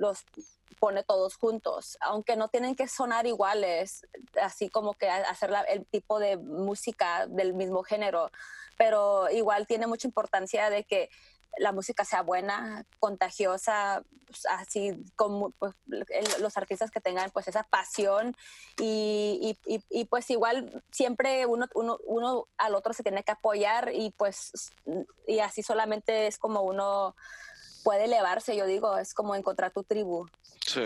pone 0.79 1.03
todos 1.03 1.37
juntos, 1.37 1.97
aunque 2.01 2.35
no 2.35 2.49
tienen 2.49 2.75
que 2.75 2.87
sonar 2.87 3.25
iguales, 3.25 4.05
así 4.39 4.69
como 4.69 4.93
que 4.93 5.09
hacer 5.09 5.51
el 5.69 5.87
tipo 5.87 6.19
de 6.19 6.37
música 6.37 7.25
del 7.25 7.55
mismo 7.55 7.81
género 7.81 8.29
pero 8.77 9.29
igual 9.31 9.67
tiene 9.67 9.87
mucha 9.87 10.07
importancia 10.07 10.69
de 10.69 10.83
que 10.83 11.09
la 11.57 11.71
música 11.71 12.03
sea 12.03 12.21
buena, 12.21 12.85
contagiosa, 12.99 14.03
pues, 14.27 14.45
así 14.47 15.05
como 15.15 15.51
pues, 15.51 15.73
los 16.39 16.57
artistas 16.57 16.91
que 16.91 16.99
tengan 16.99 17.31
pues 17.31 17.47
esa 17.47 17.63
pasión 17.63 18.35
y, 18.77 19.57
pues 20.09 20.29
igual 20.29 20.83
siempre 20.91 21.45
uno, 21.45 21.67
uno, 21.73 22.47
al 22.57 22.75
otro 22.75 22.93
se 22.93 23.03
tiene 23.03 23.23
que 23.23 23.31
apoyar 23.31 23.91
y 23.93 24.11
pues 24.11 24.51
y 25.27 25.39
así 25.39 25.63
solamente 25.63 26.27
es 26.27 26.37
como 26.37 26.61
uno 26.61 27.15
puede 27.83 28.05
elevarse, 28.05 28.55
yo 28.55 28.65
digo, 28.65 28.97
es 28.97 29.13
como 29.13 29.35
encontrar 29.35 29.71
tu 29.71 29.83
tribu. 29.83 30.27
Sí. 30.65 30.81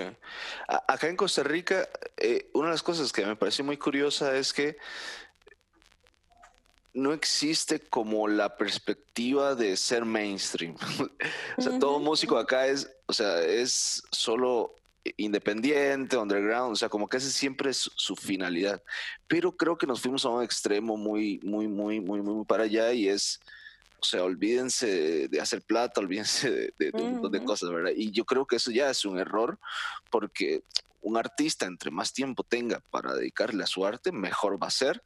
Acá 0.67 1.07
en 1.07 1.15
Costa 1.15 1.43
Rica, 1.43 1.87
eh, 2.17 2.49
una 2.53 2.67
de 2.67 2.73
las 2.73 2.83
cosas 2.83 3.13
que 3.13 3.25
me 3.25 3.37
parece 3.37 3.63
muy 3.63 3.77
curiosa 3.77 4.35
es 4.35 4.51
que 4.51 4.75
no 6.93 7.13
existe 7.13 7.79
como 7.79 8.27
la 8.27 8.57
perspectiva 8.57 9.55
de 9.55 9.77
ser 9.77 10.05
mainstream. 10.05 10.75
o 11.57 11.61
sea, 11.61 11.77
todo 11.79 11.99
músico 11.99 12.37
acá 12.37 12.67
es, 12.67 12.89
o 13.05 13.13
sea, 13.13 13.41
es 13.41 14.03
solo 14.11 14.75
independiente, 15.17 16.17
underground, 16.17 16.73
o 16.73 16.75
sea, 16.75 16.89
como 16.89 17.07
que 17.07 17.17
ese 17.17 17.31
siempre 17.31 17.71
es 17.71 17.89
su 17.95 18.15
finalidad. 18.15 18.81
Pero 19.27 19.55
creo 19.55 19.77
que 19.77 19.87
nos 19.87 20.01
fuimos 20.01 20.25
a 20.25 20.29
un 20.29 20.43
extremo 20.43 20.97
muy, 20.97 21.39
muy, 21.43 21.67
muy, 21.67 21.99
muy, 21.99 22.21
muy 22.21 22.45
para 22.45 22.63
allá 22.63 22.91
y 22.93 23.07
es, 23.07 23.39
o 24.01 24.05
sea, 24.05 24.23
olvídense 24.23 25.27
de 25.27 25.39
hacer 25.39 25.61
plata, 25.61 26.01
olvídense 26.01 26.73
de, 26.77 26.91
un 26.93 27.13
montón 27.13 27.31
de 27.31 27.43
cosas, 27.43 27.69
¿verdad? 27.69 27.91
Y 27.95 28.11
yo 28.11 28.25
creo 28.25 28.45
que 28.45 28.57
eso 28.57 28.71
ya 28.71 28.89
es 28.89 29.05
un 29.05 29.19
error 29.19 29.57
porque 30.09 30.63
un 31.01 31.17
artista 31.17 31.65
entre 31.65 31.91
más 31.91 32.13
tiempo 32.13 32.43
tenga 32.43 32.81
para 32.91 33.13
dedicarle 33.13 33.63
a 33.63 33.67
su 33.67 33.85
arte, 33.85 34.11
mejor 34.11 34.61
va 34.61 34.67
a 34.67 34.71
ser. 34.71 35.01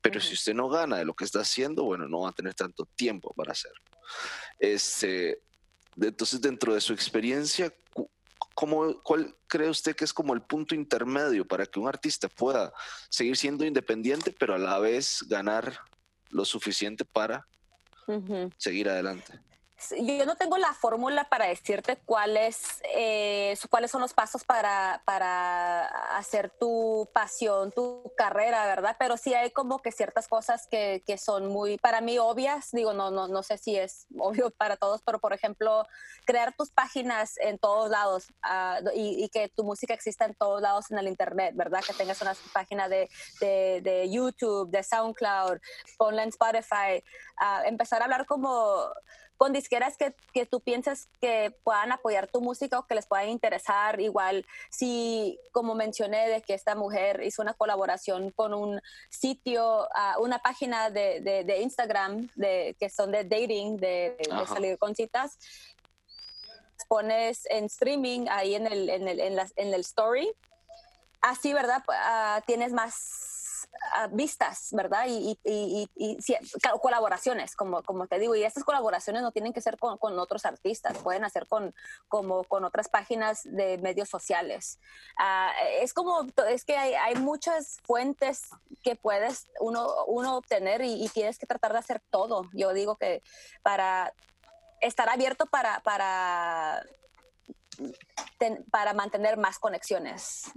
Pero 0.00 0.20
si 0.20 0.34
usted 0.34 0.54
no 0.54 0.68
gana 0.68 0.96
de 0.96 1.04
lo 1.04 1.14
que 1.14 1.24
está 1.24 1.40
haciendo, 1.40 1.84
bueno, 1.84 2.08
no 2.08 2.20
va 2.20 2.30
a 2.30 2.32
tener 2.32 2.54
tanto 2.54 2.86
tiempo 2.96 3.32
para 3.34 3.52
hacerlo. 3.52 3.82
Este, 4.58 5.40
entonces, 6.00 6.40
dentro 6.40 6.74
de 6.74 6.80
su 6.80 6.92
experiencia, 6.92 7.72
¿cómo, 8.54 9.02
¿cuál 9.02 9.34
cree 9.46 9.68
usted 9.68 9.94
que 9.94 10.04
es 10.04 10.12
como 10.12 10.34
el 10.34 10.42
punto 10.42 10.74
intermedio 10.74 11.46
para 11.46 11.66
que 11.66 11.78
un 11.78 11.88
artista 11.88 12.28
pueda 12.28 12.72
seguir 13.08 13.36
siendo 13.36 13.64
independiente, 13.64 14.34
pero 14.38 14.54
a 14.54 14.58
la 14.58 14.78
vez 14.78 15.24
ganar 15.28 15.80
lo 16.30 16.44
suficiente 16.44 17.04
para 17.04 17.46
seguir 18.58 18.88
adelante? 18.88 19.40
Yo 19.90 20.26
no 20.26 20.36
tengo 20.36 20.58
la 20.58 20.72
fórmula 20.72 21.24
para 21.24 21.46
decirte 21.46 21.96
cuáles, 22.04 22.82
eh, 22.94 23.56
cuáles 23.70 23.90
son 23.90 24.00
los 24.00 24.14
pasos 24.14 24.44
para, 24.44 25.02
para 25.04 25.86
hacer 26.16 26.50
tu 26.50 27.08
pasión, 27.12 27.72
tu 27.72 28.12
carrera, 28.16 28.66
¿verdad? 28.66 28.96
Pero 28.98 29.16
sí 29.16 29.34
hay 29.34 29.50
como 29.50 29.80
que 29.80 29.92
ciertas 29.92 30.28
cosas 30.28 30.66
que, 30.68 31.02
que 31.06 31.18
son 31.18 31.46
muy, 31.46 31.78
para 31.78 32.00
mí, 32.00 32.18
obvias. 32.18 32.70
Digo, 32.72 32.92
no, 32.92 33.10
no, 33.10 33.28
no 33.28 33.42
sé 33.42 33.58
si 33.58 33.76
es 33.76 34.06
obvio 34.18 34.50
para 34.50 34.76
todos, 34.76 35.02
pero 35.02 35.18
por 35.18 35.32
ejemplo, 35.32 35.86
crear 36.24 36.54
tus 36.56 36.70
páginas 36.70 37.36
en 37.38 37.58
todos 37.58 37.90
lados 37.90 38.26
uh, 38.44 38.88
y, 38.94 39.24
y, 39.24 39.28
que 39.28 39.48
tu 39.48 39.64
música 39.64 39.94
exista 39.94 40.24
en 40.24 40.34
todos 40.34 40.62
lados 40.62 40.90
en 40.90 40.98
el 40.98 41.08
Internet, 41.08 41.54
¿verdad? 41.56 41.82
Que 41.86 41.94
tengas 41.94 42.20
una 42.22 42.34
página 42.52 42.88
de, 42.88 43.08
de, 43.40 43.80
de 43.82 44.10
YouTube, 44.10 44.70
de 44.70 44.82
SoundCloud, 44.82 45.58
ponla 45.98 46.22
en 46.22 46.28
Spotify. 46.30 47.02
Uh, 47.40 47.66
empezar 47.66 48.00
a 48.00 48.04
hablar 48.04 48.26
como 48.26 48.92
con 49.44 49.52
disqueras 49.52 49.98
que, 49.98 50.14
que, 50.32 50.46
tú 50.46 50.60
piensas 50.60 51.06
que 51.20 51.54
puedan 51.64 51.92
apoyar 51.92 52.28
tu 52.28 52.40
música 52.40 52.78
o 52.78 52.86
que 52.86 52.94
les 52.94 53.04
puedan 53.04 53.28
interesar. 53.28 54.00
Igual, 54.00 54.46
si, 54.70 55.38
como 55.52 55.74
mencioné, 55.74 56.30
de 56.30 56.40
que 56.40 56.54
esta 56.54 56.74
mujer 56.74 57.20
hizo 57.22 57.42
una 57.42 57.52
colaboración 57.52 58.30
con 58.30 58.54
un 58.54 58.80
sitio, 59.10 59.82
uh, 59.82 60.22
una 60.22 60.38
página 60.38 60.88
de, 60.88 61.20
de, 61.20 61.44
de, 61.44 61.60
Instagram 61.60 62.30
de, 62.36 62.74
que 62.80 62.88
son 62.88 63.12
de 63.12 63.24
dating, 63.24 63.76
de, 63.76 64.16
de 64.16 64.46
salir 64.46 64.78
con 64.78 64.94
citas, 64.94 65.36
pones 66.88 67.44
en 67.50 67.66
streaming 67.66 68.24
ahí 68.30 68.54
en 68.54 68.66
el, 68.66 68.88
en 68.88 69.06
el, 69.06 69.20
en 69.20 69.36
la, 69.36 69.46
en 69.56 69.74
el 69.74 69.82
story. 69.82 70.34
Así, 71.20 71.52
¿verdad? 71.52 71.84
Uh, 71.86 72.40
tienes 72.46 72.72
más 72.72 73.43
vistas, 74.10 74.68
¿verdad? 74.72 75.06
Y, 75.08 75.38
y, 75.44 75.88
y, 75.96 76.18
colaboraciones, 76.80 77.56
como, 77.56 77.82
como 77.82 78.06
te 78.06 78.18
digo, 78.18 78.34
y 78.34 78.44
estas 78.44 78.64
colaboraciones 78.64 79.22
no 79.22 79.32
tienen 79.32 79.52
que 79.52 79.60
ser 79.60 79.78
con, 79.78 79.98
con, 79.98 80.18
otros 80.18 80.44
artistas, 80.44 80.98
pueden 80.98 81.24
hacer 81.24 81.46
con, 81.46 81.74
como, 82.08 82.44
con 82.44 82.64
otras 82.64 82.88
páginas 82.88 83.42
de 83.44 83.78
medios 83.78 84.08
sociales. 84.08 84.78
Ah, 85.18 85.52
es 85.80 85.92
como, 85.92 86.26
es 86.48 86.64
que 86.64 86.76
hay, 86.76 86.94
hay, 86.94 87.14
muchas 87.16 87.78
fuentes 87.84 88.48
que 88.82 88.96
puedes 88.96 89.48
uno, 89.60 90.04
uno 90.06 90.36
obtener 90.36 90.82
y, 90.82 91.08
tienes 91.14 91.38
que 91.38 91.46
tratar 91.46 91.72
de 91.72 91.78
hacer 91.78 92.02
todo. 92.10 92.48
Yo 92.52 92.72
digo 92.72 92.96
que 92.96 93.22
para 93.62 94.12
estar 94.80 95.08
abierto 95.08 95.46
para, 95.46 95.80
para, 95.80 96.84
para 98.70 98.94
mantener 98.94 99.36
más 99.36 99.58
conexiones 99.58 100.50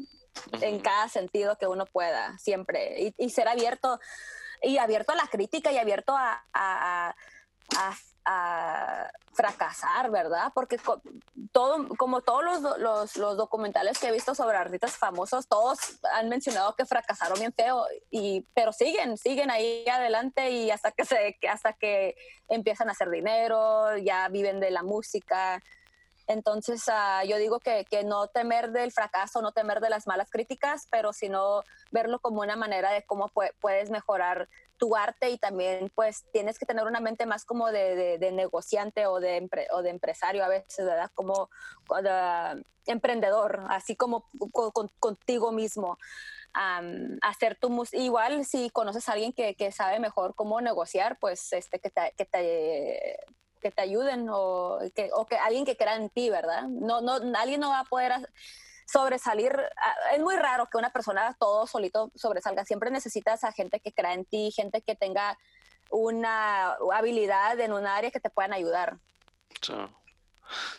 en 0.62 0.80
cada 0.80 1.10
sentido 1.10 1.58
que 1.58 1.68
uno 1.68 1.86
pueda, 1.86 2.38
siempre. 2.38 3.14
Y, 3.18 3.30
ser 3.30 3.48
abierto, 3.48 4.00
y 4.62 4.78
abierto 4.78 5.12
a 5.12 5.16
la 5.16 5.28
crítica 5.28 5.72
y 5.72 5.78
abierto 5.78 6.16
a, 6.16 6.44
a, 6.54 7.16
fracasar, 9.32 10.12
¿verdad? 10.12 10.52
Porque 10.54 10.78
todo, 11.54 11.88
como 11.96 12.22
todos 12.22 12.44
los, 12.44 12.80
los, 12.80 13.16
los, 13.16 13.38
documentales 13.38 14.00
que 14.00 14.08
he 14.08 14.12
visto 14.12 14.36
sobre 14.36 14.58
artistas 14.58 14.98
famosos, 14.98 15.48
todos 15.48 15.80
han 16.12 16.28
mencionado 16.28 16.76
que 16.76 16.86
fracasaron 16.86 17.40
bien 17.40 17.54
feo, 17.54 17.86
y, 18.10 18.46
pero 18.54 18.74
siguen, 18.74 19.18
siguen 19.18 19.50
ahí 19.50 19.88
adelante 19.88 20.50
y 20.50 20.72
hasta 20.72 20.92
que, 20.92 21.06
se, 21.06 21.38
hasta 21.50 21.72
que 21.74 22.16
empiezan 22.50 22.90
a 22.90 22.92
hacer 22.92 23.10
dinero, 23.10 23.96
ya 23.98 24.28
viven 24.28 24.60
de 24.60 24.72
la 24.72 24.84
música. 24.84 25.62
Entonces, 26.28 26.86
uh, 26.88 27.26
yo 27.26 27.38
digo 27.38 27.60
que, 27.60 27.86
no 28.06 28.28
temer 28.28 28.72
del 28.72 28.92
fracaso, 28.92 29.42
no 29.42 29.54
temer 29.54 29.80
de 29.80 29.90
las 29.90 30.08
malas 30.08 30.30
críticas, 30.30 30.88
pero 30.92 31.14
sino 31.14 31.64
verlo 31.92 32.20
como 32.20 32.42
una 32.42 32.56
manera 32.56 32.92
de 32.92 33.04
cómo 33.06 33.32
puedes 33.60 33.90
mejorar 33.90 34.50
tu 34.78 34.96
arte 34.96 35.30
y 35.32 35.38
también 35.38 35.92
pues 35.96 36.26
tienes 36.32 36.60
que 36.60 36.66
tener 36.66 36.86
una 36.86 37.00
mente 37.00 37.26
más 37.26 37.46
como 37.46 37.72
de, 37.72 38.20
negociante 38.34 39.08
o 39.08 39.20
de, 39.20 39.50
o 39.72 39.82
de 39.82 39.90
empresario 39.90 40.44
a 40.44 40.50
veces, 40.50 40.86
¿verdad? 40.86 41.12
Como 41.16 41.50
emprendedor, 42.86 43.64
así 43.70 43.96
como 43.96 44.30
contigo 45.00 45.52
mismo. 45.52 45.98
hacer 47.22 47.58
tu 47.58 47.70
música. 47.70 48.02
Igual 48.02 48.46
si 48.46 48.70
conoces 48.70 49.08
a 49.08 49.14
alguien 49.14 49.34
que, 49.34 49.72
sabe 49.72 50.00
mejor 50.00 50.36
cómo 50.36 50.60
negociar, 50.62 51.18
pues 51.20 51.54
este, 51.54 51.80
que, 51.80 51.90
te, 51.90 52.14
que 52.18 52.26
te 52.26 53.18
que 53.68 53.72
te 53.76 53.82
ayuden 53.82 54.28
o 54.32 54.80
que, 54.96 55.10
o 55.14 55.26
que 55.26 55.36
alguien 55.36 55.66
que 55.66 55.76
crea 55.76 55.96
en 55.96 56.10
ti, 56.10 56.30
¿verdad? 56.30 56.64
No, 56.64 57.02
no, 57.02 57.20
alguien 57.38 57.60
no 57.60 57.70
va 57.70 57.82
a 57.82 57.84
poder 57.84 58.14
sobresalir. 58.86 59.54
Ah, 59.76 59.96
es 60.14 60.22
muy 60.22 60.38
raro 60.38 60.68
que 60.72 60.78
una 60.78 60.92
persona 60.92 61.36
todo 61.38 61.68
solito 61.68 62.10
sobresalga. 62.16 62.64
Siempre 62.64 62.92
necesitas 62.92 63.44
a 63.44 63.52
gente 63.52 63.82
que 63.82 63.92
crea 63.92 64.14
en 64.14 64.24
ti, 64.24 64.52
gente 64.56 64.82
que 64.82 64.96
tenga 64.96 65.38
una 65.90 66.78
habilidad 66.94 67.60
en 67.60 67.74
un 67.74 67.86
área 67.86 68.10
que 68.10 68.22
te 68.22 68.30
puedan 68.30 68.54
ayudar. 68.54 68.98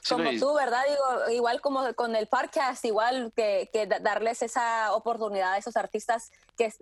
como 0.08 0.30
tú, 0.38 0.54
¿verdad? 0.54 0.82
Digo, 0.88 1.30
igual 1.30 1.60
como 1.60 1.92
con 1.94 2.16
el 2.16 2.26
podcast, 2.26 2.82
igual 2.86 3.34
que, 3.36 3.68
que, 3.70 3.86
darles 3.86 4.40
esa 4.40 4.94
oportunidad 4.94 5.52
a 5.52 5.58
esos 5.58 5.76
artistas 5.76 6.30
que 6.56 6.72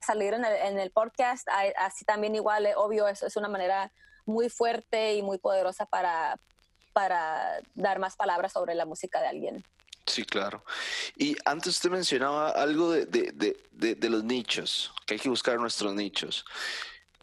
salir 0.00 0.32
en 0.32 0.46
el, 0.46 0.56
en 0.56 0.78
el 0.78 0.90
podcast, 0.90 1.46
así 1.76 2.06
también 2.06 2.34
igual, 2.34 2.64
eh, 2.64 2.74
obvio, 2.76 3.08
eso 3.08 3.26
es 3.26 3.36
una 3.36 3.48
manera 3.48 3.92
muy 4.30 4.48
fuerte 4.48 5.14
y 5.14 5.22
muy 5.22 5.38
poderosa 5.38 5.86
para, 5.86 6.38
para 6.92 7.60
dar 7.74 7.98
más 7.98 8.16
palabras 8.16 8.52
sobre 8.52 8.74
la 8.74 8.86
música 8.86 9.20
de 9.20 9.28
alguien. 9.28 9.64
Sí, 10.06 10.24
claro. 10.24 10.64
Y 11.16 11.36
antes 11.44 11.76
usted 11.76 11.90
mencionaba 11.90 12.50
algo 12.50 12.90
de, 12.90 13.06
de, 13.06 13.56
de, 13.70 13.94
de 13.94 14.10
los 14.10 14.24
nichos, 14.24 14.92
que 15.06 15.14
hay 15.14 15.20
que 15.20 15.28
buscar 15.28 15.58
nuestros 15.58 15.94
nichos. 15.94 16.44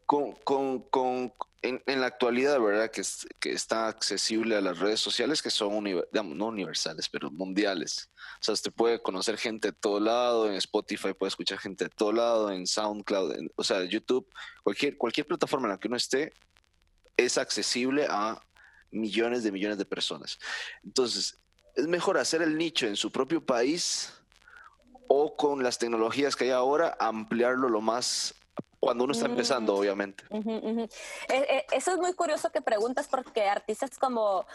Con, 0.06 0.32
con, 0.46 0.80
con, 0.84 1.34
en, 1.62 1.84
en, 1.86 2.00
la 2.00 2.08
actualidad, 2.08 2.62
¿verdad? 2.62 2.90
Que, 2.90 3.02
que 3.42 3.52
está 3.52 3.88
accesible 3.90 4.56
a 4.56 4.62
las 4.62 4.80
redes 4.80 5.02
sociales 5.02 5.42
que 5.42 5.50
son, 5.50 5.84
digamos, 5.84 6.38
no 6.38 6.46
universales, 6.46 7.10
pero 7.10 7.30
mundiales. 7.30 8.10
O 8.40 8.44
sea, 8.44 8.54
usted 8.54 8.72
puede 8.72 9.02
conocer 9.02 9.38
gente 9.38 9.70
de 9.70 9.74
todo 9.74 10.00
lado, 10.00 10.48
en 10.48 10.54
Spotify 10.54 11.14
puede 11.14 11.30
escuchar 11.30 11.58
gente 11.58 11.86
de 11.86 11.90
todo 11.90 12.14
lado, 12.14 12.52
en 12.52 12.68
SoundCloud, 12.68 13.50
o 13.56 13.64
sea, 13.66 13.84
YouTube, 13.84 14.28
cualquier, 14.64 14.98
cualquier 14.98 15.28
plataforma 15.28 15.68
en 15.68 15.72
la 15.72 15.78
que 15.78 15.90
uno 15.90 15.98
esté, 15.98 16.32
es 17.18 17.38
accesible 17.38 18.08
a 18.10 18.42
millones 18.92 19.44
de 19.44 19.52
millones 19.52 19.78
de 19.78 19.86
personas. 19.86 20.40
Entonces, 20.84 21.40
es 21.76 21.88
mejor 21.88 22.18
hacer 22.18 22.42
el 22.42 22.58
nicho 22.58 22.88
en 22.88 22.96
su 22.96 23.12
propio 23.12 23.46
país 23.46 24.14
o 25.08 25.36
con 25.36 25.64
las 25.64 25.78
tecnologías 25.78 26.36
que 26.36 26.46
hay 26.46 26.52
ahora, 26.52 26.96
ampliarlo 27.00 27.70
lo 27.70 27.82
más 27.82 28.34
cuando 28.80 29.04
uno 29.04 29.14
está 29.14 29.26
empezando, 29.26 29.74
mm. 29.74 29.78
obviamente. 29.78 30.24
Eh, 30.32 30.88
eh, 31.30 31.66
eso 31.72 31.92
es 31.92 31.98
muy 31.98 32.14
curioso 32.14 32.52
que 32.52 32.62
preguntas 32.62 33.08
porque 33.08 33.44
artistas 33.44 33.98
como 33.98 34.46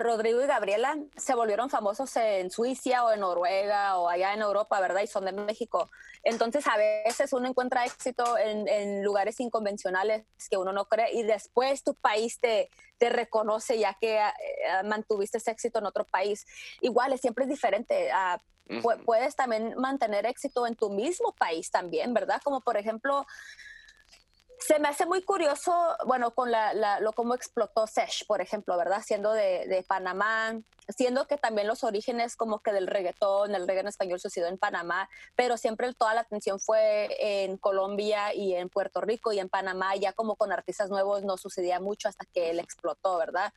Rodrigo 0.00 0.42
y 0.42 0.46
Gabriela 0.46 0.96
se 1.16 1.34
volvieron 1.34 1.70
famosos 1.70 2.14
en 2.16 2.50
Suiza 2.50 3.04
o 3.04 3.12
en 3.12 3.20
Noruega 3.20 3.98
o 3.98 4.08
allá 4.08 4.34
en 4.34 4.42
Europa, 4.42 4.80
¿verdad? 4.80 5.02
Y 5.02 5.06
son 5.06 5.24
de 5.24 5.32
México. 5.32 5.90
Entonces 6.22 6.66
a 6.66 6.76
veces 6.76 7.32
uno 7.32 7.48
encuentra 7.48 7.84
éxito 7.84 8.36
en, 8.38 9.02
lugares 9.02 9.40
inconvencionales 9.40 10.24
que 10.50 10.56
uno 10.56 10.72
no 10.72 10.86
cree 10.86 11.12
y 11.12 11.22
después 11.22 11.82
tu 11.82 11.94
país 11.94 12.38
te, 12.40 12.70
te 12.98 13.08
reconoce 13.08 13.78
ya 13.78 13.94
que 13.94 14.18
eh, 14.18 14.30
mantuviste 14.84 15.38
ese 15.38 15.50
éxito 15.50 15.78
en 15.78 15.86
otro 15.86 16.04
país. 16.04 16.46
Igual, 16.80 17.18
siempre 17.18 17.44
es 17.44 17.50
diferente. 17.50 18.10
Ah, 18.12 18.40
puedes 19.04 19.34
también 19.34 19.74
mantener 19.78 20.26
éxito 20.26 20.66
en 20.66 20.76
tu 20.76 20.90
mismo 20.90 21.32
país 21.34 21.70
también, 21.70 22.12
¿verdad? 22.12 22.40
Como 22.44 22.60
por 22.60 22.76
ejemplo 22.76 23.26
se 24.60 24.78
me 24.78 24.88
hace 24.88 25.06
muy 25.06 25.22
curioso, 25.22 25.72
bueno, 26.06 26.32
con 26.32 26.50
la, 26.50 27.00
lo 27.00 27.12
cómo 27.12 27.34
explotó 27.34 27.86
Sesh, 27.86 28.26
por 28.26 28.40
ejemplo, 28.40 28.76
¿verdad? 28.76 29.02
Siendo 29.04 29.32
de, 29.32 29.84
Panamá, 29.86 30.60
siendo 30.88 31.26
que 31.26 31.36
también 31.36 31.68
los 31.68 31.84
orígenes 31.84 32.36
como 32.36 32.60
que 32.60 32.72
del 32.72 32.86
reggaetón, 32.86 33.54
el 33.54 33.68
reggaetón 33.68 33.88
español 33.88 34.20
sucedió 34.20 34.48
en 34.48 34.58
Panamá, 34.58 35.08
pero 35.36 35.56
siempre 35.56 35.92
toda 35.94 36.14
la 36.14 36.22
atención 36.22 36.58
fue 36.58 37.08
en 37.44 37.56
Colombia 37.56 38.34
y 38.34 38.54
en 38.54 38.68
Puerto 38.68 39.00
Rico 39.00 39.32
y 39.32 39.38
en 39.38 39.48
Panamá, 39.48 39.94
ya 39.96 40.12
como 40.12 40.36
con 40.36 40.52
artistas 40.52 40.90
nuevos 40.90 41.22
no 41.22 41.36
sucedía 41.36 41.78
mucho 41.80 42.08
hasta 42.08 42.24
que 42.26 42.50
él 42.50 42.58
explotó, 42.58 43.16
¿verdad? 43.18 43.52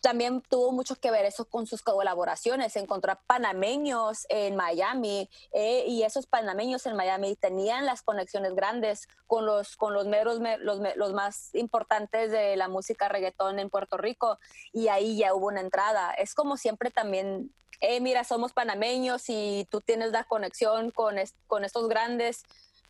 También 0.00 0.40
tuvo 0.42 0.72
mucho 0.72 0.96
que 0.96 1.10
ver 1.10 1.24
eso 1.24 1.44
con 1.44 1.66
sus 1.66 1.82
colaboraciones, 1.82 2.76
encontrar 2.76 3.20
panameños 3.26 4.26
en 4.28 4.56
Miami 4.56 5.28
eh, 5.52 5.84
y 5.86 6.02
esos 6.02 6.26
panameños 6.26 6.86
en 6.86 6.96
Miami 6.96 7.36
tenían 7.36 7.86
las 7.86 8.02
conexiones 8.02 8.54
grandes 8.54 9.08
con 9.26 9.46
los, 9.46 9.76
con 9.76 9.92
los, 9.92 10.06
meros, 10.06 10.40
los, 10.60 10.80
los, 10.96 11.12
más 11.12 11.54
importantes 11.54 12.30
de 12.30 12.56
la 12.56 12.68
música 12.68 13.08
reggaetón 13.08 13.58
en 13.58 13.70
Puerto 13.70 13.96
Rico 13.96 14.38
y 14.72 14.88
ahí 14.88 15.18
ya 15.18 15.34
hubo 15.34 15.48
una 15.48 15.60
entrada. 15.60 16.12
Es 16.14 16.34
como 16.34 16.56
siempre 16.56 16.90
también, 16.90 17.54
eh, 17.80 18.00
mira, 18.00 18.24
somos 18.24 18.52
panameños 18.52 19.24
y 19.28 19.66
tú 19.70 19.80
tienes 19.80 20.12
la 20.12 20.24
conexión 20.24 20.90
con, 20.90 21.16
con 21.46 21.64
estos 21.64 21.88
grandes 21.88 22.44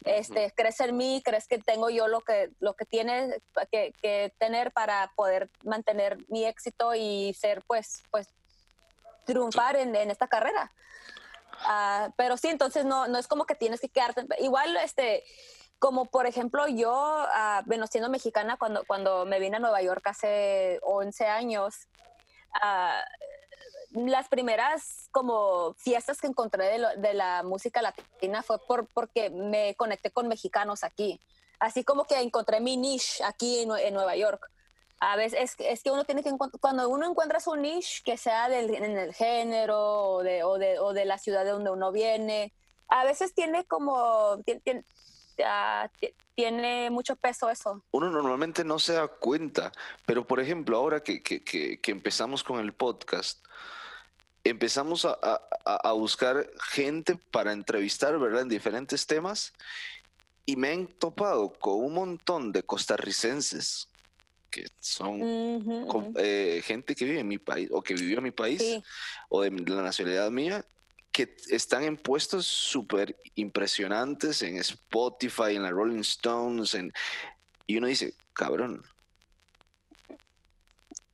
este, 0.05 0.53
crees 0.57 0.81
en 0.81 0.97
mí, 0.97 1.23
crees 1.25 1.47
que 1.47 1.59
tengo 1.59 1.91
yo 1.91 2.09
lo 2.09 2.21
que, 2.21 2.51
lo 2.59 2.75
que 2.75 2.87
tienes 2.87 3.41
que, 3.71 4.33
tener 4.39 4.73
para 4.73 5.13
poder 5.15 5.51
mantener 5.65 6.19
mi 6.29 6.45
éxito 6.45 6.95
y 6.95 7.35
ser, 7.35 7.63
pues, 7.67 8.03
pues 8.11 8.29
triunfar 9.25 9.77
en, 9.77 9.95
esta 10.11 10.29
carrera. 10.29 10.73
Ah, 11.63 12.11
pero 12.17 12.37
sí, 12.37 12.49
entonces 12.49 12.85
no, 12.85 13.07
no 13.09 13.19
es 13.19 13.29
como 13.29 13.45
que 13.45 13.55
tienes 13.55 13.81
que 13.81 13.89
quedarte. 13.89 14.27
Igual, 14.39 14.77
este, 14.79 15.23
como 15.79 16.07
por 16.07 16.27
ejemplo, 16.27 16.67
yo, 16.69 17.25
uh, 17.25 17.63
bueno, 17.67 17.87
siendo 17.87 18.09
mexicana, 18.09 18.57
cuando, 18.57 18.85
cuando 18.87 19.27
me 19.27 19.39
vine 19.39 19.57
a 19.57 19.61
Nueva 19.61 19.83
York 19.83 20.07
hace 20.07 20.79
11 20.83 21.27
años, 21.27 21.75
uh, 22.55 23.01
las 23.93 24.29
primeras 24.29 25.09
como 25.11 25.75
fiestas 25.75 26.21
que 26.21 26.27
encontré 26.27 26.79
de, 26.97 27.15
la 27.15 27.43
música 27.43 27.83
latina 27.83 28.43
fue 28.43 28.59
por, 28.67 28.87
porque 28.87 29.31
me 29.31 29.75
conecté 29.75 30.11
con 30.11 30.29
mexicanos 30.29 30.85
aquí. 30.85 31.21
Así 31.59 31.85
como 31.85 32.05
que 32.05 32.19
encontré 32.21 32.61
mi 32.61 32.77
niche 32.77 33.23
aquí 33.25 33.61
en, 33.61 33.95
Nueva 33.95 34.17
York. 34.17 34.51
A 35.01 35.17
veces 35.17 35.57
es, 35.59 35.83
que 35.83 35.91
uno 35.91 36.05
tiene 36.05 36.23
que 36.23 36.31
cuando 36.61 36.89
uno 36.89 37.09
encuentra 37.09 37.41
su 37.41 37.57
niche, 37.57 38.03
que 38.05 38.17
sea 38.17 38.49
del, 38.49 38.75
en 38.75 38.99
el 38.99 39.15
género 39.15 39.79
o 39.79 40.23
de, 40.23 40.43
o, 40.45 40.59
de, 40.93 41.05
la 41.05 41.19
ciudad 41.19 41.45
de 41.45 41.51
donde 41.51 41.71
uno 41.71 41.91
viene, 41.91 42.53
a 42.89 43.05
veces 43.05 43.35
tiene 43.35 43.65
como, 43.65 44.43
tiene, 44.45 44.85
tiene 46.35 46.91
mucho 46.91 47.17
peso 47.17 47.51
eso. 47.51 47.83
Uno 47.93 48.11
normalmente 48.11 48.63
no 48.63 48.79
se 48.79 48.93
da 48.93 49.09
cuenta, 49.09 49.73
pero 50.07 50.27
por 50.27 50.39
ejemplo, 50.39 50.77
ahora 50.77 51.03
que, 51.03 51.23
que, 51.23 51.43
que 51.43 51.91
empezamos 51.91 52.45
con 52.45 52.61
el 52.61 52.75
podcast, 52.75 53.39
empezamos 54.45 55.05
a, 55.05 55.93
buscar 55.93 56.51
gente 56.71 57.17
para 57.31 57.53
entrevistar, 57.53 58.19
¿verdad? 58.19 58.43
En 58.43 58.49
diferentes 58.49 59.07
temas. 59.07 59.53
Y 60.47 60.57
me 60.57 60.71
han 60.71 60.87
topado 60.87 61.53
con 61.53 61.85
un 61.85 61.95
montón 61.95 62.53
de 62.53 62.63
costarricenses 62.63 63.89
que 64.51 64.67
son 64.81 65.21
eh, 66.17 66.61
gente 66.65 66.97
que 66.97 67.05
vive 67.05 67.21
en 67.21 67.29
mi 67.29 67.39
país 67.39 67.69
o 67.71 67.83
que 67.83 67.95
vivió 67.95 68.19
en 68.19 68.25
mi 68.25 68.31
país 68.33 68.81
o 69.29 69.43
de 69.43 69.51
la 69.51 69.83
nacionalidad 69.83 70.29
mía 70.33 70.65
que 71.13 71.37
están 71.51 71.85
en 71.85 71.97
puestos 71.97 72.47
súper 72.47 73.17
impresionantes 73.35 74.43
en 74.43 74.57
Spotify, 74.57 75.55
en 75.55 75.63
la 75.63 75.71
Rolling 75.71 76.01
Stones, 76.01 76.75
en, 76.75 76.93
y 77.67 77.77
uno 77.77 77.87
dice, 77.87 78.15
cabrón, 78.33 78.83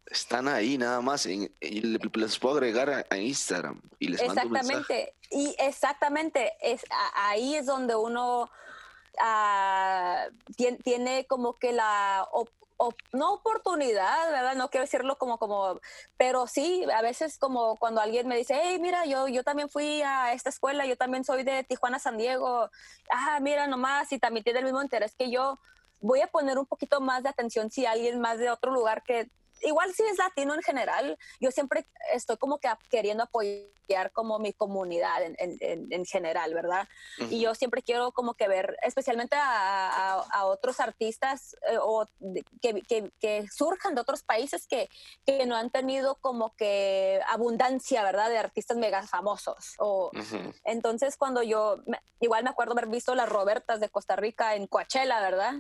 están 0.07 0.48
ahí 0.48 0.78
nada 0.78 1.00
más 1.00 1.26
y 1.26 1.50
les 1.61 2.38
puedo 2.38 2.57
agregar 2.57 3.07
a, 3.11 3.16
Instagram 3.16 3.80
y 3.98 4.09
les 4.09 4.26
mando 4.26 4.48
mensaje. 4.48 5.14
y 5.30 5.54
exactamente 5.59 6.52
es 6.61 6.84
ahí 7.14 7.57
es 7.57 7.66
donde 7.66 7.96
uno 7.96 8.50
ah, 9.20 10.26
tiene, 10.57 11.26
como 11.26 11.59
que 11.59 11.72
la 11.72 12.28
no 13.12 13.32
oportunidad, 13.32 14.30
¿verdad? 14.30 14.54
No 14.54 14.68
quiero 14.68 14.84
decirlo 14.84 15.16
como, 15.16 15.38
como, 15.38 15.80
pero 16.16 16.46
sí, 16.46 16.84
a 16.94 17.00
veces 17.00 17.38
como 17.38 17.76
cuando 17.76 18.00
alguien 18.00 18.28
me 18.28 18.36
dice, 18.36 18.59
hey, 18.62 18.78
mira, 18.78 19.07
yo, 19.07 19.28
yo 19.28 19.42
también 19.42 19.70
fui 19.70 20.02
a 20.02 20.34
esta 20.34 20.50
escuela, 20.50 20.84
yo 20.84 20.96
también 20.96 21.24
soy 21.24 21.42
de 21.42 21.64
Tijuana, 21.64 21.98
San 21.98 22.18
Diego, 22.18 22.70
ah, 23.11 23.38
mira 23.40 23.66
nomás, 23.66 24.12
y 24.12 24.18
también 24.18 24.44
tiene 24.44 24.59
el 24.59 24.66
mismo 24.66 24.82
interés 24.82 25.14
que 25.14 25.30
yo, 25.30 25.59
voy 26.00 26.20
a 26.20 26.26
poner 26.26 26.59
un 26.59 26.66
poquito 26.66 27.00
más 27.00 27.22
de 27.22 27.30
atención 27.30 27.70
si 27.70 27.86
alguien 27.86 28.20
más 28.20 28.38
de 28.38 28.50
otro 28.50 28.70
lugar 28.70 29.02
que 29.02 29.30
igual 29.62 29.92
si 29.94 30.02
es 30.04 30.18
latino 30.18 30.54
en 30.54 30.62
general, 30.62 31.18
yo 31.40 31.50
siempre 31.50 31.86
estoy 32.12 32.36
como 32.36 32.59
que 32.59 32.68
queriendo 32.90 33.24
apoyar 33.24 33.76
como 34.12 34.38
mi 34.38 34.52
comunidad 34.52 35.22
en, 35.22 35.36
en, 35.38 35.92
en 35.92 36.04
general, 36.04 36.52
¿verdad? 36.54 36.88
Y 37.30 37.40
yo 37.40 37.54
siempre 37.54 37.82
quiero 37.82 38.12
como 38.12 38.34
que 38.34 38.48
ver, 38.48 38.76
especialmente 38.82 39.36
a, 39.36 40.24
a, 40.30 40.46
otros 40.46 40.80
artistas 40.80 41.57
eh, 41.70 41.78
o 41.80 42.09
que, 42.61 42.82
que, 42.82 43.12
que, 43.20 43.46
surjan 43.48 43.94
de 43.94 44.00
otros 44.00 44.22
países 44.22 44.66
que, 44.66 44.88
que, 45.24 45.46
no 45.46 45.57
han 45.57 45.70
tenido 45.70 46.16
como 46.16 46.54
que 46.57 47.20
abundancia, 47.28 48.02
¿verdad? 48.02 48.28
De 48.30 48.38
artistas 48.38 48.76
mega 48.76 49.02
famosos. 49.07 49.74
O, 49.78 50.11
Entonces 50.64 51.16
cuando 51.16 51.42
yo, 51.42 51.78
igual 52.20 52.44
me 52.44 52.50
acuerdo 52.50 52.72
haber 52.72 52.86
visto 52.86 53.14
las 53.14 53.28
Robertas 53.28 53.80
de 53.80 53.88
Costa 53.88 54.16
Rica 54.16 54.54
en 54.54 54.66
Coachella, 54.66 55.20
¿verdad? 55.20 55.54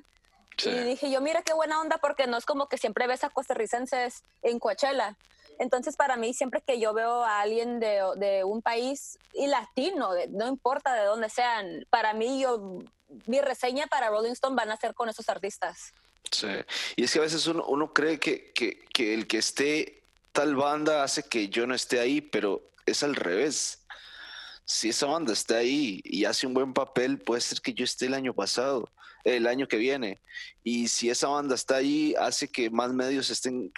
Y 0.64 0.70
dije 0.70 1.10
yo, 1.10 1.20
mira 1.20 1.42
qué 1.42 1.52
buena 1.52 1.80
onda, 1.80 1.98
porque 1.98 2.26
no 2.26 2.36
es 2.36 2.46
como 2.46 2.68
que 2.68 2.78
siempre 2.78 3.06
ves 3.06 3.24
a 3.24 3.30
costarricenses 3.30 4.22
en 4.42 4.58
Coachella. 4.58 5.16
Entonces, 5.58 5.96
para 5.96 6.16
mí, 6.16 6.34
siempre 6.34 6.62
que 6.66 6.80
yo 6.80 6.92
veo 6.92 7.24
a 7.24 7.40
alguien 7.40 7.80
de, 7.80 8.02
de 8.16 8.44
un 8.44 8.62
país 8.62 9.18
y 9.32 9.46
latino, 9.46 10.10
no 10.30 10.46
importa 10.48 10.94
de 10.94 11.04
dónde 11.04 11.30
sean, 11.30 11.86
para 11.90 12.14
mí, 12.14 12.40
yo, 12.40 12.78
mi 13.26 13.40
reseña 13.40 13.86
para 13.86 14.10
Rolling 14.10 14.32
Stone 14.32 14.56
van 14.56 14.70
a 14.70 14.76
ser 14.76 14.94
con 14.94 15.08
esos 15.08 15.28
artistas. 15.28 15.92
Sí, 16.30 16.48
y 16.96 17.04
es 17.04 17.12
que 17.12 17.20
a 17.20 17.22
veces 17.22 17.46
uno, 17.46 17.64
uno 17.66 17.92
cree 17.92 18.18
que, 18.18 18.52
que, 18.52 18.84
que 18.92 19.14
el 19.14 19.26
que 19.26 19.38
esté 19.38 20.02
tal 20.32 20.56
banda 20.56 21.02
hace 21.02 21.22
que 21.22 21.48
yo 21.48 21.66
no 21.66 21.74
esté 21.74 22.00
ahí, 22.00 22.20
pero 22.20 22.62
es 22.84 23.02
al 23.02 23.14
revés 23.14 23.85
si 24.66 24.88
esa 24.88 25.06
banda 25.06 25.32
está 25.32 25.58
ahí 25.58 26.00
y 26.04 26.24
hace 26.24 26.46
un 26.46 26.52
buen 26.52 26.74
papel, 26.74 27.20
puede 27.20 27.40
ser 27.40 27.60
que 27.60 27.72
yo 27.72 27.84
esté 27.84 28.06
el 28.06 28.14
año 28.14 28.34
pasado, 28.34 28.90
el 29.22 29.46
año 29.46 29.68
que 29.68 29.76
viene. 29.76 30.20
Y 30.64 30.88
si 30.88 31.08
esa 31.08 31.28
banda 31.28 31.54
está 31.54 31.76
ahí, 31.76 32.14
hace 32.18 32.48
que 32.48 32.68
más 32.68 32.92
medios 32.92 33.30
estén 33.30 33.72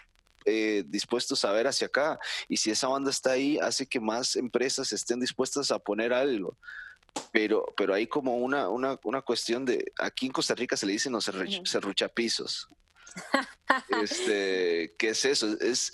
eh, 0.47 0.83
dispuestos 0.87 1.45
a 1.45 1.53
ver 1.53 1.67
hacia 1.67 1.89
acá. 1.89 2.19
Y 2.49 2.57
si 2.57 2.71
esa 2.71 2.89
banda 2.89 3.11
está 3.11 3.33
ahí, 3.33 3.59
hace 3.59 3.87
que 3.87 4.01
más 4.01 4.35
empresas 4.35 4.91
estén 4.93 5.21
dispuestas 5.21 5.71
a 5.71 5.79
poner 5.79 6.15
algo. 6.15 6.57
Pero, 7.33 7.67
pero 7.77 7.93
hay 7.93 8.07
como 8.07 8.39
una, 8.39 8.71
una, 8.71 8.99
una 9.05 9.21
cuestión 9.21 9.67
de, 9.67 9.93
aquí 9.99 10.25
en 10.25 10.33
Costa 10.33 10.55
Rica 10.55 10.75
se 10.75 10.87
le 10.87 10.93
dicen 10.93 11.13
los 11.13 11.31
serruchapisos. 11.65 12.67
este, 14.03 14.95
¿Qué 14.99 15.11
es 15.11 15.25
eso? 15.27 15.55
Es 15.61 15.93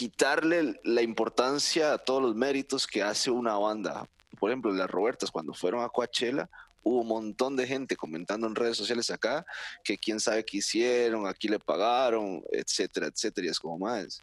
quitarle 0.00 0.80
la 0.82 1.02
importancia 1.02 1.92
a 1.92 1.98
todos 1.98 2.22
los 2.22 2.34
méritos 2.34 2.86
que 2.86 3.02
hace 3.02 3.30
una 3.30 3.58
banda. 3.58 4.08
Por 4.38 4.48
ejemplo, 4.48 4.72
las 4.72 4.90
Robertas, 4.90 5.30
cuando 5.30 5.52
fueron 5.52 5.84
a 5.84 5.90
Coachella, 5.90 6.48
hubo 6.82 7.02
un 7.02 7.08
montón 7.08 7.54
de 7.54 7.66
gente 7.66 7.96
comentando 7.96 8.46
en 8.46 8.54
redes 8.54 8.78
sociales 8.78 9.10
acá 9.10 9.44
que 9.84 9.98
quién 9.98 10.18
sabe 10.18 10.42
qué 10.42 10.56
hicieron, 10.56 11.26
aquí 11.26 11.48
le 11.48 11.58
pagaron, 11.58 12.42
etcétera, 12.50 13.08
etcétera, 13.08 13.46
y 13.46 13.50
es 13.50 13.60
como 13.60 13.76
más. 13.76 14.22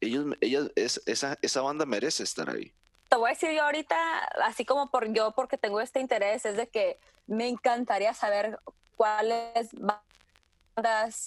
Ellos, 0.00 0.34
ellas, 0.40 0.70
esa, 0.74 1.36
esa 1.42 1.60
banda 1.60 1.84
merece 1.84 2.22
estar 2.22 2.48
ahí. 2.48 2.72
Te 3.10 3.16
voy 3.16 3.28
a 3.28 3.34
decir 3.34 3.50
yo 3.50 3.64
ahorita, 3.64 3.96
así 4.44 4.64
como 4.64 4.90
por 4.90 5.12
yo, 5.12 5.32
porque 5.32 5.58
tengo 5.58 5.78
este 5.82 6.00
interés, 6.00 6.46
es 6.46 6.56
de 6.56 6.68
que 6.68 6.98
me 7.26 7.48
encantaría 7.48 8.14
saber 8.14 8.58
cuáles 8.96 9.74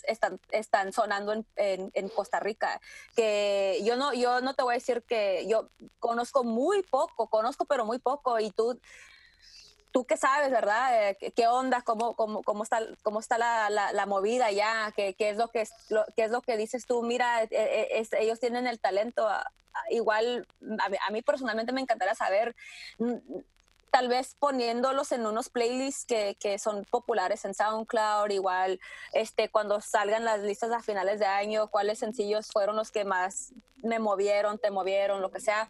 están, 0.08 0.40
están 0.52 0.94
sonando 0.94 1.34
en, 1.34 1.46
en, 1.56 2.10
Costa 2.10 2.40
Rica. 2.40 2.80
Que 3.16 3.80
yo 3.84 3.96
no, 3.96 4.14
yo 4.14 4.42
no 4.42 4.54
te 4.54 4.64
voy 4.64 4.74
a 4.74 4.76
decir 4.76 5.04
que 5.04 5.48
yo 5.48 5.70
conozco 6.00 6.44
muy 6.44 6.84
poco, 6.84 7.28
conozco 7.28 7.66
pero 7.66 7.86
muy 7.86 8.00
poco 8.00 8.40
y 8.40 8.52
tú 8.52 8.80
tú 9.92 10.06
qué 10.06 10.18
sabes, 10.18 10.52
¿verdad? 10.52 11.10
Eh, 11.10 11.34
¿Qué 11.36 11.48
onda? 11.48 11.82
¿Cómo, 11.82 12.16
cómo, 12.16 12.44
cómo 12.44 12.62
está, 12.62 12.80
cómo 13.02 13.20
está 13.20 13.40
la, 13.40 13.70
la, 13.70 14.06
movida 14.06 14.52
ya? 14.52 14.94
¿Qué, 14.96 15.16
¿Qué, 15.16 15.32
es 15.32 15.38
lo 15.38 15.48
que, 15.48 15.68
lo, 15.90 16.06
qué 16.16 16.26
es 16.26 16.32
lo 16.32 16.42
que 16.42 16.58
dices 16.58 16.86
tú? 16.86 17.02
Mira, 17.02 17.44
eh, 17.44 17.50
eh, 17.52 18.08
ellos 18.20 18.40
tienen 18.40 18.68
el 18.68 18.80
talento. 18.80 19.28
Igual, 19.90 20.46
a, 20.80 21.12
mí 21.12 21.22
personalmente 21.24 21.72
me 21.72 21.82
encantaría 21.82 22.14
saber 22.14 22.56
tal 23.92 24.08
vez 24.08 24.36
poniéndolos 24.40 25.12
en 25.12 25.26
unos 25.26 25.50
playlists 25.50 26.06
que, 26.06 26.36
que, 26.40 26.58
son 26.60 26.86
populares 26.86 27.46
en 27.46 27.54
SoundCloud, 27.54 28.30
igual 28.32 28.80
este, 29.14 29.50
cuando 29.50 29.82
salgan 29.82 30.26
las 30.26 30.42
listas 30.42 30.72
a 30.72 30.82
finales 30.82 31.20
de 31.20 31.26
año, 31.26 31.68
cuáles 31.68 32.00
sencillos 32.00 32.48
fueron 32.52 32.76
los 32.76 32.92
que 32.92 33.06
más 33.06 33.54
me 33.78 34.00
movieron, 34.00 34.58
te 34.58 34.72
movieron, 34.72 35.22
lo 35.22 35.32
que 35.32 35.40
sea. 35.40 35.70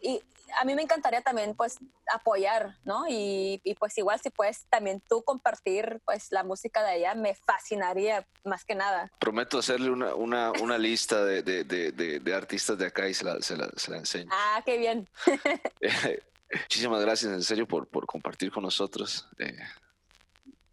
Y 0.00 0.22
a 0.60 0.64
mí 0.64 0.74
me 0.74 0.82
encantaría 0.82 1.20
también 1.22 1.54
pues 1.54 1.78
apoyar, 2.12 2.76
¿no? 2.84 3.06
Y, 3.08 3.60
y, 3.64 3.74
pues 3.74 3.96
igual 3.98 4.20
si 4.20 4.30
puedes 4.30 4.64
también 4.66 5.02
tú 5.08 5.22
compartir 5.22 6.00
pues 6.04 6.30
la 6.30 6.44
música 6.44 6.82
de 6.82 6.90
allá, 6.90 7.14
me 7.14 7.34
fascinaría 7.34 8.26
más 8.44 8.64
que 8.64 8.74
nada. 8.74 9.10
Prometo 9.18 9.58
hacerle 9.58 9.90
una, 9.90 10.14
una, 10.14 10.52
una 10.52 10.78
lista 10.78 11.24
de, 11.24 11.42
de, 11.42 11.64
de, 11.64 12.20
de, 12.20 12.34
artistas 12.34 12.78
de 12.78 12.86
acá 12.86 13.08
y 13.08 13.14
se 13.14 13.24
la, 13.24 13.40
se 13.40 13.56
la, 13.56 13.68
se 13.76 13.90
la 13.90 13.96
enseño. 13.98 14.30
Ah, 14.32 14.62
qué 14.64 14.78
bien. 14.78 15.08
Muchísimas 16.50 17.00
gracias 17.00 17.32
en 17.32 17.42
serio 17.42 17.66
por, 17.66 17.88
por 17.88 18.06
compartir 18.06 18.50
con 18.50 18.62
nosotros. 18.62 19.28
Eh, 19.38 19.58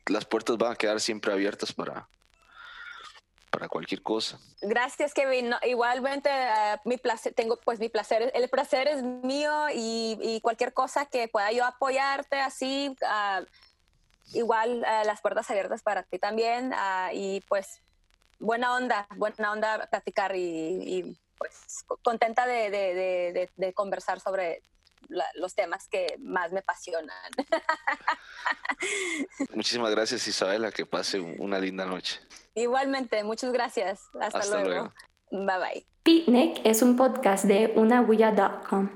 las 0.07 0.25
puertas 0.25 0.57
van 0.57 0.73
a 0.73 0.75
quedar 0.75 0.99
siempre 0.99 1.33
abiertas 1.33 1.73
para, 1.73 2.07
para 3.49 3.67
cualquier 3.67 4.01
cosa. 4.03 4.39
Gracias, 4.61 5.13
Kevin. 5.13 5.53
igualmente, 5.63 6.29
eh, 6.29 6.77
mi 6.85 6.97
placer, 6.97 7.33
tengo 7.33 7.57
pues 7.57 7.79
mi 7.79 7.89
placer, 7.89 8.31
el 8.35 8.49
placer 8.49 8.87
es 8.87 9.03
mío 9.03 9.67
y, 9.73 10.39
cualquier 10.41 10.73
cosa 10.73 11.05
que 11.05 11.27
pueda 11.27 11.51
yo 11.51 11.65
apoyarte 11.65 12.39
así, 12.39 12.95
ah, 13.05 13.41
igual 14.33 14.83
eh, 14.83 15.03
las 15.05 15.21
puertas 15.21 15.49
abiertas 15.49 15.81
para 15.81 16.03
ti 16.03 16.19
también 16.19 16.71
ah, 16.75 17.09
y 17.13 17.41
pues 17.41 17.81
buena 18.39 18.75
onda, 18.75 19.07
buena 19.15 19.51
onda 19.51 19.87
platicar 19.87 20.35
y, 20.35 21.17
pues 21.37 21.83
contenta 22.03 22.45
de, 22.45 23.49
de 23.55 23.73
conversar 23.73 24.19
sobre 24.19 24.61
los 25.35 25.55
temas 25.55 25.87
que 25.87 26.15
más 26.19 26.51
me 26.51 26.59
apasionan. 26.59 27.31
Muchísimas 29.53 29.91
gracias 29.91 30.27
Isabela, 30.27 30.71
que 30.71 30.85
pase 30.85 31.19
una 31.19 31.59
linda 31.59 31.85
noche. 31.85 32.19
Igualmente, 32.55 33.23
muchas 33.23 33.51
gracias. 33.51 34.01
Hasta, 34.19 34.63
luego. 34.63 34.93
Bye 35.31 35.57
bye. 35.57 35.87
Picnic 36.03 36.61
es 36.63 36.81
un 36.81 36.95
podcast 36.95 37.45
de 37.45 37.73
unaguya.com. 37.75 38.89